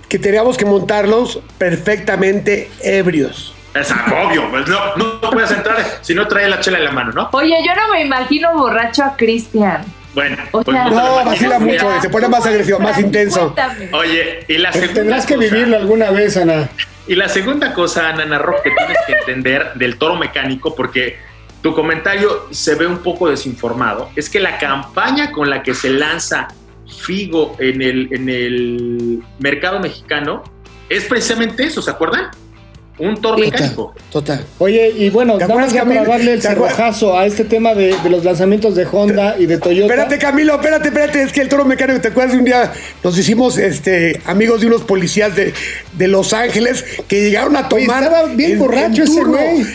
Que 0.07 0.19
teníamos 0.19 0.57
que 0.57 0.65
montarlos 0.65 1.39
perfectamente 1.57 2.69
ebrios. 2.83 3.53
Es 3.73 3.91
obvio, 3.91 4.49
pues 4.49 4.67
no, 4.67 4.95
no 4.97 5.21
puedes 5.31 5.51
entrar 5.51 5.77
si 6.01 6.13
no 6.13 6.27
trae 6.27 6.49
la 6.49 6.59
chela 6.59 6.77
en 6.79 6.85
la 6.85 6.91
mano, 6.91 7.11
¿no? 7.13 7.29
Oye, 7.31 7.55
yo 7.65 7.73
no 7.73 7.93
me 7.93 8.01
imagino 8.01 8.53
borracho 8.57 9.03
a 9.03 9.15
Cristian. 9.15 9.83
Bueno, 10.13 10.35
O 10.51 10.61
pues 10.61 10.75
sea, 10.75 10.89
no 10.89 11.23
vacila 11.25 11.57
mucho, 11.59 12.01
se 12.01 12.09
pone 12.09 12.27
más 12.27 12.45
agresivo, 12.45 12.79
más 12.79 12.99
intenso. 12.99 13.53
Cuéntame. 13.53 13.89
Oye, 13.93 14.43
y 14.49 14.57
la 14.57 14.73
segunda 14.73 14.93
Tendrás 14.93 15.25
que 15.25 15.35
cosa- 15.35 15.47
vivirlo 15.47 15.77
alguna 15.77 16.11
vez, 16.11 16.35
Ana. 16.35 16.69
Y 17.07 17.15
la 17.15 17.29
segunda 17.29 17.73
cosa, 17.73 18.11
Nana 18.11 18.37
Rock, 18.37 18.61
que 18.63 18.71
tienes 18.71 18.97
que 19.07 19.13
entender 19.13 19.71
del 19.75 19.97
toro 19.97 20.15
mecánico, 20.17 20.75
porque 20.75 21.17
tu 21.61 21.73
comentario 21.73 22.47
se 22.51 22.75
ve 22.75 22.87
un 22.87 22.97
poco 22.97 23.29
desinformado, 23.29 24.09
es 24.17 24.29
que 24.29 24.41
la 24.41 24.57
campaña 24.57 25.31
con 25.31 25.49
la 25.49 25.63
que 25.63 25.73
se 25.73 25.89
lanza 25.91 26.49
Figo 27.05 27.55
en 27.59 27.81
el, 27.81 28.09
en 28.11 28.27
el 28.27 29.23
mercado 29.39 29.79
mexicano 29.79 30.43
es 30.89 31.05
precisamente 31.05 31.63
eso, 31.63 31.81
¿se 31.81 31.89
acuerdan? 31.89 32.31
Un 33.01 33.19
toro 33.21 33.37
mecánico. 33.37 33.93
Total. 34.11 34.45
Oye, 34.59 34.93
y 34.95 35.09
bueno, 35.09 35.33
¿Te 35.37 35.47
nada 35.47 35.55
más 35.55 35.69
acuerdas, 35.69 35.73
ya 35.73 35.81
para 35.83 35.95
Camilo? 35.95 36.11
darle 36.11 36.33
el 36.33 36.41
cerrojazo 36.41 37.17
a 37.17 37.25
este 37.25 37.43
tema 37.45 37.73
de, 37.73 37.95
de 38.03 38.09
los 38.09 38.23
lanzamientos 38.23 38.75
de 38.75 38.85
Honda 38.91 39.35
y 39.39 39.45
de 39.47 39.57
Toyota. 39.57 39.91
Espérate, 39.93 40.17
Camilo, 40.19 40.53
espérate, 40.55 40.87
espérate. 40.89 41.23
Es 41.23 41.31
que 41.31 41.41
el 41.41 41.49
toro 41.49 41.65
mecánico, 41.65 41.99
¿te 41.99 42.09
acuerdas 42.09 42.33
de 42.33 42.39
un 42.39 42.45
día? 42.45 42.71
Nos 43.03 43.17
hicimos 43.17 43.57
este, 43.57 44.21
amigos 44.25 44.61
de 44.61 44.67
unos 44.67 44.83
policías 44.83 45.35
de, 45.35 45.53
de 45.93 46.07
Los 46.07 46.33
Ángeles 46.33 46.85
que 47.07 47.21
llegaron 47.21 47.55
a 47.55 47.67
Oye, 47.71 47.85
tomar. 47.87 48.03
estaba 48.03 48.25
bien 48.27 48.59
borracho 48.59 49.03
ese 49.03 49.23
güey. 49.23 49.65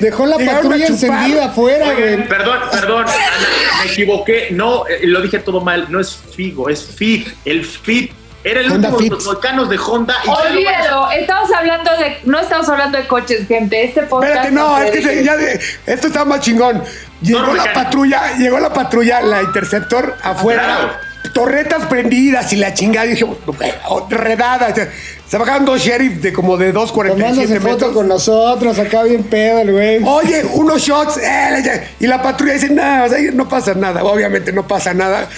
Dejó 0.00 0.26
la 0.26 0.36
a 0.36 0.38
patrulla 0.38 0.86
encendida 0.86 1.46
afuera, 1.46 1.92
güey. 1.94 2.28
perdón, 2.28 2.58
perdón, 2.70 3.04
Ana, 3.04 3.84
me 3.84 3.90
equivoqué. 3.90 4.48
No, 4.52 4.86
eh, 4.86 5.00
lo 5.06 5.20
dije 5.20 5.38
todo 5.40 5.60
mal. 5.60 5.86
No 5.90 6.00
es 6.00 6.16
Figo, 6.34 6.68
es 6.68 6.84
FIG. 6.84 7.34
El 7.44 7.64
FIT. 7.64 8.12
Era 8.44 8.60
el 8.60 8.70
Honda 8.70 8.90
último 8.90 9.02
de 9.02 9.10
los 9.16 9.24
volcanos 9.24 9.68
de 9.70 9.78
Honda. 9.78 10.14
y 10.24 10.28
Olvídalo, 10.28 11.10
estamos 11.12 11.50
hablando 11.52 11.90
de, 11.96 12.18
no 12.24 12.38
estamos 12.38 12.68
hablando 12.68 12.98
de 12.98 13.06
coches, 13.06 13.48
gente. 13.48 13.82
Este 13.84 14.02
podcast 14.02 14.32
Espérate, 14.44 14.52
no, 14.54 14.78
es 14.82 14.90
que 14.90 15.02
se- 15.02 15.24
ya 15.24 15.36
de- 15.36 15.58
esto 15.86 16.08
está 16.08 16.24
más 16.26 16.40
chingón. 16.40 16.82
Llegó 17.22 17.40
la 17.40 17.46
mecánico. 17.64 17.74
patrulla, 17.74 18.36
llegó 18.36 18.60
la 18.60 18.72
patrulla, 18.72 19.22
la 19.22 19.42
interceptor 19.42 20.14
afuera, 20.22 20.62
Claro. 20.62 20.92
torretas 21.32 21.86
prendidas 21.86 22.52
y 22.52 22.56
la 22.56 22.74
chingada, 22.74 23.06
y 23.06 23.10
dije, 23.10 23.24
redada. 24.10 24.74
Se 25.26 25.38
bajaron 25.38 25.64
dos 25.64 25.80
sheriff 25.80 26.20
de 26.20 26.32
como 26.34 26.58
de 26.58 26.70
2.47 26.74 27.16
Tomándose 27.16 27.54
metros. 27.54 27.72
foto 27.80 27.94
con 27.94 28.08
nosotros, 28.08 28.78
acá 28.78 29.04
bien 29.04 29.24
pedo 29.24 29.60
el 29.60 29.72
güey. 29.72 30.00
Oye, 30.04 30.44
unos 30.52 30.82
shots, 30.82 31.16
eh, 31.16 31.88
y 31.98 32.06
la 32.06 32.22
patrulla 32.22 32.52
dice, 32.52 32.68
nada, 32.68 33.06
o 33.06 33.08
sea, 33.08 33.18
no 33.32 33.48
pasa 33.48 33.72
nada, 33.74 34.04
obviamente 34.04 34.52
no 34.52 34.68
pasa 34.68 34.92
nada. 34.92 35.28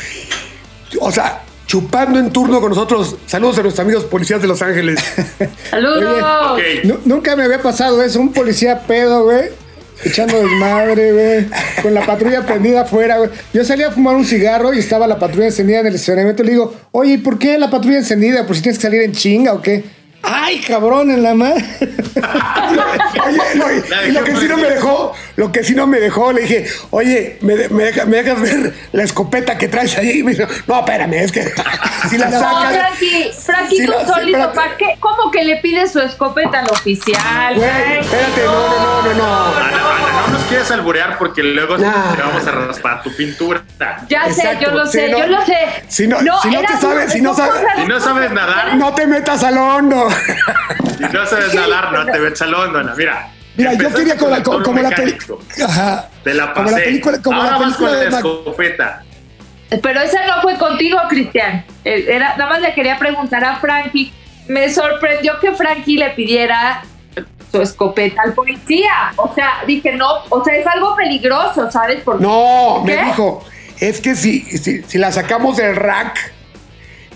O 1.00 1.12
sea, 1.12 1.40
chupando 1.66 2.18
en 2.18 2.30
turno 2.30 2.60
con 2.60 2.70
nosotros. 2.70 3.16
Saludos 3.26 3.58
a 3.58 3.62
nuestros 3.62 3.84
amigos 3.84 4.04
policías 4.04 4.40
de 4.40 4.48
Los 4.48 4.62
Ángeles. 4.62 5.00
¡Saludos! 5.70 6.60
Nunca 7.04 7.36
me 7.36 7.44
había 7.44 7.60
pasado 7.60 8.02
eso, 8.02 8.20
un 8.20 8.32
policía 8.32 8.80
pedo, 8.80 9.24
güey. 9.24 9.50
Echando 10.04 10.38
desmadre, 10.38 11.12
güey. 11.12 11.46
Con 11.82 11.94
la 11.94 12.04
patrulla 12.04 12.44
prendida 12.44 12.82
afuera, 12.82 13.18
güey. 13.18 13.30
Yo 13.52 13.64
salí 13.64 13.82
a 13.82 13.90
fumar 13.90 14.14
un 14.14 14.26
cigarro 14.26 14.74
y 14.74 14.78
estaba 14.78 15.06
la 15.06 15.18
patrulla 15.18 15.46
encendida 15.46 15.80
en 15.80 15.86
el 15.86 15.94
estacionamiento. 15.94 16.42
Le 16.42 16.50
digo, 16.50 16.74
oye, 16.92 17.14
¿y 17.14 17.18
por 17.18 17.38
qué 17.38 17.58
la 17.58 17.70
patrulla 17.70 17.98
encendida? 17.98 18.46
¿Por 18.46 18.56
si 18.56 18.62
tienes 18.62 18.78
que 18.78 18.82
salir 18.82 19.02
en 19.02 19.12
chinga 19.12 19.54
o 19.54 19.62
qué? 19.62 19.84
¡Ay, 20.22 20.60
cabrón, 20.60 21.10
en 21.10 21.22
la 21.22 21.34
madre! 21.34 21.64
Oye, 23.26 23.38
no, 23.54 23.72
y, 23.72 24.08
y 24.08 24.12
lo 24.12 24.24
que 24.24 24.36
sí 24.36 24.46
no 24.48 24.56
me 24.56 24.68
dejó, 24.68 25.12
lo 25.36 25.52
que 25.52 25.62
sí 25.64 25.74
no 25.74 25.86
me 25.86 26.00
dejó, 26.00 26.32
le 26.32 26.42
dije, 26.42 26.66
oye, 26.90 27.38
¿me, 27.42 27.56
de- 27.56 27.68
me, 27.68 27.84
deja- 27.84 28.04
me 28.06 28.22
dejas 28.22 28.40
ver 28.40 28.74
la 28.92 29.02
escopeta 29.02 29.56
que 29.58 29.68
traes 29.68 29.96
ahí? 29.98 30.20
Y 30.20 30.22
me 30.22 30.34
dijo, 30.34 30.48
no, 30.66 30.78
espérame, 30.80 31.14
es 31.14 31.32
que 31.32 31.42
si 32.10 32.18
la 32.18 32.30
No, 32.30 32.40
sacas. 32.40 32.72
Frankie, 32.76 33.30
Frankie, 33.44 33.76
Sí, 33.76 33.86
tú 33.86 33.92
no, 33.92 34.00
sí, 34.00 34.06
solito, 34.06 34.38
espérate. 34.38 34.54
¿para 34.56 34.76
qué? 34.76 34.96
¿Cómo 35.00 35.30
que 35.30 35.44
le 35.44 35.56
pides 35.56 35.92
su 35.92 36.00
escopeta 36.00 36.60
al 36.60 36.70
oficial? 36.70 37.54
Güey, 37.54 37.68
Frankie? 37.68 38.00
espérate, 38.00 38.44
no, 38.44 38.52
no, 38.52 38.78
no, 38.78 39.02
no, 39.02 39.14
no. 39.14 39.56
Ana, 39.56 39.66
Ana, 39.68 40.20
no 40.26 40.28
nos 40.32 40.42
quieras 40.44 40.70
alburear 40.70 41.18
porque 41.18 41.42
luego 41.42 41.76
Nah. 41.78 42.14
te 42.16 42.22
vamos 42.22 42.46
a 42.46 42.50
raspar 42.52 43.02
tu 43.02 43.14
pintura. 43.14 43.62
Ya 44.08 44.24
sé, 44.32 44.42
Exacto, 44.42 44.64
yo 44.64 44.70
lo 44.72 44.86
sí, 44.86 44.92
sé, 44.98 45.08
no. 45.10 45.18
yo 45.18 45.26
lo 45.26 45.44
sé. 45.44 45.58
Si 45.88 46.06
no- 46.08 46.18
si 46.42 46.50
no 46.50 46.60
te 46.62 46.76
sabes, 46.80 47.12
si 47.12 47.20
no 47.20 47.34
sabes- 47.34 47.62
Si 47.76 47.86
no 47.86 48.00
sabes 48.00 48.30
nadar, 48.32 48.76
No 48.76 48.94
te 48.94 49.06
metas 49.06 49.42
al 49.44 49.58
hondo. 49.58 50.08
si 50.96 51.02
no 51.12 51.26
sabes 51.26 51.52
nadar, 51.54 51.92
no 51.92 52.06
te 52.10 52.18
ves 52.18 52.40
al 52.40 52.54
hondo, 52.54 52.78
Ana. 52.78 52.94
Mira. 52.96 53.28
Mira, 53.56 53.72
yo 53.74 53.92
quería 53.92 54.16
con 54.16 54.30
la, 54.30 54.36
el 54.38 54.42
co- 54.42 54.50
toro 54.52 54.64
como 54.64 54.80
la 54.82 54.88
mecánico. 54.90 55.40
Ajá. 55.66 56.08
Te 56.24 56.34
la 56.34 56.52
pasé. 56.54 56.64
Como 56.64 56.70
la 56.78 56.84
película, 56.84 57.22
como 57.22 57.40
Ahora 57.42 57.52
la 57.52 57.58
vas 57.66 57.76
con 57.76 57.86
la 57.90 57.96
de 57.98 58.10
Mac- 58.10 58.24
escopeta. 58.24 59.02
Pero 59.82 60.00
esa 60.00 60.26
no 60.26 60.42
fue 60.42 60.56
contigo, 60.56 60.98
Cristian. 61.08 61.64
Eh, 61.84 62.04
Era, 62.08 62.36
nada 62.36 62.50
más 62.50 62.60
le 62.60 62.72
quería 62.74 62.98
preguntar 62.98 63.44
a 63.44 63.56
Frankie. 63.56 64.12
Me 64.48 64.72
sorprendió 64.72 65.40
que 65.40 65.52
Frankie 65.52 65.96
le 65.98 66.10
pidiera 66.10 66.82
su 67.50 67.60
escopeta 67.62 68.22
al 68.22 68.32
policía. 68.34 68.92
O 69.16 69.32
sea, 69.34 69.62
dije, 69.66 69.92
no, 69.92 70.06
o 70.28 70.44
sea, 70.44 70.54
es 70.56 70.66
algo 70.66 70.94
peligroso, 70.94 71.70
¿sabes? 71.70 72.00
Porque 72.04 72.22
No, 72.22 72.82
me 72.84 72.96
dijo, 73.04 73.44
es 73.80 74.00
que 74.00 74.14
si, 74.14 74.40
si, 74.42 74.82
si 74.82 74.98
la 74.98 75.10
sacamos 75.10 75.56
del 75.56 75.74
rack, 75.74 76.32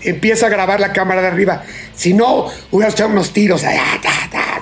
empieza 0.03 0.47
a 0.47 0.49
grabar 0.49 0.79
la 0.79 0.91
cámara 0.93 1.21
de 1.21 1.27
arriba. 1.27 1.63
Si 1.93 2.13
no, 2.13 2.47
hubiera 2.71 2.91
echado 2.91 3.09
unos 3.09 3.31
tiros. 3.33 3.63
ah, 3.63 3.99
ta, 4.01 4.09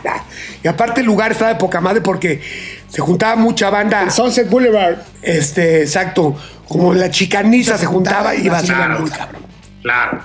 ta. 0.03 0.23
Y 0.63 0.67
aparte 0.67 1.01
el 1.01 1.05
lugar 1.07 1.31
estaba 1.31 1.53
de 1.53 1.59
poca 1.59 1.79
madre 1.79 2.01
porque 2.01 2.41
se 2.89 3.01
juntaba 3.01 3.35
mucha 3.35 3.69
banda. 3.69 4.09
Sunset 4.09 4.49
Boulevard. 4.49 4.97
Este, 5.21 5.81
exacto. 5.83 6.35
como 6.67 6.93
la 6.93 7.09
chicaniza 7.09 7.77
se 7.77 7.85
juntaba 7.87 8.35
y 8.35 8.45
iba 8.45 8.57
a 8.59 8.61
Claro. 8.61 8.99
muy 8.99 9.09
cabrón. 9.09 9.41
Claro. 9.81 10.21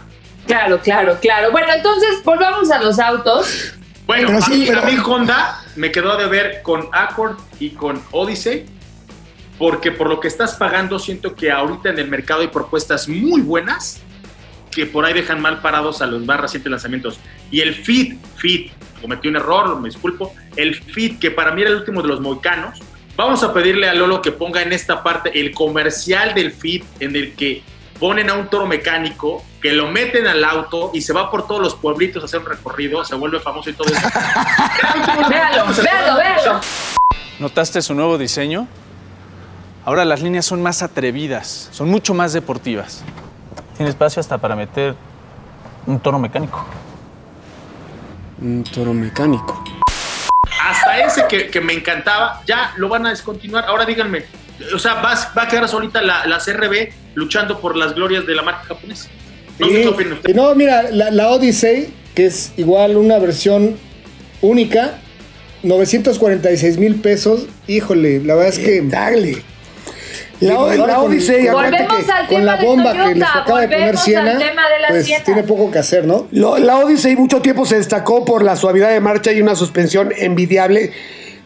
Claro, 0.46 0.80
claro, 0.82 1.18
claro. 1.22 1.52
Bueno, 1.52 1.68
entonces 1.74 2.22
volvamos 2.22 2.70
a 2.70 2.78
los 2.82 2.98
autos. 2.98 3.72
Bueno, 4.06 4.26
Pero 4.26 4.38
a, 4.38 4.42
sí, 4.42 4.52
mí, 4.52 4.64
pero- 4.68 4.82
a 4.82 4.84
mí 4.84 4.96
Honda 5.02 5.62
me 5.76 5.90
quedó 5.90 6.18
de 6.18 6.26
ver 6.26 6.60
con 6.62 6.86
Accord 6.92 7.38
y 7.58 7.70
con 7.70 8.02
Odyssey, 8.10 8.66
porque 9.58 9.90
por 9.92 10.08
lo 10.10 10.20
que 10.20 10.28
estás 10.28 10.54
pagando, 10.56 10.98
siento 10.98 11.34
que 11.34 11.50
ahorita 11.50 11.88
en 11.88 11.98
el 11.98 12.08
mercado 12.08 12.42
hay 12.42 12.48
propuestas 12.48 13.08
muy 13.08 13.40
buenas 13.40 14.00
que 14.74 14.86
por 14.86 15.04
ahí 15.04 15.12
dejan 15.12 15.40
mal 15.40 15.60
parados 15.60 16.02
a 16.02 16.06
los 16.06 16.24
más 16.24 16.40
recientes 16.40 16.70
lanzamientos. 16.70 17.18
Y 17.50 17.60
el 17.60 17.74
Fit, 17.74 18.18
Fit, 18.36 18.72
cometí 19.00 19.28
un 19.28 19.36
error, 19.36 19.80
me 19.80 19.88
disculpo, 19.88 20.34
el 20.56 20.74
Fit, 20.74 21.18
que 21.18 21.30
para 21.30 21.52
mí 21.52 21.62
era 21.62 21.70
el 21.70 21.76
último 21.76 22.02
de 22.02 22.08
los 22.08 22.20
moicanos, 22.20 22.80
vamos 23.16 23.42
a 23.42 23.52
pedirle 23.52 23.88
a 23.88 23.94
Lolo 23.94 24.20
que 24.20 24.32
ponga 24.32 24.62
en 24.62 24.72
esta 24.72 25.02
parte 25.02 25.38
el 25.40 25.54
comercial 25.54 26.34
del 26.34 26.52
Fit 26.52 26.84
en 27.00 27.14
el 27.14 27.34
que 27.34 27.62
ponen 27.98 28.28
a 28.28 28.34
un 28.34 28.48
toro 28.48 28.66
mecánico, 28.66 29.44
que 29.62 29.72
lo 29.72 29.88
meten 29.88 30.26
al 30.26 30.44
auto 30.44 30.90
y 30.92 31.00
se 31.00 31.12
va 31.12 31.30
por 31.30 31.46
todos 31.46 31.62
los 31.62 31.74
pueblitos 31.74 32.22
a 32.22 32.26
hacer 32.26 32.40
un 32.40 32.46
recorrido, 32.46 33.04
se 33.04 33.14
vuelve 33.14 33.40
famoso 33.40 33.70
y 33.70 33.72
todo 33.72 33.88
eso. 33.88 34.00
Véalo, 35.28 35.66
véalo, 35.66 36.16
véalo. 36.16 36.60
¿Notaste 37.38 37.80
su 37.82 37.94
nuevo 37.94 38.18
diseño? 38.18 38.68
Ahora 39.84 40.04
las 40.04 40.22
líneas 40.22 40.46
son 40.46 40.62
más 40.62 40.82
atrevidas, 40.82 41.68
son 41.70 41.88
mucho 41.90 42.14
más 42.14 42.32
deportivas. 42.32 43.04
Tiene 43.76 43.90
espacio 43.90 44.20
hasta 44.20 44.38
para 44.38 44.54
meter 44.54 44.94
un 45.86 46.00
toro 46.00 46.18
mecánico. 46.18 46.64
Un 48.40 48.64
toro 48.64 48.94
mecánico. 48.94 49.62
Hasta 50.62 50.98
ese 50.98 51.26
que, 51.28 51.48
que 51.48 51.60
me 51.60 51.72
encantaba, 51.72 52.42
ya 52.46 52.72
lo 52.76 52.88
van 52.88 53.06
a 53.06 53.10
descontinuar. 53.10 53.64
Ahora 53.66 53.84
díganme, 53.84 54.24
o 54.74 54.78
sea, 54.78 54.94
va, 54.94 55.14
va 55.36 55.42
a 55.42 55.48
quedar 55.48 55.68
solita 55.68 56.00
la, 56.02 56.26
la 56.26 56.38
CRB 56.38 56.90
luchando 57.14 57.60
por 57.60 57.76
las 57.76 57.94
glorias 57.94 58.26
de 58.26 58.34
la 58.34 58.42
marca 58.42 58.64
japonesa. 58.64 59.08
No 59.58 59.66
sé 59.68 59.94
qué 60.24 60.34
no, 60.34 60.54
mira, 60.54 60.90
la, 60.90 61.10
la 61.10 61.28
Odyssey, 61.28 61.92
que 62.14 62.26
es 62.26 62.52
igual 62.56 62.96
una 62.96 63.18
versión 63.18 63.76
única, 64.40 64.98
946 65.62 66.78
mil 66.78 66.96
pesos. 66.96 67.46
Híjole, 67.66 68.20
la 68.20 68.34
verdad 68.34 68.48
es 68.52 68.58
que. 68.58 68.82
Dale. 68.82 69.42
La, 70.48 70.86
la 70.86 70.94
con- 70.96 71.06
Odyssey, 71.06 71.46
con- 71.46 71.64
acuérdate 71.64 71.82
Volvemos 71.84 72.04
que 72.06 72.12
al 72.12 72.18
Con 72.26 72.28
tema 72.28 72.42
la 72.52 72.56
de 72.56 72.66
bomba 72.66 72.92
que 72.92 73.14
les 73.14 73.28
acaba 73.28 73.60
de 73.60 73.68
poner 73.68 73.96
Siena, 73.96 74.34
de 74.38 74.52
pues 74.88 75.06
Siena. 75.06 75.24
tiene 75.24 75.42
poco 75.44 75.70
que 75.70 75.78
hacer, 75.78 76.06
¿no? 76.06 76.26
lo- 76.32 76.58
la 76.58 76.78
Odyssey 76.78 77.16
mucho 77.16 77.40
tiempo 77.42 77.64
se 77.66 77.76
destacó 77.76 78.24
por 78.24 78.42
la 78.42 78.56
suavidad 78.56 78.90
de 78.90 79.00
marcha 79.00 79.32
y 79.32 79.40
una 79.42 79.54
suspensión 79.54 80.12
envidiable, 80.16 80.92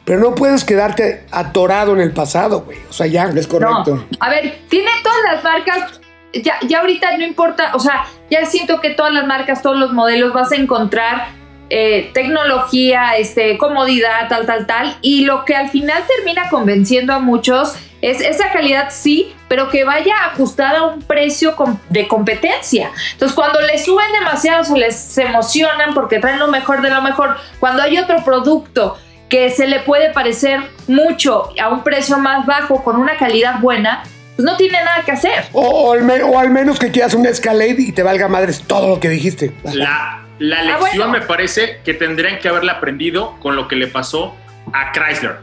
pero 0.04 0.20
no 0.20 0.34
puedes 0.34 0.64
quedarte 0.64 1.24
atorado 1.30 1.92
en 1.94 2.00
el 2.00 2.12
pasado, 2.12 2.62
güey. 2.62 2.78
O 2.88 2.92
sea, 2.92 3.06
ya. 3.06 3.24
Es 3.36 3.46
correcto. 3.46 3.94
No, 3.96 4.06
a 4.20 4.30
ver, 4.30 4.58
tiene 4.68 4.88
todas 5.02 5.18
las 5.34 5.44
marcas. 5.44 6.00
Ya, 6.32 6.56
ya 6.66 6.80
ahorita 6.80 7.16
no 7.16 7.24
importa, 7.24 7.70
o 7.74 7.78
sea, 7.80 8.04
ya 8.30 8.44
siento 8.44 8.80
que 8.82 8.90
todas 8.90 9.12
las 9.12 9.26
marcas, 9.26 9.62
todos 9.62 9.78
los 9.78 9.92
modelos 9.94 10.32
vas 10.34 10.52
a 10.52 10.56
encontrar 10.56 11.28
eh, 11.70 12.10
tecnología, 12.14 13.16
este, 13.18 13.56
comodidad, 13.58 14.28
tal, 14.28 14.46
tal, 14.46 14.66
tal. 14.66 14.96
Y 15.02 15.24
lo 15.24 15.44
que 15.44 15.54
al 15.54 15.68
final 15.70 16.02
termina 16.16 16.48
convenciendo 16.50 17.12
a 17.12 17.18
muchos 17.18 17.74
es 18.00 18.20
esa 18.20 18.50
calidad, 18.52 18.88
sí, 18.90 19.34
pero 19.48 19.68
que 19.70 19.84
vaya 19.84 20.14
ajustada 20.32 20.78
a 20.80 20.86
un 20.86 21.02
precio 21.02 21.54
de 21.88 22.06
competencia. 22.06 22.90
Entonces, 23.12 23.34
cuando 23.34 23.60
le 23.60 23.78
suben 23.78 24.06
demasiado, 24.12 24.62
se 24.64 24.76
les 24.78 24.96
se 24.96 25.22
emocionan 25.22 25.94
porque 25.94 26.18
traen 26.18 26.38
lo 26.38 26.48
mejor 26.48 26.82
de 26.82 26.90
lo 26.90 27.02
mejor. 27.02 27.36
Cuando 27.60 27.82
hay 27.82 27.98
otro 27.98 28.24
producto 28.24 28.96
que 29.28 29.50
se 29.50 29.66
le 29.66 29.80
puede 29.80 30.10
parecer 30.12 30.60
mucho 30.86 31.50
a 31.60 31.68
un 31.68 31.82
precio 31.82 32.18
más 32.18 32.46
bajo 32.46 32.82
con 32.84 32.96
una 32.96 33.16
calidad 33.16 33.58
buena, 33.60 34.02
pues 34.36 34.46
no 34.46 34.56
tiene 34.56 34.78
nada 34.84 35.02
que 35.04 35.12
hacer. 35.12 35.46
O, 35.52 35.60
o 35.66 35.92
al, 35.92 36.02
me- 36.04 36.22
o 36.22 36.38
al 36.38 36.50
menos 36.50 36.78
que 36.78 36.90
quieras 36.92 37.14
un 37.14 37.26
Escalade 37.26 37.74
y 37.78 37.92
te 37.92 38.02
valga 38.04 38.28
madres 38.28 38.62
todo 38.66 38.88
lo 38.88 39.00
que 39.00 39.08
dijiste. 39.08 39.52
La, 39.74 40.22
la 40.38 40.60
Ah, 40.60 40.62
lección 40.62 40.78
bueno. 40.80 41.08
me 41.08 41.20
parece 41.22 41.80
que 41.84 41.92
tendrían 41.94 42.38
que 42.38 42.48
haberla 42.48 42.74
aprendido 42.74 43.34
con 43.40 43.56
lo 43.56 43.66
que 43.66 43.74
le 43.76 43.88
pasó 43.88 44.34
a 44.72 44.92
Chrysler. 44.92 45.38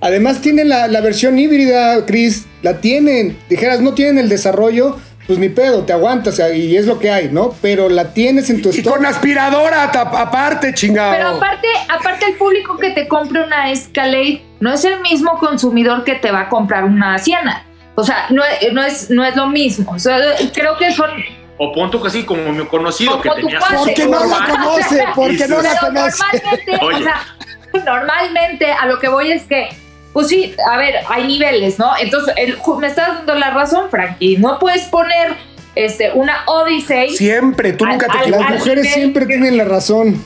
Además 0.00 0.40
tienen 0.40 0.68
la, 0.68 0.88
la 0.88 1.00
versión 1.00 1.38
híbrida, 1.38 2.04
Chris. 2.06 2.46
La 2.62 2.80
tienen. 2.80 3.38
Dijeras, 3.48 3.80
no 3.80 3.94
tienen 3.94 4.18
el 4.18 4.28
desarrollo, 4.28 4.98
pues 5.26 5.38
ni 5.38 5.48
pedo, 5.48 5.84
te 5.84 5.92
aguantas 5.92 6.40
y 6.54 6.76
es 6.76 6.86
lo 6.86 6.98
que 6.98 7.10
hay, 7.10 7.28
¿no? 7.30 7.54
Pero 7.62 7.88
la 7.88 8.12
tienes 8.14 8.50
en 8.50 8.62
tu 8.62 8.70
Y 8.70 8.78
stock. 8.78 8.94
con 8.96 9.06
aspiradora 9.06 9.84
aparte, 9.84 10.72
chingado. 10.74 11.12
Pero 11.12 11.28
aparte, 11.28 11.68
aparte 11.88 12.26
el 12.26 12.34
público 12.34 12.78
que 12.78 12.90
te 12.90 13.06
compre 13.08 13.42
una 13.44 13.70
Escalade 13.70 14.42
no 14.60 14.72
es 14.72 14.84
el 14.84 15.00
mismo 15.00 15.38
consumidor 15.38 16.04
que 16.04 16.14
te 16.16 16.30
va 16.32 16.40
a 16.42 16.48
comprar 16.48 16.84
una 16.84 17.18
Siena. 17.18 17.64
O 17.94 18.02
sea, 18.04 18.26
no, 18.30 18.42
es- 18.44 18.72
no, 18.72 18.82
es, 18.84 19.10
no 19.10 19.24
es 19.24 19.36
lo 19.36 19.46
mismo. 19.48 19.92
O 19.92 19.98
sea, 19.98 20.18
creo 20.54 20.76
que 20.78 20.92
son... 20.92 21.10
O 21.58 21.72
pon 21.72 21.90
tú 21.90 22.04
así 22.06 22.24
como 22.24 22.50
mi 22.52 22.64
conocido 22.64 23.20
que 23.20 23.28
tenía 23.30 23.58
Porque 23.78 24.06
no 24.06 24.24
la 24.24 24.46
conoce, 24.46 25.04
porque 25.14 25.44
Y 25.44 25.48
no 25.48 25.60
la 25.60 25.76
conoce. 25.78 26.18
normalmente, 26.22 26.76
o 26.80 26.86
Oye. 26.86 27.02
sea, 27.04 27.20
normalmente 27.84 28.72
a 28.72 28.86
lo 28.86 28.98
que 28.98 29.08
voy 29.08 29.32
es 29.32 29.42
que, 29.44 29.68
pues 30.12 30.28
sí, 30.28 30.54
a 30.70 30.76
ver, 30.76 30.94
hay 31.08 31.26
niveles, 31.26 31.78
¿no? 31.78 31.90
Entonces, 32.00 32.34
el- 32.36 32.56
me 32.78 32.86
estás 32.86 33.18
dando 33.18 33.34
la 33.34 33.50
razón, 33.50 33.90
Frankie. 33.90 34.36
No 34.38 34.58
puedes 34.58 34.82
poner 34.84 35.34
este, 35.74 36.10
una 36.12 36.42
Odyssey. 36.46 37.10
Siempre, 37.16 37.72
tú 37.74 37.86
nunca 37.86 38.06
te 38.06 38.12
Al- 38.12 38.22
equivocas. 38.22 38.40
Las 38.42 38.52
al 38.52 38.58
mujeres 38.58 38.84
nivel 38.84 38.94
siempre 39.00 39.26
tienen 39.26 39.56
la 39.56 39.64
razón. 39.64 40.24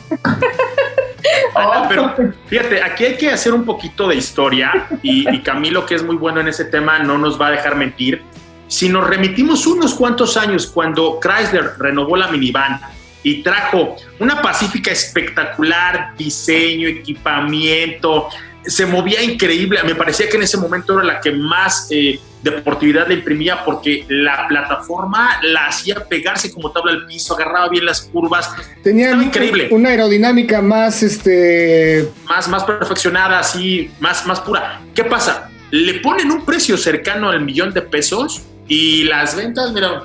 Ana, 1.54 1.86
pero 1.88 2.14
fíjate, 2.46 2.82
aquí 2.82 3.04
hay 3.04 3.16
que 3.16 3.30
hacer 3.30 3.52
un 3.52 3.64
poquito 3.64 4.08
de 4.08 4.16
historia 4.16 4.86
y, 5.02 5.28
y 5.34 5.40
Camilo, 5.42 5.84
que 5.86 5.94
es 5.94 6.02
muy 6.02 6.16
bueno 6.16 6.40
en 6.40 6.48
ese 6.48 6.64
tema, 6.66 6.98
no 6.98 7.18
nos 7.18 7.40
va 7.40 7.48
a 7.48 7.50
dejar 7.52 7.76
mentir. 7.76 8.22
Si 8.68 8.88
nos 8.88 9.06
remitimos 9.06 9.66
unos 9.66 9.94
cuantos 9.94 10.36
años 10.36 10.66
cuando 10.66 11.20
Chrysler 11.20 11.72
renovó 11.78 12.16
la 12.16 12.28
minivan 12.28 12.80
y 13.22 13.42
trajo 13.42 13.96
una 14.18 14.40
Pacífica 14.42 14.90
espectacular, 14.90 16.14
diseño, 16.16 16.88
equipamiento, 16.88 18.28
se 18.66 18.86
movía 18.86 19.22
increíble. 19.22 19.80
Me 19.84 19.94
parecía 19.94 20.28
que 20.28 20.36
en 20.36 20.42
ese 20.44 20.56
momento 20.56 20.94
era 20.94 21.04
la 21.04 21.20
que 21.20 21.32
más 21.32 21.88
eh, 21.90 22.18
deportividad 22.42 23.08
le 23.08 23.14
imprimía 23.14 23.64
porque 23.64 24.04
la 24.08 24.46
plataforma 24.48 25.38
la 25.42 25.66
hacía 25.66 26.04
pegarse 26.08 26.52
como 26.52 26.70
tabla 26.70 26.92
al 26.92 27.06
piso, 27.06 27.34
agarraba 27.34 27.68
bien 27.68 27.86
las 27.86 28.02
curvas, 28.02 28.50
Tenían 28.82 29.08
Estaba 29.10 29.24
increíble. 29.24 29.68
una 29.70 29.88
aerodinámica 29.90 30.60
más, 30.60 31.02
este, 31.02 32.08
más, 32.26 32.48
más 32.48 32.64
perfeccionada, 32.64 33.38
así, 33.38 33.90
más, 34.00 34.26
más 34.26 34.40
pura. 34.40 34.80
¿Qué 34.94 35.04
pasa? 35.04 35.50
Le 35.70 36.00
ponen 36.00 36.30
un 36.30 36.44
precio 36.44 36.76
cercano 36.76 37.30
al 37.30 37.40
millón 37.40 37.72
de 37.72 37.82
pesos 37.82 38.42
y 38.68 39.04
las 39.04 39.34
ventas, 39.34 39.72
mira, 39.72 40.02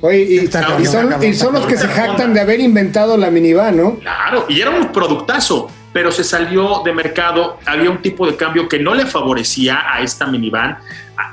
oye, 0.00 0.22
y, 0.22 0.86
son, 0.86 1.22
y 1.22 1.34
son 1.34 1.54
los 1.54 1.66
que 1.66 1.76
se 1.76 1.88
jactan 1.88 2.34
de 2.34 2.40
haber 2.40 2.60
inventado 2.60 3.16
la 3.16 3.30
minivan, 3.30 3.76
¿no? 3.76 3.98
claro, 4.00 4.46
y 4.48 4.60
era 4.60 4.70
un 4.70 4.92
productazo, 4.92 5.70
pero 5.94 6.10
se 6.10 6.24
salió 6.24 6.82
de 6.84 6.92
mercado, 6.92 7.60
había 7.64 7.88
un 7.88 8.02
tipo 8.02 8.26
de 8.26 8.34
cambio 8.34 8.68
que 8.68 8.80
no 8.80 8.96
le 8.96 9.06
favorecía 9.06 9.80
a 9.88 10.00
esta 10.00 10.26
minivan. 10.26 10.76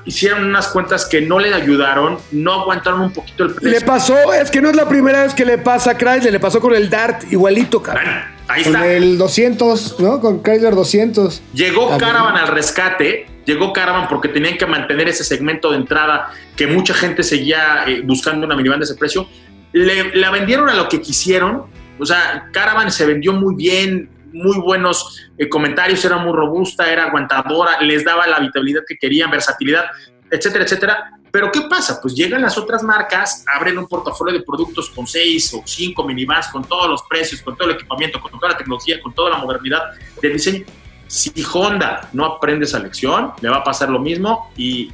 Hicieron 0.05 0.45
unas 0.45 0.67
cuentas 0.67 1.05
que 1.05 1.19
no 1.19 1.39
le 1.39 1.51
ayudaron, 1.51 2.19
no 2.31 2.61
aguantaron 2.61 3.01
un 3.01 3.11
poquito 3.11 3.45
el 3.45 3.55
precio. 3.55 3.71
Le 3.71 3.81
pasó, 3.81 4.31
es 4.31 4.51
que 4.51 4.61
no 4.61 4.69
es 4.69 4.75
la 4.75 4.87
primera 4.87 5.23
vez 5.23 5.33
que 5.33 5.45
le 5.45 5.57
pasa 5.57 5.91
a 5.91 5.97
Chrysler, 5.97 6.31
le 6.31 6.39
pasó 6.39 6.61
con 6.61 6.75
el 6.75 6.91
Dart, 6.91 7.23
igualito, 7.31 7.81
cabrón. 7.81 8.03
Bueno, 8.05 8.21
ahí 8.47 8.63
Con 8.63 8.75
está. 8.75 8.87
el 8.87 9.17
200, 9.17 9.99
¿no? 9.99 10.21
Con 10.21 10.43
Chrysler 10.43 10.75
200. 10.75 11.41
Llegó. 11.55 11.97
Caravan 11.97 12.37
al 12.37 12.49
rescate, 12.49 13.25
llegó 13.45 13.73
Caravan 13.73 14.07
porque 14.07 14.27
tenían 14.27 14.59
que 14.59 14.67
mantener 14.67 15.09
ese 15.09 15.23
segmento 15.23 15.71
de 15.71 15.77
entrada 15.77 16.29
que 16.55 16.67
mucha 16.67 16.93
gente 16.93 17.23
seguía 17.23 17.85
eh, 17.87 18.01
buscando 18.03 18.45
una 18.45 18.55
minivan 18.55 18.77
de 18.77 18.85
ese 18.85 18.93
precio. 18.93 19.27
Le, 19.73 20.15
la 20.17 20.29
vendieron 20.29 20.69
a 20.69 20.75
lo 20.75 20.87
que 20.87 21.01
quisieron, 21.01 21.63
o 21.97 22.05
sea, 22.05 22.49
Caravan 22.53 22.91
se 22.91 23.07
vendió 23.07 23.33
muy 23.33 23.55
bien, 23.55 24.20
muy 24.31 24.59
buenos 24.59 25.21
eh, 25.37 25.49
comentarios, 25.49 26.03
era 26.05 26.17
muy 26.17 26.33
robusta, 26.33 26.91
era 26.91 27.05
aguantadora, 27.05 27.81
les 27.81 28.03
daba 28.03 28.27
la 28.27 28.37
habitabilidad 28.37 28.81
que 28.87 28.97
querían, 28.97 29.31
versatilidad, 29.31 29.85
etcétera, 30.29 30.63
etcétera. 30.63 31.11
Pero 31.31 31.51
¿qué 31.51 31.61
pasa? 31.61 31.99
Pues 32.01 32.13
llegan 32.13 32.41
las 32.41 32.57
otras 32.57 32.83
marcas, 32.83 33.45
abren 33.55 33.77
un 33.77 33.87
portafolio 33.87 34.37
de 34.37 34.43
productos 34.43 34.89
con 34.89 35.07
seis 35.07 35.53
o 35.53 35.63
cinco 35.65 36.03
minivans, 36.03 36.47
con 36.49 36.63
todos 36.63 36.89
los 36.89 37.03
precios, 37.03 37.41
con 37.41 37.55
todo 37.55 37.69
el 37.69 37.75
equipamiento, 37.75 38.19
con 38.19 38.31
toda 38.31 38.51
la 38.51 38.57
tecnología, 38.57 39.01
con 39.01 39.13
toda 39.13 39.29
la 39.29 39.37
modernidad 39.37 39.81
de 40.21 40.29
diseño. 40.29 40.65
Si 41.07 41.31
Honda 41.53 42.09
no 42.13 42.25
aprende 42.25 42.65
esa 42.65 42.79
lección, 42.79 43.33
le 43.41 43.49
va 43.49 43.57
a 43.57 43.63
pasar 43.63 43.89
lo 43.89 43.99
mismo 43.99 44.51
y 44.57 44.91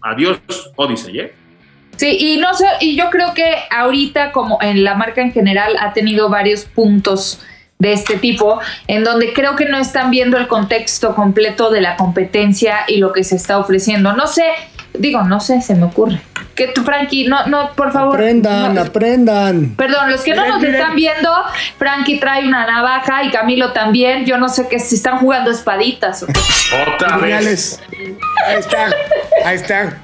adiós 0.00 0.38
Odyssey, 0.76 1.18
¿eh? 1.18 1.34
Sí, 1.96 2.16
y 2.18 2.36
no 2.38 2.54
sé, 2.54 2.66
y 2.80 2.96
yo 2.96 3.10
creo 3.10 3.34
que 3.34 3.54
ahorita, 3.70 4.32
como 4.32 4.58
en 4.62 4.82
la 4.82 4.94
marca 4.94 5.20
en 5.20 5.32
general, 5.32 5.76
ha 5.78 5.92
tenido 5.92 6.28
varios 6.28 6.64
puntos 6.64 7.40
de 7.82 7.92
este 7.92 8.16
tipo, 8.16 8.60
en 8.86 9.02
donde 9.02 9.32
creo 9.32 9.56
que 9.56 9.64
no 9.66 9.76
están 9.76 10.10
viendo 10.12 10.38
el 10.38 10.46
contexto 10.46 11.16
completo 11.16 11.68
de 11.70 11.80
la 11.80 11.96
competencia 11.96 12.84
y 12.86 12.98
lo 12.98 13.12
que 13.12 13.24
se 13.24 13.34
está 13.34 13.58
ofreciendo. 13.58 14.12
No 14.12 14.28
sé, 14.28 14.44
digo, 14.94 15.24
no 15.24 15.40
sé, 15.40 15.60
se 15.62 15.74
me 15.74 15.86
ocurre. 15.86 16.20
Que 16.54 16.68
tú, 16.68 16.84
Frankie, 16.84 17.26
no, 17.26 17.46
no, 17.46 17.72
por 17.74 17.92
favor. 17.92 18.14
Aprendan, 18.14 18.74
no- 18.74 18.82
aprendan. 18.82 19.74
Perdón, 19.74 20.10
los 20.12 20.20
que 20.20 20.34
no 20.34 20.46
nos 20.46 20.60
miren. 20.60 20.74
están 20.76 20.94
viendo, 20.94 21.28
Frankie 21.78 22.20
trae 22.20 22.46
una 22.46 22.66
navaja 22.66 23.24
y 23.24 23.30
Camilo 23.30 23.72
también. 23.72 24.26
Yo 24.26 24.38
no 24.38 24.48
sé 24.48 24.68
qué 24.68 24.78
si 24.78 24.94
están 24.94 25.18
jugando 25.18 25.50
espaditas. 25.50 26.22
o 26.22 26.26
qué. 26.26 26.32
Otra 26.94 27.16
vez. 27.16 27.80
Ahí 28.46 28.56
está. 28.60 28.92
Ahí 29.44 29.56
está. 29.56 29.98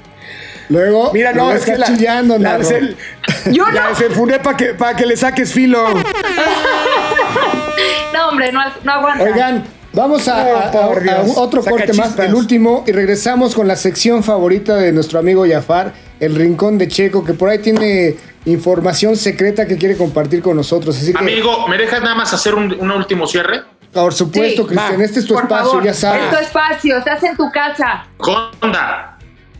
Luego, 0.69 1.11
Mira, 1.13 1.33
no, 1.33 1.51
es 1.51 1.63
que 1.65 1.71
está 1.71 1.89
la, 1.89 1.97
chillando, 1.97 2.37
la, 2.37 2.63
se- 2.63 2.95
Yo 3.51 3.65
la 3.71 3.83
no. 3.83 3.89
desenfundé 3.89 4.39
para 4.39 4.55
que, 4.57 4.65
para 4.75 4.95
que 4.95 5.05
le 5.05 5.17
saques 5.17 5.51
filo. 5.53 5.83
No, 8.51 8.59
hombre, 8.59 8.73
no, 8.83 8.83
no 8.83 8.91
aguanta. 8.91 9.23
Oigan, 9.23 9.63
vamos 9.93 10.27
a, 10.27 10.43
un- 11.25 11.33
otro 11.35 11.61
Saca 11.61 11.75
corte 11.75 11.93
más, 11.93 12.17
el 12.19 12.33
último, 12.35 12.83
y 12.87 12.91
regresamos 12.91 13.53
con 13.55 13.67
la 13.67 13.75
sección 13.75 14.23
favorita 14.23 14.75
de 14.75 14.91
nuestro 14.91 15.19
amigo 15.19 15.45
Jafar, 15.49 15.93
el 16.19 16.35
Rincón 16.35 16.77
de 16.77 16.87
Checo, 16.87 17.23
que 17.23 17.33
por 17.33 17.49
ahí 17.49 17.59
tiene 17.59 18.15
información 18.45 19.15
secreta 19.17 19.65
que 19.67 19.77
quiere 19.77 19.95
compartir 19.97 20.41
con 20.41 20.55
nosotros. 20.55 20.97
Así 20.97 21.11
que, 21.13 21.19
Amigo, 21.19 21.67
¿me 21.67 21.77
dejas 21.77 22.01
nada 22.01 22.15
más 22.15 22.33
hacer 22.33 22.55
un, 22.55 22.75
un 22.79 22.91
último 22.91 23.27
cierre? 23.27 23.61
por 23.91 24.13
supuesto, 24.13 24.61
Sí, 24.63 24.67
Cristian, 24.75 25.01
este 25.01 25.19
es 25.19 25.25
tu 25.25 25.33
Por 25.33 25.43
espacio, 25.45 25.65
favor, 25.69 25.83
ya 25.83 25.93
sabes. 25.95 26.23
Es 26.25 26.29
tu 26.29 26.43
espacio, 26.45 26.97
estás 26.97 27.23
en 27.23 27.35
tu 27.35 27.51
casa. 27.51 28.05
Honda, 28.19 29.17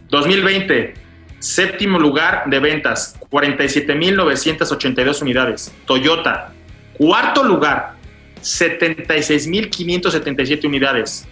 2020, 0.10 0.94
séptimo 1.40 1.98
lugar 1.98 2.44
de 2.46 2.60
ventas, 2.60 3.16
47.982 3.32 5.22
unidades. 5.24 5.72
Toyota, 5.88 6.52
cuarto 6.98 7.44
lugar, 7.44 7.94
76.577 8.42 10.66
unidades. 10.66 11.28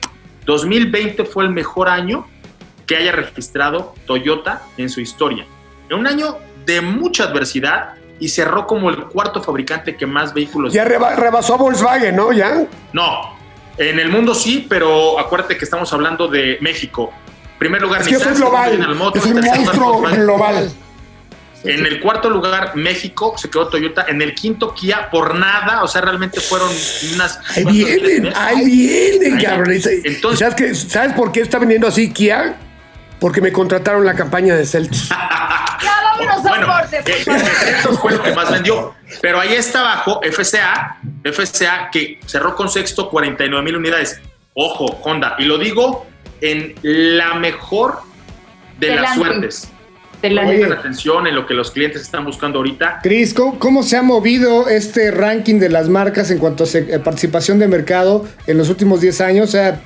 2020 0.45 1.25
fue 1.25 1.43
el 1.45 1.49
mejor 1.51 1.89
año 1.89 2.27
que 2.85 2.95
haya 2.95 3.11
registrado 3.11 3.93
Toyota 4.05 4.61
en 4.77 4.89
su 4.89 5.01
historia. 5.01 5.45
En 5.89 5.97
un 5.99 6.07
año 6.07 6.37
de 6.65 6.79
mucha 6.81 7.25
adversidad 7.25 7.93
y 8.19 8.29
cerró 8.29 8.65
como 8.65 8.89
el 8.89 9.03
cuarto 9.05 9.43
fabricante 9.43 9.95
que 9.95 10.05
más 10.07 10.33
vehículos 10.33 10.73
Ya 10.73 10.83
reba- 10.85 11.15
rebasó 11.15 11.53
a 11.55 11.57
Volkswagen, 11.57 12.15
¿no? 12.15 12.31
Ya. 12.31 12.65
no, 12.93 13.35
en 13.77 13.99
el 13.99 14.09
mundo 14.09 14.33
sí, 14.33 14.65
pero 14.67 15.19
acuérdate 15.19 15.55
que 15.57 15.65
estamos 15.65 15.91
hablando 15.93 16.27
de 16.27 16.57
México. 16.61 17.11
Primer 17.59 17.81
lugar, 17.81 18.01
Es 18.01 18.07
que 18.07 18.13
yo 18.13 18.19
soy 18.19 18.31
Nissan, 18.31 18.49
global. 18.49 18.73
Es 19.15 19.25
un 19.25 19.39
monstruo 19.41 20.01
global. 20.01 20.71
En 21.67 21.85
el 21.85 21.99
cuarto 21.99 22.29
lugar, 22.29 22.75
México, 22.75 23.35
se 23.37 23.49
quedó 23.49 23.67
Toyota. 23.67 24.05
En 24.07 24.21
el 24.21 24.33
quinto, 24.33 24.73
Kia, 24.73 25.09
por 25.09 25.35
nada. 25.35 25.83
O 25.83 25.87
sea, 25.87 26.01
realmente 26.01 26.39
fueron 26.39 26.69
unas... 27.13 27.39
Ahí 27.55 27.63
vienen, 27.65 28.33
ahí 28.35 28.65
vienen, 28.65 29.39
cabrón. 29.41 29.71
Entonces- 29.73 30.39
¿sabes, 30.39 30.55
qué? 30.55 30.75
¿Sabes 30.75 31.13
por 31.13 31.31
qué 31.31 31.41
está 31.41 31.59
vendiendo 31.59 31.87
así 31.87 32.11
Kia? 32.11 32.57
Porque 33.19 33.41
me 33.41 33.51
contrataron 33.51 34.05
la 34.05 34.15
campaña 34.15 34.55
de 34.55 34.65
Celtics. 34.65 35.09
Ya, 35.79 35.91
vámonos 36.01 36.43
a 36.43 36.49
Bueno, 36.49 36.65
por 36.67 36.91
eh. 36.91 37.03
Esto 37.77 37.93
fue 37.99 38.13
lo 38.13 38.23
que 38.23 38.33
más 38.33 38.51
vendió. 38.51 38.95
Pero 39.21 39.39
ahí 39.39 39.53
está 39.53 39.81
abajo 39.81 40.21
FCA, 40.23 40.97
FCA 41.23 41.89
que 41.91 42.19
cerró 42.25 42.55
con 42.55 42.67
sexto 42.67 43.11
49 43.11 43.63
mil 43.63 43.75
unidades. 43.77 44.19
Ojo, 44.55 44.85
Honda. 45.03 45.35
Y 45.37 45.43
lo 45.45 45.59
digo 45.59 46.07
en 46.41 46.73
la 46.81 47.35
mejor 47.35 48.01
de 48.79 48.95
las 48.95 49.13
suertes. 49.13 49.69
Te 50.21 50.29
la- 50.31 50.41
atención 50.73 51.27
en 51.27 51.35
lo 51.35 51.45
que 51.45 51.53
los 51.53 51.71
clientes 51.71 52.01
están 52.01 52.25
buscando 52.25 52.57
ahorita. 52.59 52.99
Cris, 53.03 53.33
¿cómo, 53.33 53.59
cómo 53.59 53.83
se 53.83 53.97
ha 53.97 54.01
movido 54.01 54.67
este 54.67 55.11
ranking 55.11 55.59
de 55.59 55.69
las 55.69 55.89
marcas 55.89 56.31
en 56.31 56.39
cuanto 56.39 56.63
a 56.63 56.67
eh, 56.73 56.99
participación 57.03 57.59
de 57.59 57.67
mercado 57.67 58.25
en 58.47 58.57
los 58.57 58.69
últimos 58.69 58.99
10 59.01 59.21
años? 59.21 59.49
O 59.49 59.51
sea, 59.51 59.81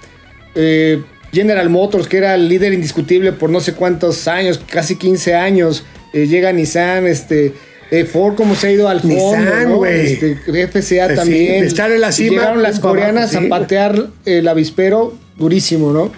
eh, 0.56 1.02
General 1.34 1.70
Motors, 1.70 2.08
que 2.08 2.18
era 2.18 2.36
el 2.36 2.48
líder 2.50 2.74
indiscutible 2.74 3.32
por 3.34 3.50
no 3.50 3.60
sé 3.60 3.74
cuántos 3.74 4.28
años, 4.28 4.60
casi 4.70 4.96
15 4.98 5.36
años, 5.36 5.84
eh, 6.14 6.28
llega 6.28 6.52
Nissan, 6.52 7.08
este, 7.08 7.54
eh, 7.90 8.06
Ford, 8.06 8.36
¿cómo 8.36 8.56
se 8.56 8.68
ha 8.68 8.72
ido 8.72 8.88
al 8.90 9.02
fondo? 9.02 9.16
Nissan, 9.16 9.70
¿no? 9.70 9.76
güey. 9.78 10.14
Este, 10.14 10.38
FCA 10.68 11.10
Sí, 11.10 11.16
también. 11.16 11.64
estar 11.66 11.92
en 11.92 12.02
la 12.02 12.12
cima, 12.12 12.32
Llegaron 12.42 12.64
las 12.64 12.80
para 12.80 12.90
coreanas 12.90 13.32
abajo, 13.36 13.40
sí. 13.42 13.46
a 13.48 13.50
patear 13.60 14.06
el 14.26 14.48
avispero 14.48 15.14
durísimo, 15.38 15.92
¿no? 15.92 16.12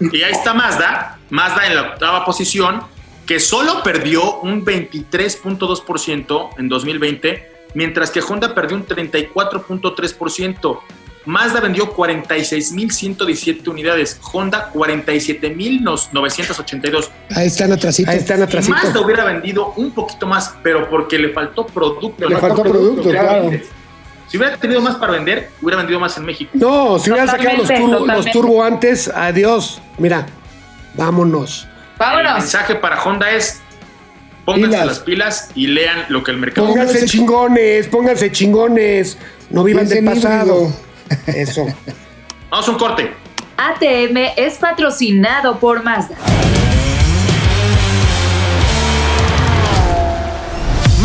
Y 0.00 0.22
ahí 0.22 0.32
está 0.32 0.54
Mazda, 0.54 1.18
Mazda 1.30 1.66
en 1.66 1.74
la 1.74 1.82
octava 1.92 2.24
posición, 2.24 2.80
que 3.28 3.38
solo 3.38 3.84
perdió 3.84 4.40
un 4.40 4.64
23.2% 4.64 6.48
en 6.56 6.68
2020, 6.70 7.52
mientras 7.74 8.10
que 8.10 8.22
Honda 8.22 8.54
perdió 8.54 8.78
un 8.78 8.86
34.3%. 8.86 10.80
Mazda 11.26 11.60
vendió 11.60 11.94
46.117 11.94 13.68
unidades, 13.68 14.18
Honda 14.32 14.72
47.982. 14.72 17.10
Ahí 17.34 17.48
están 17.48 17.70
atrasitos. 17.70 18.10
Ahí 18.10 18.20
están 18.20 18.50
Si 18.62 18.70
Mazda 18.70 18.98
hubiera 18.98 19.24
vendido 19.24 19.74
un 19.76 19.90
poquito 19.90 20.26
más, 20.26 20.54
pero 20.62 20.88
porque 20.88 21.18
le 21.18 21.34
faltó 21.34 21.66
producto. 21.66 22.26
Le 22.26 22.38
faltó 22.38 22.62
producto, 22.62 23.10
claro. 23.10 23.50
Si 24.26 24.38
hubiera 24.38 24.56
tenido 24.56 24.80
más 24.80 24.96
para 24.96 25.12
vender, 25.12 25.50
hubiera 25.60 25.76
vendido 25.76 26.00
más 26.00 26.16
en 26.16 26.24
México. 26.24 26.52
No, 26.54 26.98
si 26.98 27.10
hubieran 27.10 27.28
sacado 27.28 27.58
los 28.06 28.30
turbo 28.30 28.64
antes, 28.64 29.08
adiós. 29.08 29.82
Mira, 29.98 30.24
vámonos. 30.94 31.67
El 32.00 32.34
mensaje 32.34 32.74
para 32.76 33.02
Honda 33.02 33.30
es 33.30 33.60
pónganse 34.44 34.68
Pilas. 34.68 34.86
las 34.86 34.98
pilas 35.00 35.50
y 35.54 35.66
lean 35.66 36.06
lo 36.08 36.22
que 36.22 36.30
el 36.30 36.38
mercado 36.38 36.68
Pónganse 36.68 37.04
chingones, 37.06 37.88
pónganse 37.88 38.32
chingones. 38.32 39.18
No 39.50 39.64
vivan 39.64 39.88
del 39.88 40.04
pasado. 40.04 40.72
Eso. 41.26 41.66
Vamos 42.50 42.68
a 42.68 42.70
un 42.70 42.78
corte. 42.78 43.12
ATM 43.56 44.34
es 44.36 44.54
patrocinado 44.58 45.58
por 45.58 45.82
Mazda. 45.82 46.16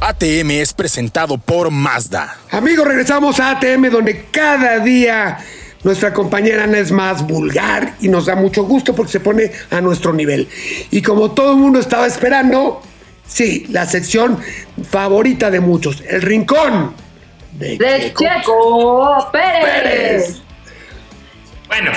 ATM 0.00 0.50
es 0.50 0.74
presentado 0.74 1.38
por 1.38 1.70
Mazda. 1.70 2.36
Amigos, 2.50 2.86
regresamos 2.86 3.40
a 3.40 3.52
ATM 3.52 3.90
donde 3.90 4.26
cada 4.30 4.78
día 4.80 5.38
nuestra 5.84 6.12
compañera 6.12 6.64
Ana 6.64 6.78
es 6.78 6.92
más 6.92 7.26
vulgar 7.26 7.94
y 8.00 8.08
nos 8.08 8.26
da 8.26 8.34
mucho 8.34 8.64
gusto 8.64 8.94
porque 8.94 9.12
se 9.12 9.20
pone 9.20 9.52
a 9.70 9.80
nuestro 9.80 10.12
nivel. 10.12 10.48
Y 10.90 11.00
como 11.00 11.30
todo 11.30 11.52
el 11.52 11.58
mundo 11.58 11.78
estaba 11.78 12.06
esperando, 12.06 12.82
sí, 13.26 13.66
la 13.70 13.86
sección 13.86 14.38
favorita 14.90 15.50
de 15.50 15.60
muchos, 15.60 16.02
el 16.06 16.22
rincón 16.22 16.94
de, 17.52 17.78
De 17.78 18.12
Checo. 18.14 19.30
Pérez. 19.32 20.42
Bueno, 21.68 21.92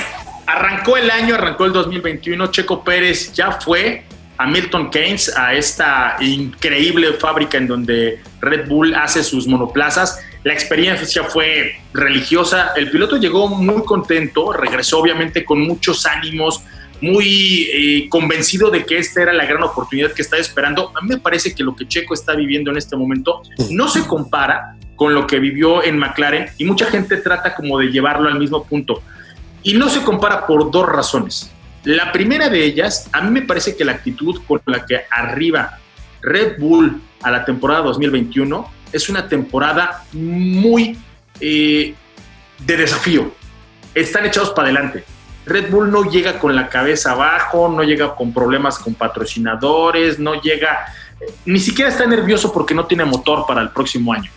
arrancó 0.46 0.96
el 0.96 1.12
año, 1.12 1.36
arrancó 1.36 1.66
el 1.66 1.74
2021. 1.74 2.48
Checo 2.48 2.84
Pérez 2.84 3.34
ya 3.34 3.52
fue 3.52 4.06
a 4.40 4.48
Milton 4.48 4.90
Keynes, 4.90 5.36
a 5.38 5.54
esta 5.54 6.16
increíble 6.22 7.12
fábrica 7.16 7.58
en 7.58 7.68
donde 7.68 8.22
Red 8.40 8.70
Bull 8.70 8.96
hace 8.96 9.22
sus 9.22 9.46
monoplazas. 9.48 10.18
La 10.46 10.54
experiencia 10.54 11.26
fue 11.26 11.76
religiosa. 11.94 12.72
El 12.78 12.90
piloto 12.90 13.18
llegó 13.18 13.50
muy 13.50 13.84
contento, 13.84 14.54
regresó 14.54 15.00
obviamente 15.00 15.44
con 15.44 15.60
muchos 15.60 16.06
ánimos, 16.06 16.64
muy 17.02 17.70
eh, 17.74 18.08
convencido 18.08 18.72
de 18.72 18.86
que 18.86 19.00
esta 19.00 19.24
era 19.24 19.34
la 19.34 19.46
gran 19.46 19.62
oportunidad 19.62 20.14
que 20.14 20.22
estaba 20.22 20.42
esperando. 20.42 20.94
A 20.96 21.02
mí 21.02 21.10
me 21.10 21.18
parece 21.18 21.54
que 21.54 21.62
lo 21.62 21.76
que 21.76 21.86
Checo 21.86 22.14
está 22.14 22.34
viviendo 22.34 22.72
en 22.72 22.78
este 22.78 22.96
momento 22.96 23.42
no 23.72 23.90
se 23.90 24.08
compara 24.08 24.78
con 24.96 25.14
lo 25.14 25.28
que 25.28 25.40
vivió 25.40 25.84
en 25.84 26.00
McLaren 26.00 26.48
y 26.58 26.64
mucha 26.64 26.86
gente 26.86 27.18
trata 27.18 27.56
como 27.56 27.78
de 27.78 27.88
llevarlo 27.88 28.30
al 28.30 28.40
mismo 28.40 28.64
punto. 28.64 29.04
Y 29.64 29.74
no 29.74 29.90
se 29.90 30.02
compara 30.02 30.48
por 30.48 30.72
dos 30.72 30.88
razones. 30.88 31.52
La 31.84 32.12
primera 32.12 32.50
de 32.50 32.64
ellas, 32.64 33.10
a 33.12 33.22
mí 33.22 33.32
me 33.32 33.42
parece 33.44 33.76
que 33.76 33.86
la 33.86 33.94
actitud 33.94 34.42
con 34.48 34.62
la 34.66 34.86
que 34.86 35.02
arriba 35.10 35.80
Red 36.22 36.60
Bull 36.60 37.02
a 37.22 37.32
la 37.32 37.46
temporada 37.46 37.82
2021 37.82 38.72
es 38.92 39.10
una 39.10 39.28
temporada 39.28 40.04
muy 40.14 40.98
eh, 41.40 41.94
de 42.60 42.78
desafío. 42.78 43.32
Están 43.94 44.26
echados 44.26 44.50
para 44.52 44.70
adelante. 44.70 45.04
Red 45.46 45.72
Bull 45.72 45.90
no 45.90 46.04
llega 46.04 46.38
con 46.38 46.56
la 46.56 46.68
cabeza 46.70 47.12
abajo, 47.12 47.70
no 47.70 47.84
llega 47.84 48.16
con 48.16 48.34
problemas 48.34 48.78
con 48.78 48.94
patrocinadores, 48.94 50.20
no 50.20 50.40
llega, 50.42 50.86
eh, 51.20 51.26
ni 51.46 51.60
siquiera 51.60 51.90
está 51.90 52.06
nervioso 52.06 52.52
porque 52.52 52.76
no 52.76 52.86
tiene 52.86 53.06
motor 53.06 53.46
para 53.48 53.62
el 53.62 53.70
próximo 53.70 54.14
año. 54.14 54.32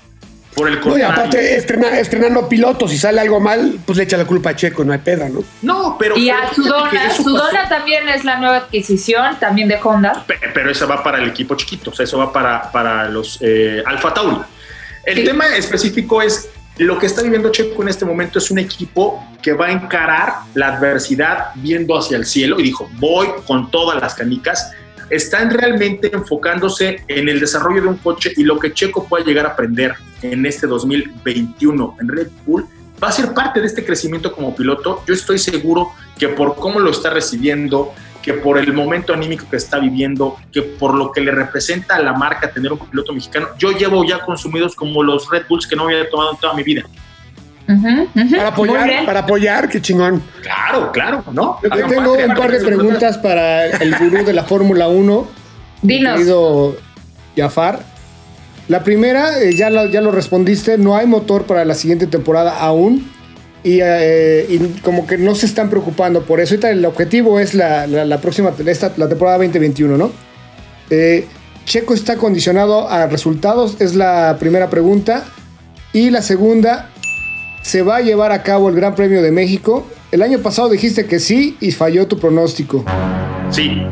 Por 0.55 0.69
el 0.69 0.75
No, 0.75 0.81
y 0.81 0.83
contrario. 0.83 1.09
aparte, 1.09 1.57
estrena- 1.57 1.99
estrenando 1.99 2.49
pilotos, 2.49 2.91
si 2.91 2.99
sale 2.99 3.21
algo 3.21 3.41
mal, 3.41 3.79
pues 3.87 3.97
le 3.97 4.05
echa 4.05 4.17
la 4.19 4.27
culpa 4.27 4.51
a 4.51 4.57
Checo, 4.57 4.85
no 4.85 4.93
hay 4.93 4.99
pedo, 4.99 5.27
¿no? 5.29 5.43
No, 5.63 5.97
pero. 5.99 6.17
Y 6.17 6.27
pero 6.27 6.39
a 6.43 6.55
Sudona, 6.55 7.11
Sudona 7.11 7.51
pasó. 7.63 7.69
también 7.71 8.09
es 8.09 8.25
la 8.25 8.37
nueva 8.39 8.57
adquisición, 8.59 9.39
también 9.41 9.69
de 9.69 9.79
Honda. 9.83 10.25
Pe- 10.27 10.39
Pero 10.53 10.71
eso 10.71 10.87
va 10.87 11.03
para 11.03 11.19
el 11.19 11.29
equipo 11.31 11.55
chiquito, 11.55 11.91
o 11.91 11.95
sea, 11.95 12.05
eso 12.05 12.19
va 12.19 12.33
para, 12.33 12.71
para 12.71 13.09
los 13.09 13.39
eh, 13.41 13.83
Alfa 13.87 14.13
Tauri. 14.13 14.37
El 15.05 15.17
Sí. 15.19 15.25
tema 15.25 15.47
específico 15.57 16.21
es 16.21 16.49
lo 16.79 16.99
que 16.99 17.07
está 17.07 17.23
viviendo 17.23 17.51
Checo 17.51 17.83
en 17.83 17.89
este 17.89 18.05
momento 18.05 18.39
es 18.39 18.51
un 18.51 18.59
equipo 18.59 19.23
que 19.43 19.53
va 19.53 19.67
a 19.67 19.73
encarar 19.73 20.35
la 20.55 20.69
adversidad 20.77 21.49
viendo 21.57 21.97
hacia 21.99 22.17
el 22.17 22.25
cielo 22.27 22.59
y 22.61 22.63
dijo, 22.63 22.91
voy 22.95 23.29
con 23.47 23.71
todas 23.71 24.01
las 24.01 24.15
canicas. 24.15 24.71
Están 25.13 25.51
realmente 25.51 26.11
enfocándose 26.13 27.05
en 27.07 27.29
el 27.29 27.39
desarrollo 27.39 27.83
de 27.83 27.89
un 27.89 27.99
coche 27.99 28.33
y 28.37 28.45
lo 28.45 28.59
que 28.59 28.73
Checo 28.73 29.07
pueda 29.07 29.25
llegar 29.25 29.45
a 29.45 29.51
aprender 29.51 29.95
en 30.23 30.47
este 30.47 30.67
2021 30.67 31.97
en 32.01 32.09
Red 32.09 32.29
Bull 32.47 32.67
va 33.03 33.09
a 33.09 33.13
ser 33.13 33.35
parte 33.35 33.61
de 33.61 33.67
este 33.67 33.85
crecimiento 33.85 34.33
como 34.33 34.55
piloto. 34.55 35.03
Yo 35.07 35.15
estoy 35.15 35.39
seguro 35.39 35.93
que 36.19 36.29
por 36.29 36.55
cómo 36.55 36.79
lo 36.79 36.91
está 36.91 37.11
recibiendo, 37.11 37.93
que 38.23 38.35
por 38.35 38.59
el 38.59 38.73
momento 38.73 39.13
anímico 39.13 39.45
que 39.51 39.57
está 39.57 39.81
viviendo, 39.81 40.37
que 40.53 40.63
por 40.63 40.95
lo 40.95 41.11
que 41.11 41.21
le 41.21 41.33
representa 41.33 41.97
a 41.97 42.03
la 42.03 42.13
marca 42.13 42.53
tener 42.53 42.73
un 42.73 42.79
piloto 42.79 43.13
mexicano, 43.13 43.49
yo 43.59 43.73
llevo 43.73 44.05
ya 44.05 44.21
consumidos 44.21 44.77
como 44.77 45.03
los 45.03 45.29
Red 45.31 45.47
Bulls 45.49 45.67
que 45.67 45.75
no 45.75 45.85
había 45.85 46.09
tomado 46.09 46.33
en 46.33 46.39
toda 46.39 46.55
mi 46.55 46.63
vida. 46.63 46.85
Para 47.67 48.49
apoyar, 48.49 49.07
para 49.07 49.21
apoyar, 49.21 49.69
qué 49.69 49.81
chingón. 49.81 50.23
Claro, 50.43 50.93
claro, 50.93 51.25
¿no? 51.33 51.59
Yo 51.63 51.87
tengo 51.87 52.15
un 52.15 52.35
par 52.35 52.51
de 52.51 52.61
preguntas 52.61 53.19
para 53.19 53.67
el 53.67 53.97
gurú 53.97 54.25
de 54.25 54.33
la 54.33 54.45
Fórmula 54.45 54.89
1. 54.89 55.27
Dinos. 55.83 56.13
Querido 56.15 56.77
Jafar. 57.37 57.81
La 58.69 58.85
primera, 58.85 59.41
eh, 59.41 59.55
ya, 59.55 59.71
lo, 59.71 59.87
ya 59.87 60.01
lo 60.01 60.13
respondiste, 60.13 60.79
no 60.79 60.97
hay 60.97 61.07
motor 61.07 61.45
para 61.45 61.65
la 61.65 61.75
siguiente 61.75 62.07
temporada 62.07 62.59
aún. 62.59 63.11
Y, 63.65 63.79
eh, 63.81 64.47
y 64.49 64.59
como 64.81 65.07
que 65.07 65.19
no 65.19 65.35
se 65.35 65.47
están 65.47 65.71
preocupando 65.71 66.23
por 66.23 66.41
eso. 66.41 66.55
Ahorita 66.55 66.71
el 66.71 66.85
objetivo 66.85 67.39
es 67.39 67.55
la, 67.55 67.87
la, 67.87 68.05
la 68.05 68.19
próxima, 68.19 68.53
esta, 68.67 68.93
la 68.97 69.09
temporada 69.09 69.39
2021, 69.39 69.97
¿no? 69.97 70.11
Eh, 70.91 71.27
Checo 71.65 71.95
está 71.95 72.17
condicionado 72.17 72.89
a 72.89 73.07
resultados, 73.07 73.77
es 73.81 73.95
la 73.95 74.37
primera 74.39 74.69
pregunta. 74.69 75.25
Y 75.93 76.11
la 76.11 76.23
segunda, 76.23 76.91
¿se 77.63 77.83
va 77.83 77.97
a 77.97 78.01
llevar 78.01 78.33
a 78.33 78.43
cabo 78.43 78.69
el 78.69 78.75
Gran 78.75 78.95
Premio 78.95 79.23
de 79.23 79.33
México? 79.33 79.87
El 80.11 80.23
año 80.23 80.41
pasado 80.41 80.69
dijiste 80.69 81.07
que 81.07 81.19
sí 81.19 81.57
y 81.61 81.73
falló 81.73 82.07
tu 82.07 82.19
pronóstico. 82.19 82.85
Sí, 83.51 83.83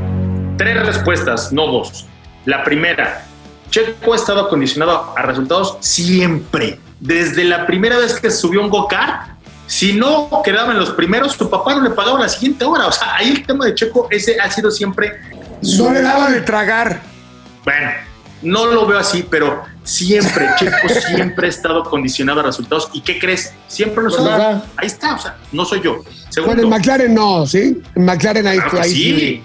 tres 0.58 0.84
respuestas, 0.84 1.52
no 1.52 1.66
dos. 1.66 2.06
La 2.44 2.62
primera, 2.64 3.24
Checo 3.70 4.12
ha 4.12 4.16
estado 4.16 4.48
condicionado 4.48 5.14
a 5.16 5.22
resultados 5.22 5.78
siempre. 5.80 6.78
Desde 6.98 7.44
la 7.44 7.66
primera 7.66 7.96
vez 7.96 8.20
que 8.20 8.30
subió 8.30 8.60
un 8.60 8.68
go-kart, 8.68 9.30
si 9.66 9.92
no 9.92 10.28
quedaba 10.44 10.72
en 10.72 10.78
los 10.78 10.90
primeros, 10.90 11.32
su 11.32 11.48
papá 11.48 11.76
no 11.76 11.82
le 11.82 11.90
pagaba 11.90 12.18
la 12.18 12.28
siguiente 12.28 12.64
hora. 12.64 12.86
O 12.88 12.92
sea, 12.92 13.14
ahí 13.16 13.30
el 13.30 13.46
tema 13.46 13.64
de 13.64 13.74
Checo 13.74 14.08
ese 14.10 14.38
ha 14.40 14.50
sido 14.50 14.70
siempre... 14.70 15.20
No 15.62 15.92
le 15.92 16.02
daba 16.02 16.30
de 16.30 16.40
tragar. 16.40 17.00
Bueno, 17.64 17.90
no 18.42 18.66
lo 18.66 18.86
veo 18.86 18.98
así, 18.98 19.26
pero 19.30 19.62
siempre, 19.84 20.46
Checo 20.58 20.88
siempre 20.88 21.46
ha 21.46 21.50
estado 21.50 21.82
condicionado 21.84 22.40
a 22.40 22.42
resultados. 22.44 22.88
¿Y 22.92 23.00
qué 23.00 23.18
crees? 23.18 23.54
Siempre 23.66 24.02
nos 24.02 24.14
Pues 24.16 24.24
da. 24.28 24.38
nada. 24.38 24.64
Ahí 24.76 24.86
está, 24.86 25.14
o 25.14 25.18
sea, 25.18 25.36
no 25.52 25.64
soy 25.64 25.80
yo. 25.82 26.02
Bueno, 26.44 26.62
en 26.62 26.68
McLaren 26.68 27.14
no, 27.14 27.46
¿sí? 27.46 27.80
En 27.94 28.04
McLaren 28.04 28.46
ahí, 28.46 28.58
Claro 28.58 28.80
ahí 28.80 28.90
sí. 28.90 29.42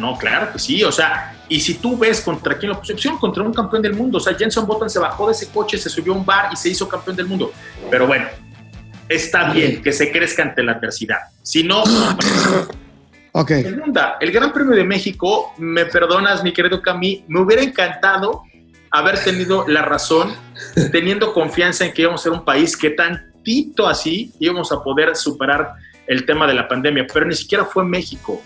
No, 0.00 0.16
claro 0.18 0.52
que 0.52 0.58
sí. 0.58 0.82
O 0.82 0.90
sea, 0.92 1.36
y 1.48 1.60
si 1.60 1.74
tú 1.74 1.96
ves 1.96 2.20
contra 2.20 2.58
quién 2.58 2.70
lo 2.70 2.80
pusieron, 2.80 3.18
contra 3.18 3.42
un 3.42 3.54
campeón 3.54 3.82
del 3.82 3.94
mundo. 3.94 4.18
O 4.18 4.20
sea, 4.20 4.34
Jenson 4.34 4.66
Button 4.66 4.90
se 4.90 4.98
bajó 4.98 5.26
de 5.26 5.32
ese 5.32 5.48
coche, 5.48 5.78
se 5.78 5.88
subió 5.88 6.12
a 6.12 6.16
un 6.16 6.26
bar 6.26 6.50
y 6.52 6.56
se 6.56 6.68
hizo 6.68 6.88
campeón 6.88 7.16
del 7.16 7.26
mundo. 7.26 7.52
Pero 7.90 8.06
bueno, 8.06 8.26
está 9.08 9.52
bien 9.52 9.82
que 9.82 9.92
se 9.92 10.10
crezca 10.10 10.42
ante 10.42 10.62
la 10.62 10.72
adversidad. 10.72 11.18
Si 11.42 11.62
no, 11.62 11.82
pasa. 11.84 12.66
Ok. 13.32 13.48
Segunda, 13.48 14.16
el 14.20 14.32
Gran 14.32 14.52
Premio 14.52 14.74
de 14.74 14.84
México, 14.84 15.52
me 15.58 15.86
perdonas, 15.86 16.42
mi 16.42 16.52
querido 16.52 16.82
Cami, 16.82 17.24
me 17.28 17.40
hubiera 17.40 17.62
encantado 17.62 18.42
haber 18.90 19.22
tenido 19.22 19.66
la 19.68 19.82
razón, 19.82 20.34
teniendo 20.92 21.32
confianza 21.32 21.84
en 21.84 21.92
que 21.92 22.02
íbamos 22.02 22.20
a 22.20 22.24
ser 22.24 22.32
un 22.32 22.44
país 22.44 22.76
que 22.76 22.90
tantito 22.90 23.86
así 23.86 24.32
íbamos 24.38 24.72
a 24.72 24.82
poder 24.82 25.16
superar 25.16 25.74
el 26.06 26.24
tema 26.26 26.46
de 26.46 26.54
la 26.54 26.68
pandemia, 26.68 27.06
pero 27.12 27.26
ni 27.26 27.34
siquiera 27.34 27.64
fue 27.64 27.84
México. 27.84 28.40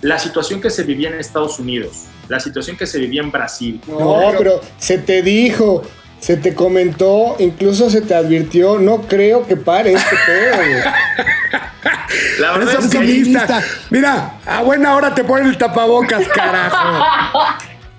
La 0.00 0.18
situación 0.18 0.60
que 0.60 0.70
se 0.70 0.84
vivía 0.84 1.08
en 1.08 1.18
Estados 1.18 1.58
Unidos, 1.58 2.04
la 2.28 2.38
situación 2.38 2.76
que 2.76 2.86
se 2.86 2.98
vivía 2.98 3.20
en 3.20 3.32
Brasil. 3.32 3.80
No, 3.88 4.32
pero 4.38 4.60
se 4.78 4.98
te 4.98 5.22
dijo, 5.22 5.82
se 6.20 6.36
te 6.36 6.54
comentó, 6.54 7.36
incluso 7.40 7.90
se 7.90 8.02
te 8.02 8.14
advirtió, 8.14 8.78
no 8.78 9.02
creo 9.02 9.46
que 9.46 9.56
pare 9.56 9.94
este 9.94 10.16
pedo. 10.26 10.92
La 12.38 12.52
verdad 12.52 12.74
es 12.78 12.88
que. 12.88 13.36
Mira, 13.90 14.38
a 14.46 14.62
buena 14.62 14.94
hora 14.94 15.14
te 15.14 15.24
ponen 15.24 15.46
el 15.46 15.58
tapabocas, 15.58 16.26
carajo. 16.28 17.04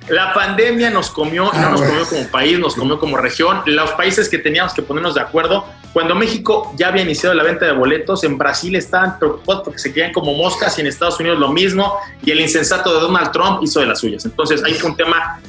La 0.09 0.33
pandemia 0.33 0.89
nos 0.89 1.09
comió, 1.11 1.51
no 1.53 1.69
nos 1.71 1.81
comió 1.81 2.05
como 2.07 2.27
país, 2.29 2.57
nos 2.59 2.75
comió 2.75 2.99
como 2.99 3.17
región. 3.17 3.61
Los 3.65 3.91
países 3.91 4.27
que 4.29 4.37
teníamos 4.39 4.73
que 4.73 4.81
ponernos 4.81 5.15
de 5.15 5.21
acuerdo, 5.21 5.65
cuando 5.93 6.15
México 6.15 6.73
ya 6.77 6.87
había 6.89 7.03
iniciado 7.03 7.33
la 7.35 7.43
venta 7.43 7.65
de 7.65 7.71
boletos, 7.73 8.23
en 8.23 8.37
Brasil 8.37 8.75
estaban 8.75 9.17
preocupados 9.19 9.63
porque 9.63 9.79
se 9.79 9.93
quedan 9.93 10.11
como 10.13 10.33
moscas 10.33 10.77
y 10.77 10.81
en 10.81 10.87
Estados 10.87 11.19
Unidos 11.19 11.39
lo 11.39 11.49
mismo, 11.51 11.95
y 12.23 12.31
el 12.31 12.39
insensato 12.41 12.93
de 12.93 12.99
Donald 13.01 13.31
Trump 13.31 13.59
hizo 13.63 13.79
de 13.79 13.85
las 13.87 13.99
suyas. 13.99 14.25
Entonces 14.25 14.63
ahí 14.63 14.73
fue 14.75 14.89
un 14.91 14.97
tema 14.97 15.39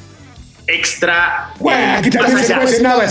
extra. 0.67 1.51
Bueno, 1.59 1.97
aquí 1.97 2.09
también 2.09 2.37
se 2.39 2.53
allá. 2.53 2.61
cuestionaba. 2.61 3.03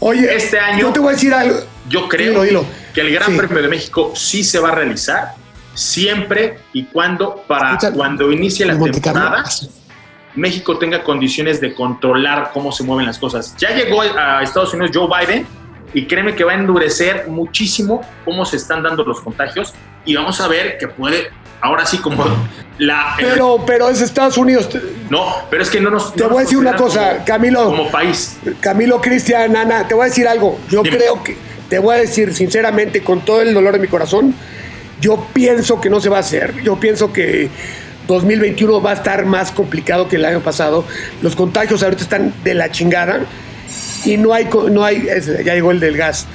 Oye, 0.00 0.34
Este 0.34 0.58
año- 0.58 0.80
yo 0.88 0.92
te 0.92 1.00
voy 1.00 1.08
a 1.10 1.12
decir 1.12 1.34
algo. 1.34 1.56
Yo 1.88 2.08
creo 2.08 2.28
Dilo, 2.30 2.42
dilo. 2.42 2.64
que 2.94 3.00
el 3.00 3.12
Gran 3.12 3.30
Sí. 3.32 3.36
Premio 3.36 3.62
de 3.62 3.68
México 3.68 4.12
sí 4.14 4.44
se 4.44 4.58
va 4.60 4.68
a 4.68 4.74
realizar 4.74 5.34
siempre 5.74 6.58
y 6.72 6.84
cuando 6.84 7.42
para 7.48 7.70
Escucha, 7.72 7.92
cuando 7.92 8.30
inicie 8.30 8.66
la 8.66 8.78
temporada 8.78 9.44
México 10.34 10.78
tenga 10.78 11.02
condiciones 11.02 11.60
de 11.60 11.74
controlar 11.74 12.50
cómo 12.52 12.72
se 12.72 12.84
mueven 12.84 13.06
las 13.06 13.18
cosas. 13.18 13.54
Ya 13.58 13.70
llegó 13.70 14.02
a 14.02 14.42
Estados 14.42 14.72
Unidos 14.74 14.90
Joe 14.94 15.08
Biden 15.08 15.46
y 15.92 16.06
créeme 16.06 16.34
que 16.34 16.44
va 16.44 16.52
a 16.52 16.54
endurecer 16.54 17.26
muchísimo 17.28 18.00
cómo 18.24 18.44
se 18.44 18.56
están 18.56 18.82
dando 18.82 19.02
los 19.04 19.20
contagios 19.20 19.74
y 20.04 20.14
vamos 20.14 20.40
a 20.40 20.46
ver 20.48 20.78
que 20.78 20.86
puede, 20.88 21.30
ahora 21.60 21.84
sí 21.84 21.98
como 21.98 22.24
la... 22.78 23.14
Pero, 23.18 23.62
pero 23.66 23.88
es 23.88 24.00
Estados 24.00 24.38
Unidos. 24.38 24.68
No, 25.10 25.26
pero 25.50 25.62
es 25.62 25.68
que 25.70 25.80
no 25.80 25.90
nos... 25.90 26.14
te 26.14 26.22
no 26.22 26.28
voy 26.30 26.38
a 26.38 26.40
decir 26.42 26.58
una 26.58 26.76
cosa, 26.76 27.12
como- 27.14 27.24
Camilo. 27.24 27.64
Como 27.64 27.90
país. 27.90 28.38
Camilo, 28.60 29.00
Cristian, 29.00 29.56
Ana, 29.56 29.88
te 29.88 29.94
voy 29.94 30.04
a 30.04 30.08
decir 30.08 30.28
algo. 30.28 30.58
Yo 30.68 30.82
Dime. 30.82 30.96
creo 30.96 31.22
que, 31.24 31.36
te 31.68 31.78
voy 31.80 31.96
a 31.96 31.98
decir 31.98 32.32
sinceramente, 32.34 33.02
con 33.02 33.20
todo 33.24 33.42
el 33.42 33.52
dolor 33.52 33.72
de 33.74 33.80
mi 33.80 33.88
corazón, 33.88 34.34
yo 35.00 35.26
pienso 35.32 35.80
que 35.80 35.90
no 35.90 35.98
se 36.00 36.08
va 36.08 36.18
a 36.18 36.20
hacer. 36.20 36.54
Yo 36.62 36.78
pienso 36.78 37.12
que 37.12 37.48
2021 38.14 38.82
va 38.82 38.90
a 38.90 38.94
estar 38.94 39.24
más 39.24 39.50
complicado 39.52 40.08
que 40.08 40.16
el 40.16 40.24
año 40.24 40.40
pasado. 40.40 40.84
Los 41.22 41.36
contagios 41.36 41.82
ahorita 41.82 42.02
están 42.02 42.34
de 42.44 42.54
la 42.54 42.70
chingada 42.70 43.20
y 44.04 44.16
no 44.16 44.32
hay, 44.34 44.46
co- 44.46 44.68
no 44.70 44.84
hay, 44.84 45.06
ya 45.44 45.54
llegó 45.54 45.70
el 45.70 45.78
del 45.80 45.96
gas, 45.96 46.26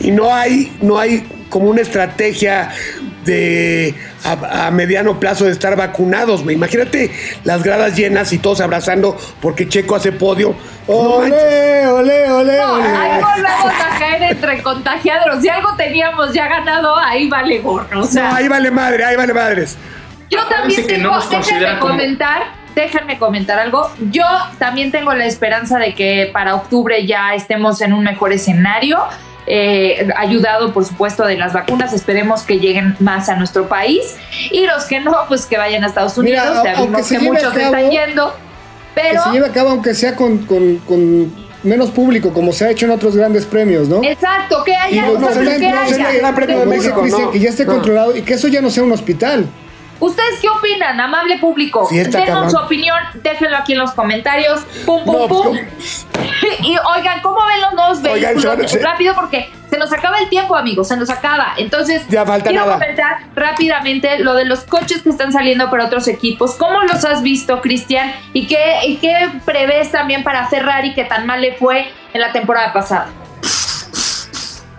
y 0.00 0.10
no 0.10 0.34
hay, 0.34 0.72
no 0.82 0.98
hay 0.98 1.24
como 1.48 1.66
una 1.70 1.80
estrategia 1.82 2.70
de 3.24 3.94
a, 4.24 4.66
a 4.66 4.70
mediano 4.70 5.20
plazo 5.20 5.44
de 5.44 5.52
estar 5.52 5.76
vacunados. 5.76 6.42
güey. 6.42 6.56
Imagínate 6.56 7.10
las 7.44 7.62
gradas 7.62 7.96
llenas 7.96 8.32
y 8.32 8.38
todos 8.38 8.60
abrazando 8.60 9.16
porque 9.40 9.68
Checo 9.68 9.94
hace 9.96 10.12
podio. 10.12 10.54
No. 10.88 10.94
Ole, 10.94 11.86
ole, 11.86 12.30
ole, 12.30 12.56
No, 12.58 12.72
ole. 12.74 12.84
ahí 12.84 13.20
volvemos 13.22 13.72
a 13.80 13.98
caer 13.98 14.22
entre 14.32 14.62
contagiados. 14.62 15.40
Si 15.42 15.48
algo 15.48 15.74
teníamos 15.76 16.32
ya 16.32 16.48
ganado, 16.48 16.96
ahí 16.98 17.28
vale 17.28 17.60
gorro. 17.60 18.00
O 18.00 18.04
sea, 18.04 18.30
No, 18.30 18.34
ahí 18.34 18.48
vale 18.48 18.70
madre, 18.70 19.04
ahí 19.04 19.16
vale 19.16 19.32
madres. 19.32 19.76
Yo 20.32 20.44
también 20.48 20.82
que 20.86 20.94
tengo, 20.94 21.10
no 21.10 21.14
nos 21.16 21.30
déjenme 21.30 21.78
como- 21.78 21.92
comentar, 21.92 22.42
déjenme 22.74 23.18
comentar 23.18 23.58
algo. 23.58 23.90
Yo 24.10 24.24
también 24.58 24.90
tengo 24.90 25.12
la 25.14 25.26
esperanza 25.26 25.78
de 25.78 25.94
que 25.94 26.30
para 26.32 26.54
octubre 26.54 27.06
ya 27.06 27.34
estemos 27.34 27.80
en 27.80 27.92
un 27.92 28.04
mejor 28.04 28.32
escenario. 28.32 28.98
eh, 29.44 30.08
ayudado 30.16 30.72
por 30.72 30.84
supuesto 30.84 31.24
de 31.26 31.36
las 31.36 31.52
vacunas, 31.52 31.92
esperemos 31.92 32.42
que 32.42 32.60
lleguen 32.60 32.94
más 33.00 33.28
a 33.28 33.34
nuestro 33.34 33.66
país 33.66 34.16
y 34.52 34.66
los 34.68 34.84
que 34.84 35.00
no, 35.00 35.16
pues 35.26 35.46
que 35.46 35.58
vayan 35.58 35.82
a 35.82 35.88
Estados 35.88 36.16
Mira, 36.18 36.44
Unidos, 36.62 36.78
vimos 36.80 37.06
se 37.08 37.18
que 37.18 37.24
muchos 37.24 37.52
cabo- 37.52 37.58
están 37.58 37.90
yendo, 37.90 38.32
Que 38.32 39.00
pero 39.02 39.24
se 39.24 39.30
lleve 39.32 39.46
a 39.46 39.52
cabo 39.52 39.70
aunque 39.70 39.94
sea 39.94 40.14
con, 40.14 40.38
con- 40.46 40.76
con 40.86 41.34
menos 41.64 41.90
público, 41.90 42.32
como 42.32 42.52
se 42.52 42.66
ha 42.66 42.70
hecho 42.70 42.86
en 42.86 42.92
otros 42.92 43.16
grandes 43.16 43.44
premios, 43.44 43.88
¿no? 43.88 44.00
exacto, 44.04 44.62
que 44.62 44.70
Y 44.70 44.74
haya, 44.76 45.06
no, 45.06 45.14
no 45.14 45.18
que 45.18 45.20
no 45.26 45.32
se 45.32 45.42
le- 45.44 45.50
haya. 45.66 46.12
Gran 46.18 46.34
Premio 46.36 46.60
de 46.60 46.66
México, 46.66 47.00
Cristian, 47.00 47.22
no, 47.26 47.30
que 47.32 47.40
ya 47.40 47.48
esté 47.50 47.64
no. 47.66 47.72
controlado 47.72 48.16
y 48.16 48.22
que 48.22 48.34
eso 48.34 48.46
ya 48.46 48.60
no 48.60 48.70
sea 48.70 48.84
un 48.84 48.92
hospital. 48.92 49.46
¿Ustedes 50.02 50.40
qué 50.40 50.48
opinan, 50.48 51.00
amable 51.00 51.38
público? 51.38 51.86
Sí, 51.88 51.98
Denos 52.02 52.50
su 52.50 52.58
opinión, 52.58 52.98
déjenlo 53.22 53.56
aquí 53.56 53.74
en 53.74 53.78
los 53.78 53.92
comentarios. 53.92 54.62
Pum, 54.84 55.04
pum, 55.04 55.14
No, 55.16 55.28
pues, 55.28 55.42
pum. 55.42 55.56
y 56.60 56.76
oigan, 56.96 57.20
¿cómo 57.22 57.36
ven 57.46 57.60
los 57.60 57.72
nuevos 57.74 58.02
vehículos? 58.02 58.68
se- 58.68 58.80
Rápido, 58.80 59.14
porque 59.14 59.48
se 59.70 59.78
nos 59.78 59.92
acaba 59.92 60.18
el 60.18 60.28
tiempo, 60.28 60.56
amigos, 60.56 60.88
se 60.88 60.96
nos 60.96 61.08
acaba. 61.08 61.54
Entonces, 61.56 62.02
Ya 62.08 62.26
falta 62.26 62.50
quiero 62.50 62.64
nada. 62.66 62.78
comentar 62.80 63.18
rápidamente 63.36 64.18
lo 64.18 64.34
de 64.34 64.44
los 64.44 64.64
coches 64.64 65.02
que 65.02 65.10
están 65.10 65.32
saliendo 65.32 65.70
para 65.70 65.84
otros 65.86 66.08
equipos. 66.08 66.56
¿Cómo 66.56 66.80
los 66.82 67.04
has 67.04 67.22
visto, 67.22 67.60
Cristian? 67.60 68.12
¿Y 68.32 68.48
qué, 68.48 68.80
¿Y 68.88 68.96
qué 68.96 69.30
prevés 69.44 69.92
también 69.92 70.24
para 70.24 70.48
Ferrari 70.48 70.94
que 70.94 71.04
tan 71.04 71.26
mal 71.26 71.40
le 71.40 71.54
fue 71.54 71.92
en 72.12 72.20
la 72.20 72.32
temporada 72.32 72.72
pasada? 72.72 73.06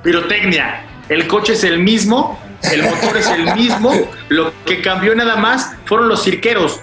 Pirotecnia. 0.04 0.84
El 1.10 1.28
coche 1.28 1.54
es 1.54 1.64
el 1.64 1.80
mismo, 1.80 2.38
el 2.72 2.84
motor 2.84 3.18
es 3.18 3.28
el 3.28 3.54
mismo, 3.56 3.92
lo 4.30 4.54
que 4.66 4.82
cambió 4.82 5.16
nada 5.16 5.36
más 5.36 5.76
fueron 5.86 6.08
los 6.08 6.24
cirqueros. 6.24 6.82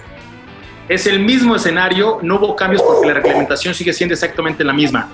Es 0.87 1.07
el 1.07 1.19
mismo 1.19 1.55
escenario, 1.55 2.19
no 2.21 2.35
hubo 2.35 2.55
cambios 2.55 2.81
porque 2.81 3.07
la 3.07 3.13
reglamentación 3.15 3.73
sigue 3.73 3.93
siendo 3.93 4.13
exactamente 4.13 4.63
la 4.63 4.73
misma. 4.73 5.09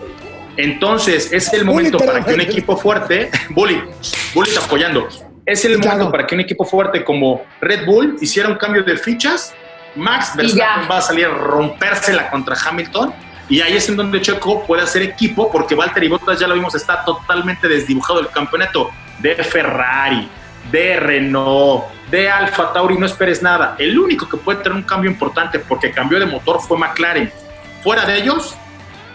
Entonces, 0.56 1.32
es 1.32 1.54
el 1.54 1.66
momento 1.66 2.00
para 2.00 2.24
que 2.24 2.34
un 2.34 2.42
equipo 2.50 2.76
fuerte, 2.78 3.30
Bully, 3.50 3.82
Bully 4.34 4.50
está 4.50 4.66
apoyando, 4.66 5.08
es 5.46 5.64
el 5.66 5.78
momento 5.78 6.12
para 6.12 6.26
que 6.26 6.36
un 6.36 6.42
equipo 6.42 6.66
fuerte 6.66 7.04
como 7.04 7.44
Red 7.62 7.86
Bull 7.86 8.18
hiciera 8.20 8.50
un 8.50 8.56
cambio 8.56 8.84
de 8.84 8.98
fichas 8.98 9.54
Max 9.98 10.34
Verstappen 10.36 10.90
va 10.90 10.98
a 10.98 11.02
salir 11.02 11.26
a 11.26 11.30
rompérsela 11.30 12.30
contra 12.30 12.56
Hamilton. 12.56 13.14
Y 13.50 13.62
ahí 13.62 13.78
es 13.78 13.88
en 13.88 13.96
donde 13.96 14.22
Checo 14.22 14.66
puede 14.66 14.84
hacer 14.84 15.02
equipo, 15.02 15.50
porque 15.52 15.74
Valtteri 15.74 16.10
Bottas, 16.10 16.40
ya 16.40 16.48
lo 16.48 16.54
vimos, 16.54 16.76
está 16.76 17.04
totalmente 17.06 17.68
desdibujado 17.68 18.20
el 18.20 18.28
campeonato 18.28 18.92
de 19.20 19.36
Ferrari, 19.36 20.30
de 20.72 21.00
Renault, 21.00 21.86
de 22.12 22.30
Alfa 22.30 22.74
Tauri. 22.74 22.98
No 22.98 23.06
esperes 23.06 23.42
nada. 23.42 23.76
El 23.80 23.98
único 23.98 24.28
que 24.28 24.38
puede 24.38 24.60
tener 24.60 24.78
un 24.78 24.84
cambio 24.84 25.10
importante 25.10 25.60
porque 25.60 25.92
cambió 25.92 26.20
de 26.20 26.26
motor 26.26 26.62
fue 26.62 26.78
McLaren. 26.78 27.32
Fuera 27.84 28.06
de 28.06 28.18
ellos, 28.18 28.56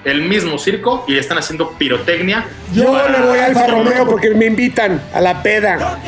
el 0.04 0.22
mismo 0.22 0.58
circo 0.58 1.04
y 1.06 1.16
están 1.18 1.38
haciendo 1.38 1.70
pirotecnia. 1.72 2.46
Yo 2.72 2.92
para- 2.92 3.08
le 3.08 3.26
voy 3.26 3.38
a 3.38 3.46
Alfa 3.46 3.66
Romeo 3.66 4.06
porque 4.06 4.30
me 4.30 4.46
invitan 4.46 5.00
a 5.14 5.20
la 5.20 5.42
peda. 5.42 5.98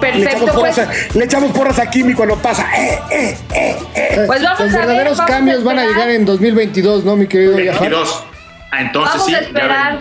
Le 0.00 0.10
echamos, 0.10 0.34
Perfecto, 0.34 0.52
porras 0.52 0.74
pues, 0.74 0.78
a, 1.14 1.18
le 1.18 1.24
echamos 1.24 1.52
porras 1.52 1.78
a 1.78 1.88
Kimi 1.88 2.14
cuando 2.14 2.36
pasa. 2.36 2.66
Eh, 2.76 2.98
eh, 3.10 3.38
eh, 3.54 3.76
eh. 3.94 4.24
Pues 4.26 4.42
vamos 4.42 4.60
Los 4.60 4.74
a 4.74 4.78
ver, 4.78 4.86
verdaderos 4.86 5.20
a 5.20 5.26
cambios 5.26 5.64
van 5.64 5.78
a 5.78 5.84
llegar 5.86 6.10
en 6.10 6.24
2022, 6.26 7.04
¿no, 7.04 7.16
mi 7.16 7.26
querido 7.26 7.52
Jafar? 7.52 7.80
22. 7.90 8.24
Ah, 8.70 8.80
entonces 8.82 9.14
vamos 9.14 9.26
sí, 9.26 9.34
a 9.34 9.40
ya 9.40 9.46
esperar. 9.46 9.98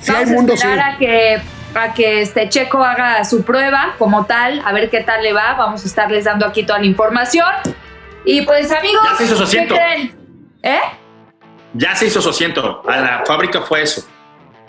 Si 0.00 0.12
hay 0.12 0.26
mundo, 0.26 0.52
a 0.52 0.56
esperar 0.56 0.78
sí. 0.90 0.94
a 0.94 0.98
que 0.98 1.40
a 1.74 1.94
que 1.94 2.22
este 2.22 2.48
Checo 2.48 2.82
haga 2.82 3.24
su 3.24 3.42
prueba 3.44 3.94
como 3.98 4.26
tal, 4.26 4.62
a 4.64 4.72
ver 4.72 4.90
qué 4.90 5.00
tal 5.02 5.22
le 5.22 5.32
va. 5.32 5.54
Vamos 5.54 5.84
a 5.84 5.86
estarles 5.86 6.24
dando 6.24 6.46
aquí 6.46 6.64
toda 6.64 6.78
la 6.78 6.86
información. 6.86 7.46
Y 8.24 8.42
pues 8.42 8.70
amigos, 8.72 9.06
Ya 9.10 9.16
se 9.16 9.24
hizo 9.24 9.34
su 9.36 9.42
¿qué 9.42 9.46
asiento. 9.48 9.74
creen? 9.74 10.16
¿Eh? 10.62 10.80
Ya 11.74 11.94
se 11.94 12.06
hizo 12.06 12.20
su 12.20 12.30
asiento. 12.30 12.82
A 12.88 12.96
la 12.96 13.22
fábrica 13.26 13.60
fue 13.62 13.82
eso. 13.82 14.02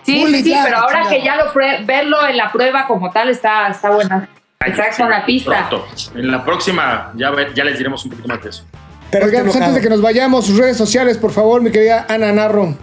Sí, 0.03 0.19
Muy 0.21 0.31
sí, 0.35 0.43
sí, 0.43 0.55
pero 0.63 0.77
ahora 0.77 1.07
que 1.09 1.21
ya 1.21 1.35
lo 1.35 1.51
verlo 1.85 2.25
en 2.27 2.37
la 2.37 2.51
prueba 2.51 2.85
como 2.87 3.11
tal 3.11 3.29
está, 3.29 3.67
está 3.67 3.89
buena. 3.89 4.27
Exacto, 4.65 5.03
en 5.03 5.09
la 5.09 5.25
pista. 5.25 5.67
Pronto. 5.69 5.87
En 6.15 6.31
la 6.31 6.43
próxima 6.43 7.11
ya, 7.15 7.31
les 7.31 7.77
diremos 7.77 8.03
un 8.05 8.11
poquito 8.11 8.27
más 8.27 8.41
de 8.43 8.49
eso. 8.49 8.65
Pero 9.11 9.25
Oigan, 9.25 9.43
pues 9.45 9.55
antes 9.55 9.75
de 9.75 9.81
que 9.81 9.89
nos 9.89 10.01
vayamos, 10.01 10.45
sus 10.45 10.57
redes 10.57 10.77
sociales, 10.77 11.17
por 11.17 11.31
favor, 11.31 11.61
mi 11.61 11.71
querida 11.71 12.05
Ana 12.09 12.31
Narro. 12.31 12.75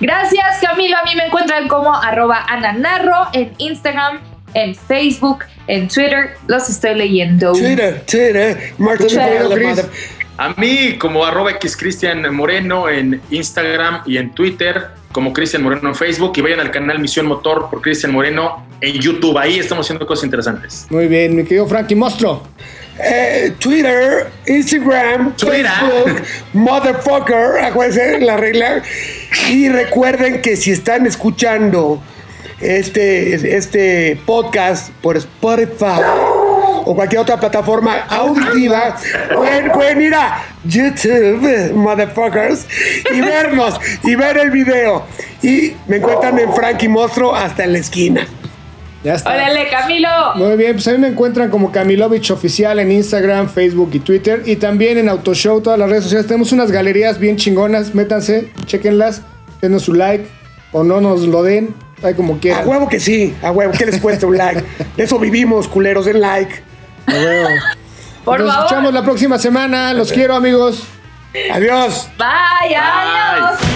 Gracias, 0.00 0.58
Camilo. 0.60 0.96
A 0.96 1.04
mí 1.04 1.14
me 1.16 1.26
encuentran 1.26 1.68
como 1.68 1.94
arroba 1.94 2.44
ananarro 2.48 3.28
en 3.32 3.52
Instagram, 3.58 4.20
en 4.54 4.74
Facebook, 4.74 5.44
en 5.66 5.88
Twitter. 5.88 6.36
Los 6.46 6.68
estoy 6.68 6.94
leyendo. 6.94 7.52
Twitter, 7.52 8.04
Twitter, 8.06 8.74
Martin 8.78 9.08
Twitter. 9.08 9.90
A 10.38 10.50
mí, 10.58 10.98
como 10.98 11.24
arroba 11.24 11.52
X 11.52 11.76
Cristian 11.76 12.34
Moreno 12.34 12.90
en 12.90 13.22
Instagram 13.30 14.02
y 14.04 14.18
en 14.18 14.32
Twitter, 14.32 14.88
como 15.10 15.32
Cristian 15.32 15.62
Moreno 15.62 15.88
en 15.88 15.94
Facebook, 15.94 16.32
y 16.36 16.42
vayan 16.42 16.60
al 16.60 16.70
canal 16.70 16.98
Misión 16.98 17.24
Motor 17.24 17.70
por 17.70 17.80
Cristian 17.80 18.12
Moreno 18.12 18.66
en 18.82 19.00
YouTube. 19.00 19.38
Ahí 19.38 19.58
estamos 19.58 19.86
haciendo 19.86 20.06
cosas 20.06 20.24
interesantes. 20.24 20.86
Muy 20.90 21.06
bien, 21.06 21.34
mi 21.34 21.44
querido 21.44 21.66
Frankie 21.66 21.94
Mostro. 21.94 22.42
Eh, 22.98 23.52
Twitter, 23.58 24.30
Instagram, 24.46 25.36
Twitter. 25.36 25.66
Facebook, 25.66 26.22
motherfucker, 26.54 27.64
acuérdense 27.64 28.20
la 28.20 28.36
regla. 28.36 28.82
Y 29.50 29.68
recuerden 29.68 30.40
que 30.40 30.56
si 30.56 30.72
están 30.72 31.06
escuchando 31.06 32.02
este, 32.60 33.56
este 33.56 34.18
podcast 34.24 34.90
por 35.02 35.16
Spotify 35.18 36.00
o 36.86 36.94
cualquier 36.94 37.20
otra 37.20 37.38
plataforma 37.38 38.06
auditiva, 38.08 38.96
pueden, 39.34 39.72
pueden 39.72 40.00
ir 40.00 40.14
a 40.14 40.42
YouTube, 40.64 41.72
motherfuckers, 41.74 42.66
y 43.12 43.20
vernos 43.20 43.78
y 44.04 44.14
ver 44.14 44.38
el 44.38 44.50
video. 44.50 45.04
Y 45.42 45.74
me 45.86 45.96
encuentran 45.96 46.38
en 46.38 46.52
Frankie 46.54 46.88
Mostro 46.88 47.34
hasta 47.34 47.64
en 47.64 47.74
la 47.74 47.78
esquina. 47.78 48.26
Ya 49.04 49.14
está. 49.14 49.30
Órale, 49.34 49.68
Camilo. 49.70 50.08
Muy 50.34 50.56
bien, 50.56 50.72
pues 50.74 50.88
a 50.88 50.92
mí 50.92 50.98
me 50.98 51.08
encuentran 51.08 51.48
como 51.50 51.70
Camilovich 51.70 52.30
Oficial 52.30 52.78
en 52.80 52.90
Instagram, 52.90 53.48
Facebook 53.48 53.90
y 53.92 54.00
Twitter. 54.00 54.42
Y 54.46 54.56
también 54.56 54.98
en 54.98 55.08
Autoshow, 55.08 55.60
todas 55.60 55.78
las 55.78 55.88
redes 55.88 56.04
sociales. 56.04 56.26
Tenemos 56.26 56.50
unas 56.52 56.70
galerías 56.72 57.18
bien 57.18 57.36
chingonas. 57.36 57.94
Métanse, 57.94 58.50
chequenlas, 58.64 59.22
denos 59.60 59.82
su 59.82 59.94
like 59.94 60.26
o 60.72 60.82
no 60.82 61.00
nos 61.00 61.20
lo 61.22 61.42
den. 61.42 61.74
Ahí 62.02 62.14
como 62.14 62.34
A 62.34 62.38
quieran. 62.40 62.68
huevo 62.68 62.88
que 62.88 63.00
sí, 63.00 63.34
a 63.42 63.50
huevo, 63.52 63.72
que 63.72 63.86
les 63.86 64.00
cuesta 64.00 64.26
un 64.26 64.36
like. 64.36 64.62
De 64.96 65.04
eso 65.04 65.18
vivimos, 65.18 65.68
culeros, 65.68 66.04
den 66.06 66.20
like. 66.20 66.54
A 67.06 67.12
huevo. 67.12 67.48
Por 68.24 68.40
Nos 68.40 68.48
favor. 68.50 68.64
escuchamos 68.66 68.92
la 68.94 69.02
próxima 69.04 69.38
semana. 69.38 69.92
Los 69.92 70.12
quiero, 70.12 70.34
amigos. 70.34 70.82
Adiós. 71.52 72.08
Bye, 72.18 72.74
adiós. 72.76 73.75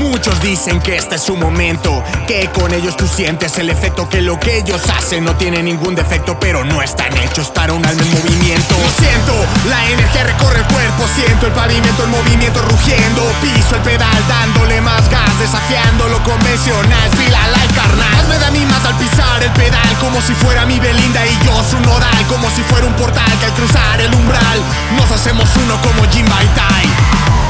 Muchos 0.00 0.40
dicen 0.40 0.80
que 0.80 0.96
este 0.96 1.16
es 1.16 1.22
su 1.22 1.36
momento, 1.36 2.02
que 2.26 2.48
con 2.48 2.72
ellos 2.72 2.96
tú 2.96 3.06
sientes 3.06 3.58
el 3.58 3.68
efecto, 3.68 4.08
que 4.08 4.22
lo 4.22 4.40
que 4.40 4.56
ellos 4.56 4.80
hacen 4.96 5.24
no 5.24 5.36
tiene 5.36 5.62
ningún 5.62 5.94
defecto, 5.94 6.40
pero 6.40 6.64
no 6.64 6.80
están 6.80 7.14
hechos 7.18 7.48
para 7.50 7.74
un 7.74 7.84
alma 7.84 8.02
en 8.02 8.10
movimiento. 8.10 8.74
Lo 8.82 8.90
siento, 8.98 9.34
la 9.68 9.90
energía 9.90 10.24
recorre 10.24 10.60
el 10.60 10.64
cuerpo, 10.64 11.04
siento 11.14 11.46
el 11.48 11.52
pavimento 11.52 12.04
en 12.04 12.10
movimiento 12.12 12.62
rugiendo, 12.62 13.22
piso 13.42 13.76
el 13.76 13.82
pedal 13.82 14.24
dándole 14.26 14.80
más 14.80 15.06
gas, 15.10 15.38
desafiando 15.38 16.08
lo 16.08 16.22
convencional, 16.24 17.10
fila 17.16 17.48
like 17.52 17.74
carnal. 17.74 18.28
Me 18.30 18.38
da 18.38 18.50
mí 18.50 18.64
más 18.64 18.82
al 18.86 18.96
pisar 18.96 19.42
el 19.42 19.52
pedal, 19.52 19.98
como 20.00 20.22
si 20.22 20.32
fuera 20.32 20.64
mi 20.64 20.80
Belinda 20.80 21.26
y 21.26 21.38
yo 21.44 21.52
su 21.68 21.78
nodal, 21.78 22.24
como 22.26 22.48
si 22.50 22.62
fuera 22.62 22.86
un 22.86 22.94
portal 22.94 23.30
que 23.38 23.44
al 23.44 23.52
cruzar 23.52 24.00
el 24.00 24.14
umbral 24.14 24.60
nos 24.96 25.10
hacemos 25.10 25.46
uno 25.56 25.76
como 25.82 26.10
Jim 26.10 26.26
Baitai. 26.26 27.49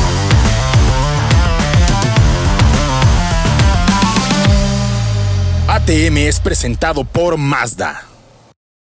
ATM 5.83 6.17
es 6.17 6.39
presentado 6.39 7.03
por 7.03 7.37
Mazda. 7.37 8.10